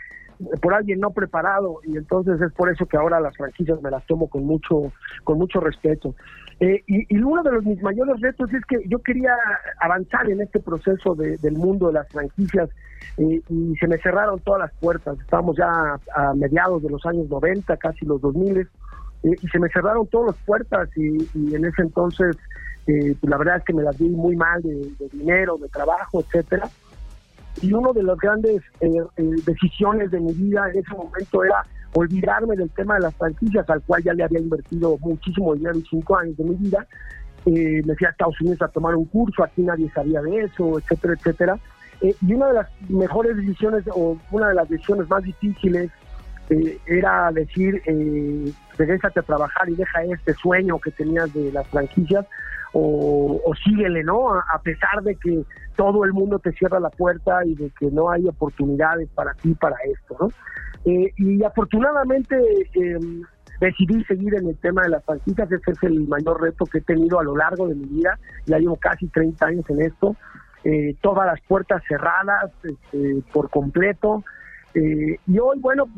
por 0.60 0.74
alguien 0.74 1.00
no 1.00 1.10
preparado, 1.10 1.80
y 1.84 1.96
entonces 1.96 2.40
es 2.40 2.52
por 2.52 2.70
eso 2.70 2.86
que 2.86 2.96
ahora 2.96 3.20
las 3.20 3.36
franquicias 3.36 3.80
me 3.82 3.90
las 3.90 4.04
tomo 4.06 4.28
con 4.28 4.44
mucho, 4.44 4.92
con 5.24 5.38
mucho 5.38 5.60
respeto. 5.60 6.14
Eh, 6.58 6.82
y, 6.86 7.22
uno 7.22 7.42
de 7.42 7.52
los 7.52 7.64
mis 7.64 7.82
mayores 7.82 8.18
retos 8.20 8.52
es 8.54 8.64
que 8.64 8.78
yo 8.88 9.00
quería 9.00 9.34
avanzar 9.80 10.30
en 10.30 10.40
este 10.40 10.58
proceso 10.58 11.14
del 11.14 11.52
mundo 11.52 11.88
de 11.88 11.94
las 11.94 12.08
franquicias 12.08 12.70
eh, 13.18 13.42
y 13.48 13.76
se 13.76 13.86
me 13.86 13.98
cerraron 13.98 14.40
todas 14.40 14.60
las 14.62 14.72
puertas. 14.80 15.18
Estábamos 15.20 15.56
ya 15.56 15.98
a, 16.14 16.34
mediados 16.34 16.82
de 16.82 16.88
los 16.90 17.04
años 17.04 17.28
90, 17.28 17.76
casi 17.76 18.06
los 18.06 18.22
2000, 18.22 18.58
eh, 18.58 18.68
y 19.22 19.48
se 19.48 19.58
me 19.58 19.68
cerraron 19.68 20.06
todas 20.06 20.34
las 20.34 20.46
puertas 20.46 20.88
y, 20.96 21.54
en 21.54 21.64
ese 21.64 21.82
entonces 21.82 22.36
pues 22.86 23.18
la 23.24 23.36
verdad 23.36 23.56
es 23.56 23.64
que 23.64 23.72
me 23.72 23.82
las 23.82 23.98
di 23.98 24.08
muy 24.08 24.36
mal 24.36 24.62
de, 24.62 24.92
dinero, 25.12 25.56
de 25.56 25.68
trabajo, 25.68 26.20
etcétera. 26.20 26.68
Y 27.62 27.72
una 27.72 27.92
de 27.92 28.02
las 28.02 28.18
grandes 28.18 28.62
decisiones 29.44 30.10
de 30.10 30.20
mi 30.20 30.32
vida 30.32 30.68
en 30.70 30.78
ese 30.78 30.94
momento 30.94 31.44
era 31.44 31.64
olvidarme 31.94 32.56
del 32.56 32.70
tema 32.70 32.94
de 32.94 33.00
las 33.00 33.14
franquicias, 33.14 33.68
al 33.70 33.82
cual 33.82 34.02
ya 34.02 34.12
le 34.12 34.24
había 34.24 34.40
invertido 34.40 34.98
muchísimo 34.98 35.54
dinero 35.54 35.76
en 35.76 35.84
cinco 35.84 36.16
años 36.16 36.36
de 36.36 36.44
mi 36.44 36.54
vida. 36.56 36.86
Eh, 37.46 37.82
me 37.84 37.94
fui 37.94 38.06
a 38.06 38.10
Estados 38.10 38.40
Unidos 38.40 38.60
a 38.62 38.68
tomar 38.68 38.94
un 38.96 39.06
curso, 39.06 39.44
aquí 39.44 39.62
nadie 39.62 39.90
sabía 39.90 40.20
de 40.20 40.44
eso, 40.44 40.78
etcétera, 40.78 41.14
etcétera. 41.14 41.58
Eh, 42.02 42.14
y 42.20 42.34
una 42.34 42.48
de 42.48 42.54
las 42.54 42.68
mejores 42.88 43.36
decisiones, 43.36 43.84
o 43.94 44.18
una 44.30 44.48
de 44.48 44.54
las 44.54 44.68
decisiones 44.68 45.08
más 45.08 45.22
difíciles, 45.22 45.90
eh, 46.50 46.78
era 46.86 47.30
decir, 47.32 47.82
eh, 47.86 48.52
regresate 48.76 49.20
a 49.20 49.22
trabajar 49.22 49.68
y 49.68 49.74
deja 49.74 50.04
este 50.04 50.34
sueño 50.34 50.78
que 50.78 50.90
tenías 50.90 51.32
de 51.32 51.50
las 51.50 51.66
franquicias, 51.68 52.26
o, 52.78 53.40
o 53.42 53.54
síguele, 53.54 54.04
¿no? 54.04 54.34
a, 54.34 54.60
pesar 54.62 55.02
de 55.02 55.16
que 55.16 55.44
todo 55.76 56.04
el 56.04 56.12
mundo 56.12 56.38
te 56.38 56.52
cierra 56.52 56.78
la 56.78 56.90
puerta 56.90 57.42
y 57.46 57.54
de 57.54 57.70
que 57.70 57.90
no 57.90 58.10
hay 58.10 58.28
oportunidades 58.28 59.08
para 59.14 59.32
ti 59.34 59.54
para 59.54 59.76
esto, 59.90 60.16
¿no? 60.20 60.28
Eh, 60.84 61.10
y 61.16 61.42
afortunadamente 61.42 62.36
em, 62.74 63.22
decidí 63.60 64.04
seguir 64.04 64.34
en 64.34 64.48
el 64.48 64.56
tema 64.58 64.82
de 64.82 64.90
las 64.90 65.04
franquicias, 65.04 65.50
ese 65.50 65.70
es 65.70 65.82
el 65.84 66.06
mayor 66.06 66.40
reto 66.42 66.66
que 66.66 66.78
he 66.78 66.82
tenido 66.82 67.18
a 67.18 67.24
lo 67.24 67.34
largo 67.34 67.66
de 67.66 67.76
mi 67.76 67.86
vida, 67.86 68.18
ya 68.44 68.58
llevo 68.58 68.76
casi 68.76 69.06
30 69.08 69.46
años 69.46 69.64
en 69.70 69.80
esto, 69.80 70.14
eh, 70.64 70.94
todas 71.00 71.26
las 71.26 71.40
puertas 71.48 71.82
cerradas 71.88 72.52
este, 72.62 73.22
por 73.32 73.48
completo, 73.48 74.22
eh, 74.74 75.18
y 75.26 75.38
hoy, 75.38 75.58
bueno, 75.60 75.88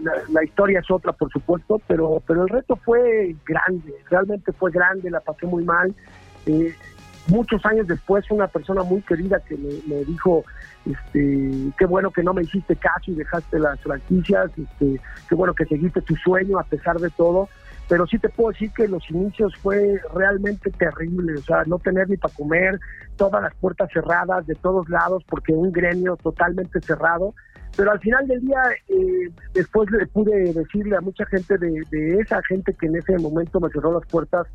la, 0.00 0.12
la, 0.28 0.44
historia 0.44 0.80
es 0.80 0.90
otra, 0.90 1.12
por 1.12 1.30
supuesto, 1.30 1.80
pero, 1.86 2.22
pero 2.26 2.42
el 2.42 2.48
reto 2.48 2.76
fue 2.76 3.36
grande, 3.46 3.94
realmente 4.10 4.52
fue 4.52 4.70
grande, 4.70 5.10
la 5.10 5.20
pasé 5.20 5.46
muy 5.46 5.64
mal. 5.64 5.94
Muchos 7.28 7.64
años 7.64 7.86
después 7.86 8.28
una 8.30 8.48
persona 8.48 8.82
muy 8.82 9.00
querida 9.02 9.38
que 9.40 9.56
me, 9.56 10.04
dijo 10.04 10.44
este 10.84 11.72
qué 11.78 11.86
bueno 11.86 12.10
que 12.10 12.24
no 12.24 12.34
me 12.34 12.42
hiciste 12.42 12.74
caso 12.74 13.12
y 13.12 13.14
dejaste 13.14 13.60
las 13.60 13.78
franquicias 13.80 14.50
este 14.58 15.00
qué 15.28 15.34
bueno 15.36 15.54
que 15.54 15.64
seguiste 15.66 16.00
tu 16.02 16.16
sueño 16.16 16.58
a 16.58 16.64
pesar 16.64 16.98
de 16.98 17.08
todo 17.10 17.48
pero 17.88 18.06
sí 18.06 18.18
te 18.18 18.28
puedo 18.28 18.50
decir 18.50 18.70
que 18.74 18.88
los 18.88 19.08
inicios 19.10 19.54
fue 19.56 20.00
realmente 20.14 20.70
terrible, 20.70 21.34
o 21.34 21.42
sea, 21.42 21.64
no 21.66 21.78
tener 21.78 22.08
ni 22.08 22.16
para 22.16 22.34
comer, 22.34 22.80
todas 23.16 23.42
las 23.42 23.54
puertas 23.56 23.90
cerradas 23.92 24.46
de 24.46 24.54
todos 24.54 24.88
lados, 24.88 25.22
porque 25.28 25.52
un 25.52 25.72
gremio 25.72 26.16
totalmente 26.16 26.80
cerrado, 26.80 27.34
pero 27.76 27.92
al 27.92 28.00
final 28.00 28.26
del 28.26 28.40
día, 28.40 28.62
eh, 28.88 29.30
después 29.54 29.90
le 29.90 30.06
pude 30.06 30.52
decirle 30.52 30.96
a 30.96 31.00
mucha 31.00 31.24
gente 31.26 31.56
de, 31.58 32.18
esa 32.20 32.40
gente 32.48 32.74
que 32.74 32.86
en 32.86 32.96
ese 32.96 33.18
momento 33.18 33.60
me 33.60 33.70
cerró 33.70 33.92
las 33.92 34.06
puertas, 34.08 34.46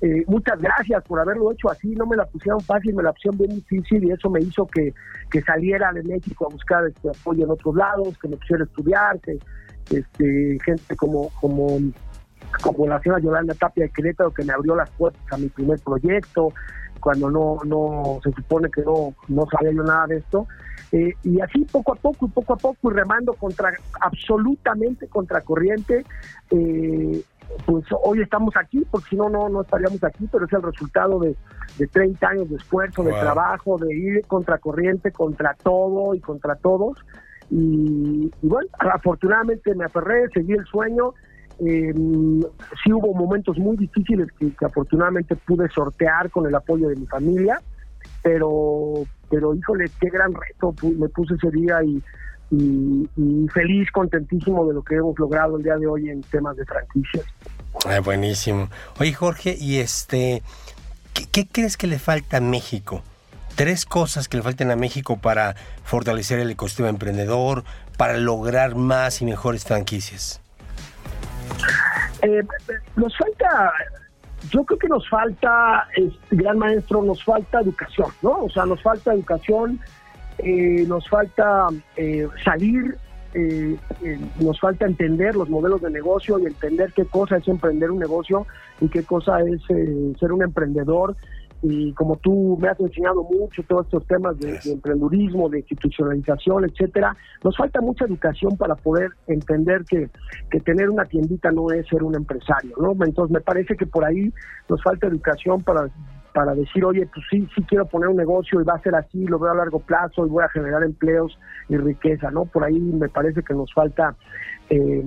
eh, 0.00 0.22
muchas 0.26 0.60
gracias 0.60 1.02
por 1.04 1.18
haberlo 1.18 1.50
hecho 1.50 1.70
así, 1.70 1.88
no 1.96 2.06
me 2.06 2.16
la 2.16 2.26
pusieron 2.26 2.60
fácil, 2.60 2.94
me 2.94 3.02
la 3.02 3.12
pusieron 3.12 3.38
bien 3.38 3.50
difícil 3.50 4.04
y 4.04 4.12
eso 4.12 4.30
me 4.30 4.40
hizo 4.40 4.66
que, 4.66 4.92
que 5.30 5.42
saliera 5.42 5.92
de 5.92 6.02
México 6.04 6.46
a 6.46 6.52
buscar 6.52 6.86
este 6.86 7.08
apoyo 7.08 7.44
en 7.44 7.50
otros 7.50 7.74
lados, 7.74 8.16
que 8.20 8.28
me 8.28 8.36
pusiera 8.36 8.62
a 8.62 8.66
estudiar, 8.66 9.20
que 9.20 9.38
este, 9.90 10.58
gente 10.64 10.96
como, 10.96 11.30
como, 11.40 11.78
como 12.62 12.86
la 12.86 13.00
señora 13.00 13.20
Yolanda 13.20 13.54
Tapia 13.54 13.84
de 13.84 13.90
Querétaro 13.90 14.32
que 14.32 14.44
me 14.44 14.52
abrió 14.52 14.74
las 14.74 14.90
puertas 14.90 15.22
a 15.30 15.38
mi 15.38 15.48
primer 15.48 15.78
proyecto, 15.80 16.52
cuando 17.00 17.30
no, 17.30 17.58
no 17.64 18.20
se 18.22 18.32
supone 18.32 18.68
que 18.70 18.82
no, 18.82 19.14
no 19.28 19.46
sabía 19.50 19.72
yo 19.72 19.82
nada 19.82 20.06
de 20.06 20.16
esto. 20.16 20.46
Eh, 20.90 21.12
y 21.22 21.40
así 21.40 21.66
poco 21.70 21.92
a 21.92 21.96
poco 21.96 22.26
y 22.26 22.28
poco 22.30 22.54
a 22.54 22.56
poco 22.56 22.90
y 22.90 22.94
remando 22.94 23.34
contra 23.34 23.70
absolutamente 24.00 25.06
contracorriente 25.08 26.02
eh, 26.50 27.22
pues 27.66 27.84
hoy 28.04 28.20
estamos 28.20 28.54
aquí, 28.56 28.84
porque 28.90 29.10
si 29.10 29.16
no, 29.16 29.28
no, 29.28 29.60
estaríamos 29.60 30.02
aquí, 30.04 30.28
pero 30.30 30.46
es 30.46 30.52
el 30.52 30.62
resultado 30.62 31.18
de, 31.18 31.36
de 31.78 31.86
30 31.86 32.28
años 32.28 32.50
de 32.50 32.56
esfuerzo, 32.56 33.02
de 33.02 33.12
trabajo, 33.12 33.78
de 33.78 33.94
ir 33.94 34.26
contracorriente, 34.26 35.12
contra 35.12 35.54
todo 35.54 36.14
y 36.14 36.20
contra 36.20 36.56
todos. 36.56 36.98
Y, 37.50 38.30
bueno, 38.42 38.68
afortunadamente 38.78 39.74
me 39.74 39.86
aferré, 39.86 40.28
seguí 40.30 40.52
el 40.52 40.66
sueño. 40.66 41.14
Eh, 41.60 41.92
sí 42.84 42.92
hubo 42.92 43.12
momentos 43.14 43.58
muy 43.58 43.76
difíciles 43.76 44.28
que, 44.38 44.52
afortunadamente 44.64 45.34
pude 45.34 45.68
sortear 45.70 46.30
con 46.30 46.46
el 46.46 46.54
apoyo 46.54 46.88
de 46.88 46.96
mi 46.96 47.06
familia, 47.06 47.60
pero, 48.22 49.04
pero 49.28 49.54
híjole, 49.54 49.90
qué 50.00 50.08
gran 50.08 50.32
reto 50.34 50.74
me 50.82 51.08
puse 51.08 51.34
ese 51.34 51.50
día 51.50 51.82
y, 51.82 52.02
feliz, 53.52 53.90
contentísimo 53.92 54.66
de 54.66 54.74
lo 54.74 54.82
que 54.82 54.94
hemos 54.94 55.18
logrado 55.18 55.56
el 55.56 55.62
día 55.62 55.76
de 55.76 55.86
hoy 55.86 56.08
en 56.08 56.22
temas 56.22 56.56
de 56.56 56.64
franquicias. 56.64 57.24
Ah, 57.86 58.00
buenísimo. 58.00 58.70
Oye, 58.98 59.12
Jorge, 59.12 59.56
y 59.58 59.78
este, 59.78 60.42
¿qué, 61.32 61.46
crees 61.46 61.76
que 61.76 61.86
le 61.86 61.98
falta 61.98 62.38
a 62.38 62.40
México? 62.40 63.02
Tres 63.54 63.84
cosas 63.84 64.28
que 64.28 64.36
le 64.36 64.42
faltan 64.42 64.70
a 64.70 64.76
México 64.76 65.18
para 65.18 65.56
fortalecer 65.84 66.38
el 66.38 66.50
ecosistema 66.50 66.88
emprendedor, 66.88 67.64
para 67.96 68.16
lograr 68.16 68.76
más 68.76 69.20
y 69.20 69.24
mejores 69.24 69.64
franquicias. 69.64 70.40
Eh, 72.22 72.42
nos 72.96 73.16
falta, 73.16 73.72
yo 74.50 74.64
creo 74.64 74.78
que 74.78 74.88
nos 74.88 75.08
falta, 75.08 75.86
gran 76.30 76.58
maestro, 76.58 77.02
nos 77.02 77.22
falta 77.22 77.60
educación, 77.60 78.10
¿no? 78.22 78.44
O 78.44 78.50
sea, 78.50 78.66
nos 78.66 78.82
falta 78.82 79.12
educación 79.12 79.80
eh, 80.38 80.84
nos 80.86 81.08
falta 81.08 81.66
eh, 81.96 82.28
salir, 82.44 82.96
eh, 83.34 83.76
nos 84.38 84.60
falta 84.60 84.86
entender 84.86 85.34
los 85.34 85.48
modelos 85.48 85.82
de 85.82 85.90
negocio 85.90 86.38
y 86.38 86.46
entender 86.46 86.92
qué 86.94 87.04
cosa 87.06 87.38
es 87.38 87.48
emprender 87.48 87.90
un 87.90 87.98
negocio 87.98 88.46
y 88.80 88.88
qué 88.88 89.02
cosa 89.02 89.40
es 89.40 89.60
ser 90.18 90.32
un 90.32 90.42
emprendedor. 90.42 91.16
Y 91.62 91.92
como 91.94 92.16
tú 92.16 92.56
me 92.60 92.68
has 92.68 92.78
enseñado 92.78 93.24
mucho 93.24 93.62
todos 93.64 93.86
estos 93.86 94.06
temas 94.06 94.38
de, 94.38 94.58
de 94.58 94.72
emprendurismo, 94.72 95.48
de 95.48 95.58
institucionalización, 95.58 96.64
etcétera, 96.64 97.16
nos 97.42 97.56
falta 97.56 97.80
mucha 97.80 98.04
educación 98.04 98.56
para 98.56 98.74
poder 98.76 99.10
entender 99.26 99.84
que, 99.84 100.08
que 100.50 100.60
tener 100.60 100.88
una 100.90 101.04
tiendita 101.04 101.50
no 101.50 101.70
es 101.70 101.86
ser 101.88 102.02
un 102.02 102.14
empresario, 102.14 102.74
¿no? 102.78 102.92
Entonces 103.04 103.32
me 103.32 103.40
parece 103.40 103.76
que 103.76 103.86
por 103.86 104.04
ahí 104.04 104.32
nos 104.68 104.82
falta 104.82 105.06
educación 105.06 105.62
para 105.62 105.88
para 106.38 106.54
decir, 106.54 106.84
oye, 106.84 107.04
pues 107.12 107.26
sí, 107.28 107.48
sí 107.52 107.64
quiero 107.64 107.86
poner 107.86 108.10
un 108.10 108.16
negocio 108.16 108.60
y 108.60 108.64
va 108.64 108.74
a 108.74 108.80
ser 108.80 108.94
así, 108.94 109.26
lo 109.26 109.40
veo 109.40 109.50
a 109.50 109.56
largo 109.56 109.80
plazo 109.80 110.24
y 110.24 110.28
voy 110.28 110.44
a 110.44 110.48
generar 110.48 110.84
empleos 110.84 111.36
y 111.68 111.76
riqueza, 111.76 112.30
¿no? 112.30 112.44
Por 112.44 112.62
ahí 112.62 112.78
me 112.78 113.08
parece 113.08 113.42
que 113.42 113.54
nos 113.54 113.74
falta 113.74 114.14
eh, 114.70 115.02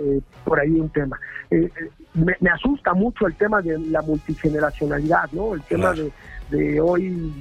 eh, 0.00 0.20
por 0.42 0.58
ahí 0.58 0.72
un 0.72 0.88
tema. 0.90 1.20
Eh, 1.52 1.70
me, 2.14 2.50
asusta 2.50 2.94
mucho 2.94 3.28
el 3.28 3.36
tema 3.36 3.62
de 3.62 3.78
la 3.78 4.02
multigeneracionalidad, 4.02 5.30
¿no? 5.30 5.54
El 5.54 5.62
tema 5.62 5.92
de, 5.92 6.10
de, 6.50 6.80
hoy, 6.80 7.32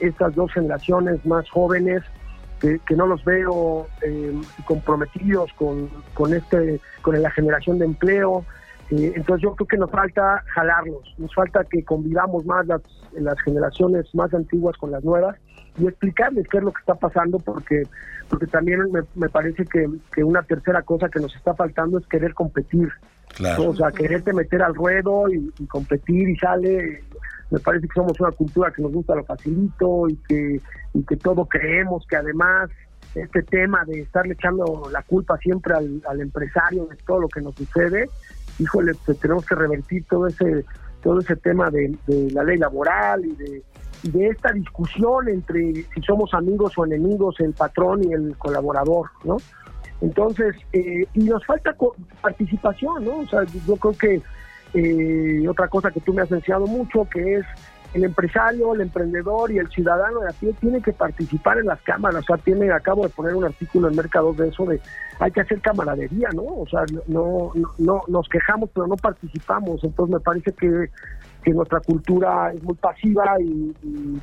estas 0.00 0.34
dos 0.34 0.52
generaciones 0.52 1.24
más 1.24 1.48
jóvenes, 1.48 2.02
que, 2.60 2.78
que 2.86 2.94
no 2.94 3.06
los 3.06 3.24
veo 3.24 3.86
comprometidos 4.66 5.50
con, 5.54 5.88
con, 6.12 6.34
este, 6.34 6.78
con 7.00 7.22
la 7.22 7.30
generación 7.30 7.78
de 7.78 7.86
empleo, 7.86 8.44
eh, 8.90 9.12
entonces 9.16 9.42
yo 9.42 9.54
creo 9.54 9.66
que 9.66 9.76
nos 9.76 9.90
falta 9.90 10.44
jalarlos, 10.54 11.14
nos 11.18 11.34
falta 11.34 11.64
que 11.64 11.84
convivamos 11.84 12.44
más 12.46 12.66
las, 12.66 12.82
las 13.14 13.40
generaciones 13.40 14.14
más 14.14 14.32
antiguas 14.32 14.76
con 14.76 14.90
las 14.90 15.02
nuevas 15.02 15.36
y 15.78 15.86
explicarles 15.86 16.46
qué 16.48 16.58
es 16.58 16.64
lo 16.64 16.72
que 16.72 16.80
está 16.80 16.94
pasando 16.94 17.38
porque 17.38 17.82
porque 18.28 18.46
también 18.46 18.80
me, 19.14 19.28
parece 19.28 19.64
que, 19.64 19.88
que, 20.12 20.24
una 20.24 20.42
tercera 20.42 20.82
cosa 20.82 21.08
que 21.08 21.20
nos 21.20 21.34
está 21.36 21.54
faltando 21.54 21.98
es 21.98 22.06
querer 22.06 22.34
competir. 22.34 22.88
O 23.58 23.74
sea, 23.74 23.90
quererte 23.90 24.32
meter 24.32 24.62
al 24.62 24.74
ruedo 24.74 25.28
y, 25.28 25.52
competir 25.66 26.28
y 26.28 26.36
sale. 26.36 27.04
Me 27.50 27.60
parece 27.60 27.86
que 27.86 27.94
somos 27.94 28.18
una 28.18 28.32
cultura 28.32 28.72
que 28.72 28.82
nos 28.82 28.92
gusta 28.92 29.14
lo 29.14 29.24
facilito 29.24 30.08
y 30.08 30.16
que, 30.28 30.60
y 30.94 31.04
que 31.04 31.16
todo 31.16 31.46
creemos 31.46 32.04
que 32.08 32.16
además 32.16 32.70
este 33.14 33.42
tema 33.42 33.84
de 33.86 34.00
estarle 34.00 34.34
echando 34.34 34.88
la 34.90 35.02
culpa 35.02 35.38
siempre 35.38 35.74
al, 35.74 36.02
al 36.08 36.20
empresario 36.20 36.86
de 36.86 36.96
todo 37.06 37.20
lo 37.20 37.28
que 37.28 37.40
nos 37.40 37.54
sucede, 37.54 38.08
híjole, 38.58 38.92
pues 39.04 39.18
tenemos 39.18 39.44
que 39.46 39.54
revertir 39.54 40.04
todo 40.08 40.26
ese 40.26 40.64
todo 41.02 41.20
ese 41.20 41.36
tema 41.36 41.70
de, 41.70 41.96
la 42.32 42.42
ley 42.42 42.58
laboral 42.58 43.24
y 43.24 43.36
de, 44.10 44.28
esta 44.28 44.52
discusión 44.52 45.28
entre 45.28 45.72
si 45.74 46.02
somos 46.04 46.34
amigos 46.34 46.72
o 46.76 46.84
enemigos, 46.84 47.36
el 47.38 47.52
patrón 47.52 48.02
y 48.04 48.12
el 48.12 48.36
colaborador, 48.36 49.10
¿no? 49.24 49.36
Entonces, 50.00 50.54
eh, 50.72 51.06
y 51.14 51.20
nos 51.20 51.44
falta 51.46 51.74
participación, 52.20 53.04
¿no? 53.04 53.18
O 53.18 53.26
sea, 53.26 53.44
yo 53.44 53.76
creo 53.76 53.94
que 53.96 54.22
eh, 54.74 55.48
otra 55.48 55.68
cosa 55.68 55.90
que 55.90 56.00
tú 56.00 56.12
me 56.12 56.22
has 56.22 56.30
enseñado 56.30 56.66
mucho, 56.66 57.08
que 57.08 57.36
es 57.36 57.46
el 57.96 58.04
empresario, 58.04 58.74
el 58.74 58.82
emprendedor 58.82 59.50
y 59.50 59.58
el 59.58 59.68
ciudadano 59.68 60.20
de 60.20 60.28
aquí 60.28 60.52
tiene 60.60 60.82
que 60.82 60.92
participar 60.92 61.58
en 61.58 61.66
las 61.66 61.80
cámaras. 61.80 62.22
O 62.22 62.26
sea, 62.26 62.36
tiene, 62.36 62.70
acabo 62.70 63.02
de 63.04 63.08
poner 63.08 63.34
un 63.34 63.44
artículo 63.44 63.88
en 63.88 63.96
Mercado 63.96 64.34
de 64.34 64.48
eso 64.48 64.66
de 64.66 64.80
hay 65.18 65.30
que 65.30 65.40
hacer 65.40 65.60
camaradería, 65.62 66.28
¿no? 66.34 66.42
O 66.42 66.66
sea, 66.68 66.84
no, 67.06 67.52
no, 67.78 68.02
nos 68.06 68.28
quejamos, 68.28 68.68
pero 68.74 68.86
no 68.86 68.96
participamos. 68.96 69.82
Entonces 69.82 70.14
me 70.14 70.20
parece 70.20 70.52
que, 70.52 70.90
que 71.42 71.52
nuestra 71.52 71.80
cultura 71.80 72.52
es 72.52 72.62
muy 72.62 72.74
pasiva 72.74 73.24
y, 73.40 73.72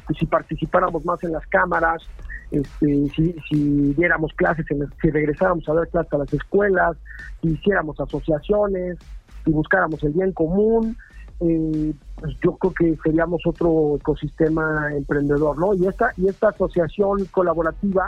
pues, 0.05 0.19
si 0.19 0.27
participáramos 0.27 1.03
más 1.03 1.23
en 1.23 1.31
las 1.31 1.45
cámaras, 1.47 2.03
este, 2.51 3.09
si, 3.15 3.35
si 3.49 3.93
diéramos 3.95 4.31
clases, 4.33 4.67
si 5.01 5.09
regresáramos 5.09 5.67
a 5.67 5.73
dar 5.73 5.87
clases 5.87 6.13
a 6.13 6.17
las 6.19 6.31
escuelas, 6.31 6.95
si 7.41 7.49
hiciéramos 7.49 7.99
asociaciones, 7.99 8.99
si 9.43 9.51
buscáramos 9.51 10.03
el 10.03 10.11
bien 10.11 10.31
común, 10.31 10.95
eh, 11.39 11.93
pues 12.15 12.35
yo 12.43 12.55
creo 12.57 12.73
que 12.73 12.97
seríamos 13.03 13.41
otro 13.45 13.97
ecosistema 13.99 14.93
emprendedor, 14.95 15.57
¿no? 15.57 15.73
Y 15.73 15.87
esta, 15.87 16.11
y 16.17 16.27
esta 16.27 16.49
asociación 16.49 17.25
colaborativa 17.25 18.07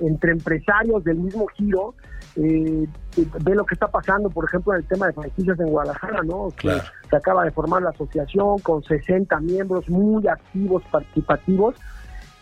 entre 0.00 0.32
empresarios 0.32 1.04
del 1.04 1.18
mismo 1.18 1.46
giro, 1.48 1.94
eh, 2.36 2.86
ve 3.16 3.54
lo 3.54 3.64
que 3.64 3.74
está 3.74 3.88
pasando, 3.88 4.30
por 4.30 4.44
ejemplo, 4.46 4.72
en 4.74 4.80
el 4.80 4.88
tema 4.88 5.06
de 5.06 5.12
franquicias 5.12 5.58
en 5.60 5.68
Guadalajara, 5.68 6.22
¿no? 6.22 6.48
Que 6.56 6.70
se 7.08 7.16
acaba 7.16 7.44
de 7.44 7.50
formar 7.50 7.82
la 7.82 7.90
asociación 7.90 8.58
con 8.60 8.82
60 8.82 9.38
miembros 9.40 9.88
muy 9.88 10.26
activos, 10.26 10.82
participativos, 10.90 11.76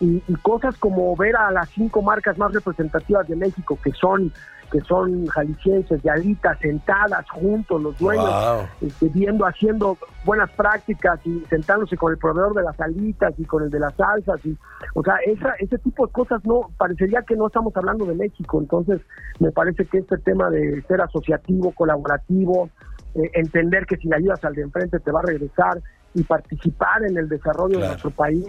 y, 0.01 0.21
y, 0.27 0.35
cosas 0.41 0.75
como 0.77 1.15
ver 1.15 1.35
a 1.37 1.51
las 1.51 1.69
cinco 1.69 2.01
marcas 2.01 2.37
más 2.37 2.51
representativas 2.53 3.27
de 3.27 3.35
México, 3.35 3.77
que 3.81 3.91
son 3.91 4.33
que 4.71 4.79
son 4.81 5.27
jaliscienses, 5.27 6.01
de 6.01 6.09
alitas, 6.09 6.57
sentadas 6.59 7.29
juntos, 7.29 7.81
los 7.81 7.97
dueños, 7.99 8.33
este, 8.79 9.09
viendo, 9.09 9.45
haciendo 9.45 9.97
buenas 10.23 10.49
prácticas 10.51 11.19
y 11.25 11.43
sentándose 11.49 11.97
con 11.97 12.13
el 12.13 12.17
proveedor 12.17 12.55
de 12.55 12.63
las 12.63 12.79
alitas 12.79 13.33
y 13.37 13.43
con 13.43 13.63
el 13.63 13.69
de 13.69 13.79
las 13.79 13.93
salsas. 13.95 14.43
y 14.45 14.57
O 14.95 15.03
sea, 15.03 15.15
esa, 15.25 15.53
ese 15.59 15.77
tipo 15.79 16.07
de 16.07 16.13
cosas 16.13 16.43
no, 16.45 16.71
parecería 16.77 17.21
que 17.23 17.35
no 17.35 17.47
estamos 17.47 17.75
hablando 17.75 18.05
de 18.05 18.15
México. 18.15 18.59
Entonces, 18.59 19.01
me 19.39 19.51
parece 19.51 19.85
que 19.85 19.99
este 19.99 20.17
tema 20.19 20.49
de 20.49 20.81
ser 20.87 21.01
asociativo, 21.01 21.71
colaborativo, 21.73 22.69
eh, 23.15 23.29
entender 23.33 23.85
que 23.85 23.97
si 23.97 24.07
le 24.07 24.15
ayudas 24.15 24.43
al 24.45 24.55
de 24.55 24.61
enfrente 24.61 24.99
te 24.99 25.11
va 25.11 25.19
a 25.19 25.23
regresar 25.23 25.81
y 26.13 26.23
participar 26.23 27.03
en 27.03 27.17
el 27.17 27.27
desarrollo 27.27 27.77
de 27.77 27.87
nuestro 27.87 28.11
país, 28.11 28.47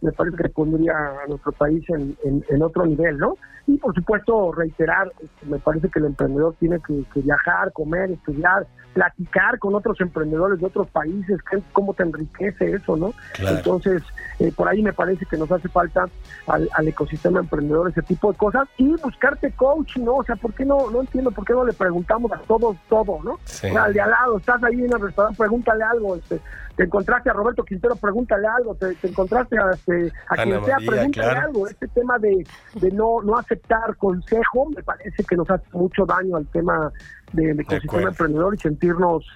me 0.00 0.12
parece 0.12 0.36
que 0.36 0.48
pondría 0.48 0.92
a 0.92 1.26
nuestro 1.28 1.52
país 1.52 1.84
en, 1.90 2.16
en, 2.24 2.62
otro 2.62 2.86
nivel, 2.86 3.18
¿no? 3.18 3.36
Y 3.66 3.76
por 3.76 3.94
supuesto, 3.94 4.52
reiterar, 4.52 5.12
me 5.46 5.58
parece 5.58 5.88
que 5.88 5.98
el 5.98 6.06
emprendedor 6.06 6.54
tiene 6.58 6.78
que, 6.86 7.20
viajar, 7.20 7.72
comer, 7.72 8.10
estudiar, 8.10 8.66
platicar 8.94 9.58
con 9.58 9.74
otros 9.74 10.00
emprendedores 10.00 10.58
de 10.58 10.66
otros 10.66 10.88
países, 10.88 11.38
cómo 11.72 11.94
te 11.94 12.02
enriquece 12.02 12.72
eso, 12.72 12.96
¿no? 12.96 13.12
Entonces, 13.38 14.02
eh, 14.40 14.50
por 14.56 14.68
ahí 14.68 14.82
me 14.82 14.92
parece 14.92 15.26
que 15.26 15.36
nos 15.36 15.52
hace 15.52 15.68
falta 15.68 16.08
al, 16.46 16.88
ecosistema 16.88 17.40
emprendedor 17.40 17.90
ese 17.90 18.02
tipo 18.02 18.32
de 18.32 18.38
cosas 18.38 18.66
y 18.78 18.96
buscarte 18.96 19.52
coach, 19.52 19.98
¿no? 19.98 20.16
O 20.16 20.24
sea, 20.24 20.34
¿por 20.36 20.52
qué 20.54 20.64
no? 20.64 20.90
No 20.90 21.02
entiendo 21.02 21.30
por 21.30 21.44
qué 21.44 21.52
no 21.52 21.64
le 21.64 21.72
preguntamos 21.72 22.32
a 22.32 22.38
todos 22.38 22.76
todo, 22.88 23.20
¿no? 23.22 23.38
al 23.78 23.92
de 23.92 24.00
al 24.00 24.10
lado, 24.10 24.38
estás 24.38 24.62
ahí 24.64 24.80
en 24.82 24.92
el 24.92 25.00
restaurante, 25.00 25.38
pregúntale 25.38 25.84
algo, 25.84 26.16
este, 26.16 26.40
te 26.80 26.86
encontraste 26.86 27.28
a 27.28 27.34
Roberto 27.34 27.62
Quintero, 27.62 27.94
pregúntale 27.94 28.46
algo, 28.46 28.74
te, 28.74 28.96
encontraste 29.06 29.58
a, 29.58 29.70
este, 29.74 30.10
a 30.30 30.42
quien 30.42 30.64
sea, 30.64 30.78
pregúntale 30.78 31.38
algo. 31.38 31.68
Este 31.68 31.86
tema 31.88 32.18
de, 32.18 32.42
de 32.72 32.90
no, 32.92 33.20
no 33.20 33.36
aceptar 33.36 33.94
consejo 33.98 34.70
me 34.74 34.82
parece 34.82 35.22
que 35.24 35.36
nos 35.36 35.50
hace 35.50 35.66
mucho 35.72 36.06
daño 36.06 36.36
al 36.38 36.46
tema 36.46 36.90
del 37.34 37.60
ecosistema 37.60 38.08
emprendedor 38.08 38.54
y 38.54 38.58
sentirnos 38.60 39.26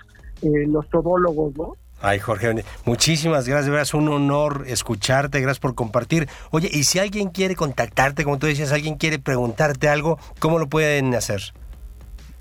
eh, 0.40 0.66
los 0.68 0.88
todólogos, 0.88 1.54
¿no? 1.58 1.74
Ay, 2.00 2.18
Jorge, 2.18 2.64
muchísimas 2.86 3.46
gracias, 3.46 3.88
es 3.88 3.92
un 3.92 4.08
honor 4.08 4.64
escucharte, 4.66 5.38
gracias 5.42 5.60
por 5.60 5.74
compartir. 5.74 6.30
Oye, 6.50 6.70
y 6.72 6.84
si 6.84 6.98
alguien 6.98 7.28
quiere 7.28 7.56
contactarte, 7.56 8.24
como 8.24 8.38
tú 8.38 8.46
decías, 8.46 8.72
alguien 8.72 8.94
quiere 8.94 9.18
preguntarte 9.18 9.90
algo, 9.90 10.18
¿cómo 10.38 10.58
lo 10.58 10.66
pueden 10.70 11.14
hacer? 11.14 11.52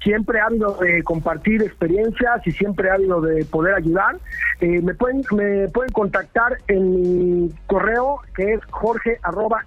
Siempre 0.04 0.40
habido 0.40 0.76
de 0.76 1.02
compartir 1.04 1.62
experiencias 1.62 2.46
y 2.46 2.52
siempre 2.52 2.92
habido 2.92 3.22
de 3.22 3.46
poder 3.46 3.76
ayudar. 3.76 4.18
Eh, 4.60 4.82
me 4.82 4.94
pueden 4.94 5.24
me 5.32 5.68
pueden 5.70 5.92
contactar 5.92 6.58
en 6.68 6.94
mi 6.94 7.50
correo 7.68 8.20
que 8.36 8.54
es 8.54 8.62
jorge 8.70 9.18
arroba 9.24 9.64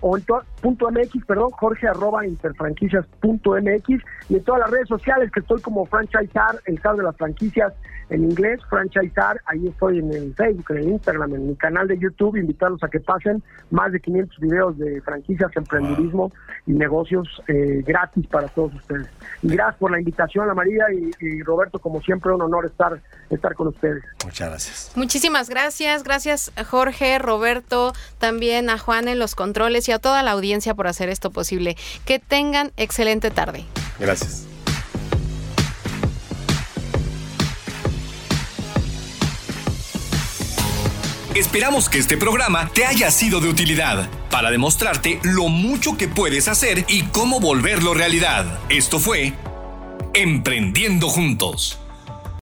o 0.00 0.16
en 0.16 0.24
punto 0.60 0.90
MX, 0.90 1.24
perdón, 1.26 1.50
jorge 1.52 1.88
arroba 1.88 2.26
interfranquicias.mx 2.26 3.88
y 4.28 4.36
en 4.36 4.44
todas 4.44 4.60
las 4.60 4.70
redes 4.70 4.88
sociales 4.88 5.30
que 5.32 5.40
estoy 5.40 5.60
como 5.60 5.86
franchisar, 5.86 6.60
el 6.66 6.78
zar 6.80 6.96
de 6.96 7.02
las 7.02 7.16
franquicias 7.16 7.72
en 8.08 8.24
inglés, 8.24 8.60
franchisar, 8.70 9.40
ahí 9.46 9.66
estoy 9.66 9.98
en 9.98 10.12
el 10.12 10.34
Facebook, 10.34 10.66
en 10.70 10.76
el 10.76 10.88
Instagram, 10.90 11.34
en 11.34 11.48
mi 11.48 11.56
canal 11.56 11.88
de 11.88 11.98
YouTube, 11.98 12.36
invitarlos 12.36 12.82
a 12.84 12.88
que 12.88 13.00
pasen 13.00 13.42
más 13.70 13.90
de 13.92 14.00
500 14.00 14.38
videos 14.38 14.78
de 14.78 15.00
franquicias, 15.00 15.50
emprendedurismo 15.56 16.30
y 16.66 16.72
negocios 16.72 17.28
eh, 17.48 17.82
gratis 17.84 18.26
para 18.28 18.46
todos 18.48 18.74
ustedes. 18.74 19.08
Y 19.42 19.48
gracias 19.48 19.76
por 19.76 19.90
la 19.90 19.98
invitación, 19.98 20.48
a 20.48 20.54
María 20.54 20.84
y, 21.20 21.42
Roberto, 21.42 21.78
como 21.78 22.00
siempre, 22.00 22.32
un 22.32 22.42
honor 22.42 22.66
estar, 22.66 23.00
estar 23.30 23.54
con 23.54 23.68
ustedes. 23.68 24.04
Muchas 24.24 24.50
gracias. 24.50 24.92
Muchísimas 24.94 25.48
gracias, 25.50 26.04
gracias 26.04 26.52
Jorge, 26.68 27.18
Roberto, 27.18 27.92
también 28.18 28.70
a 28.70 28.78
Juan 28.78 29.08
en 29.08 29.18
los 29.18 29.34
controles 29.34 29.85
y 29.88 29.92
a 29.92 29.98
toda 29.98 30.22
la 30.22 30.32
audiencia 30.32 30.74
por 30.74 30.86
hacer 30.86 31.08
esto 31.08 31.30
posible. 31.30 31.76
Que 32.04 32.18
tengan 32.18 32.72
excelente 32.76 33.30
tarde. 33.30 33.64
Gracias. 33.98 34.46
Esperamos 41.36 41.90
que 41.90 41.98
este 41.98 42.16
programa 42.16 42.70
te 42.72 42.86
haya 42.86 43.10
sido 43.10 43.40
de 43.40 43.48
utilidad 43.50 44.08
para 44.30 44.50
demostrarte 44.50 45.20
lo 45.22 45.48
mucho 45.48 45.98
que 45.98 46.08
puedes 46.08 46.48
hacer 46.48 46.86
y 46.88 47.02
cómo 47.08 47.40
volverlo 47.40 47.92
realidad. 47.92 48.58
Esto 48.70 48.98
fue 48.98 49.34
Emprendiendo 50.14 51.10
Juntos. 51.10 51.78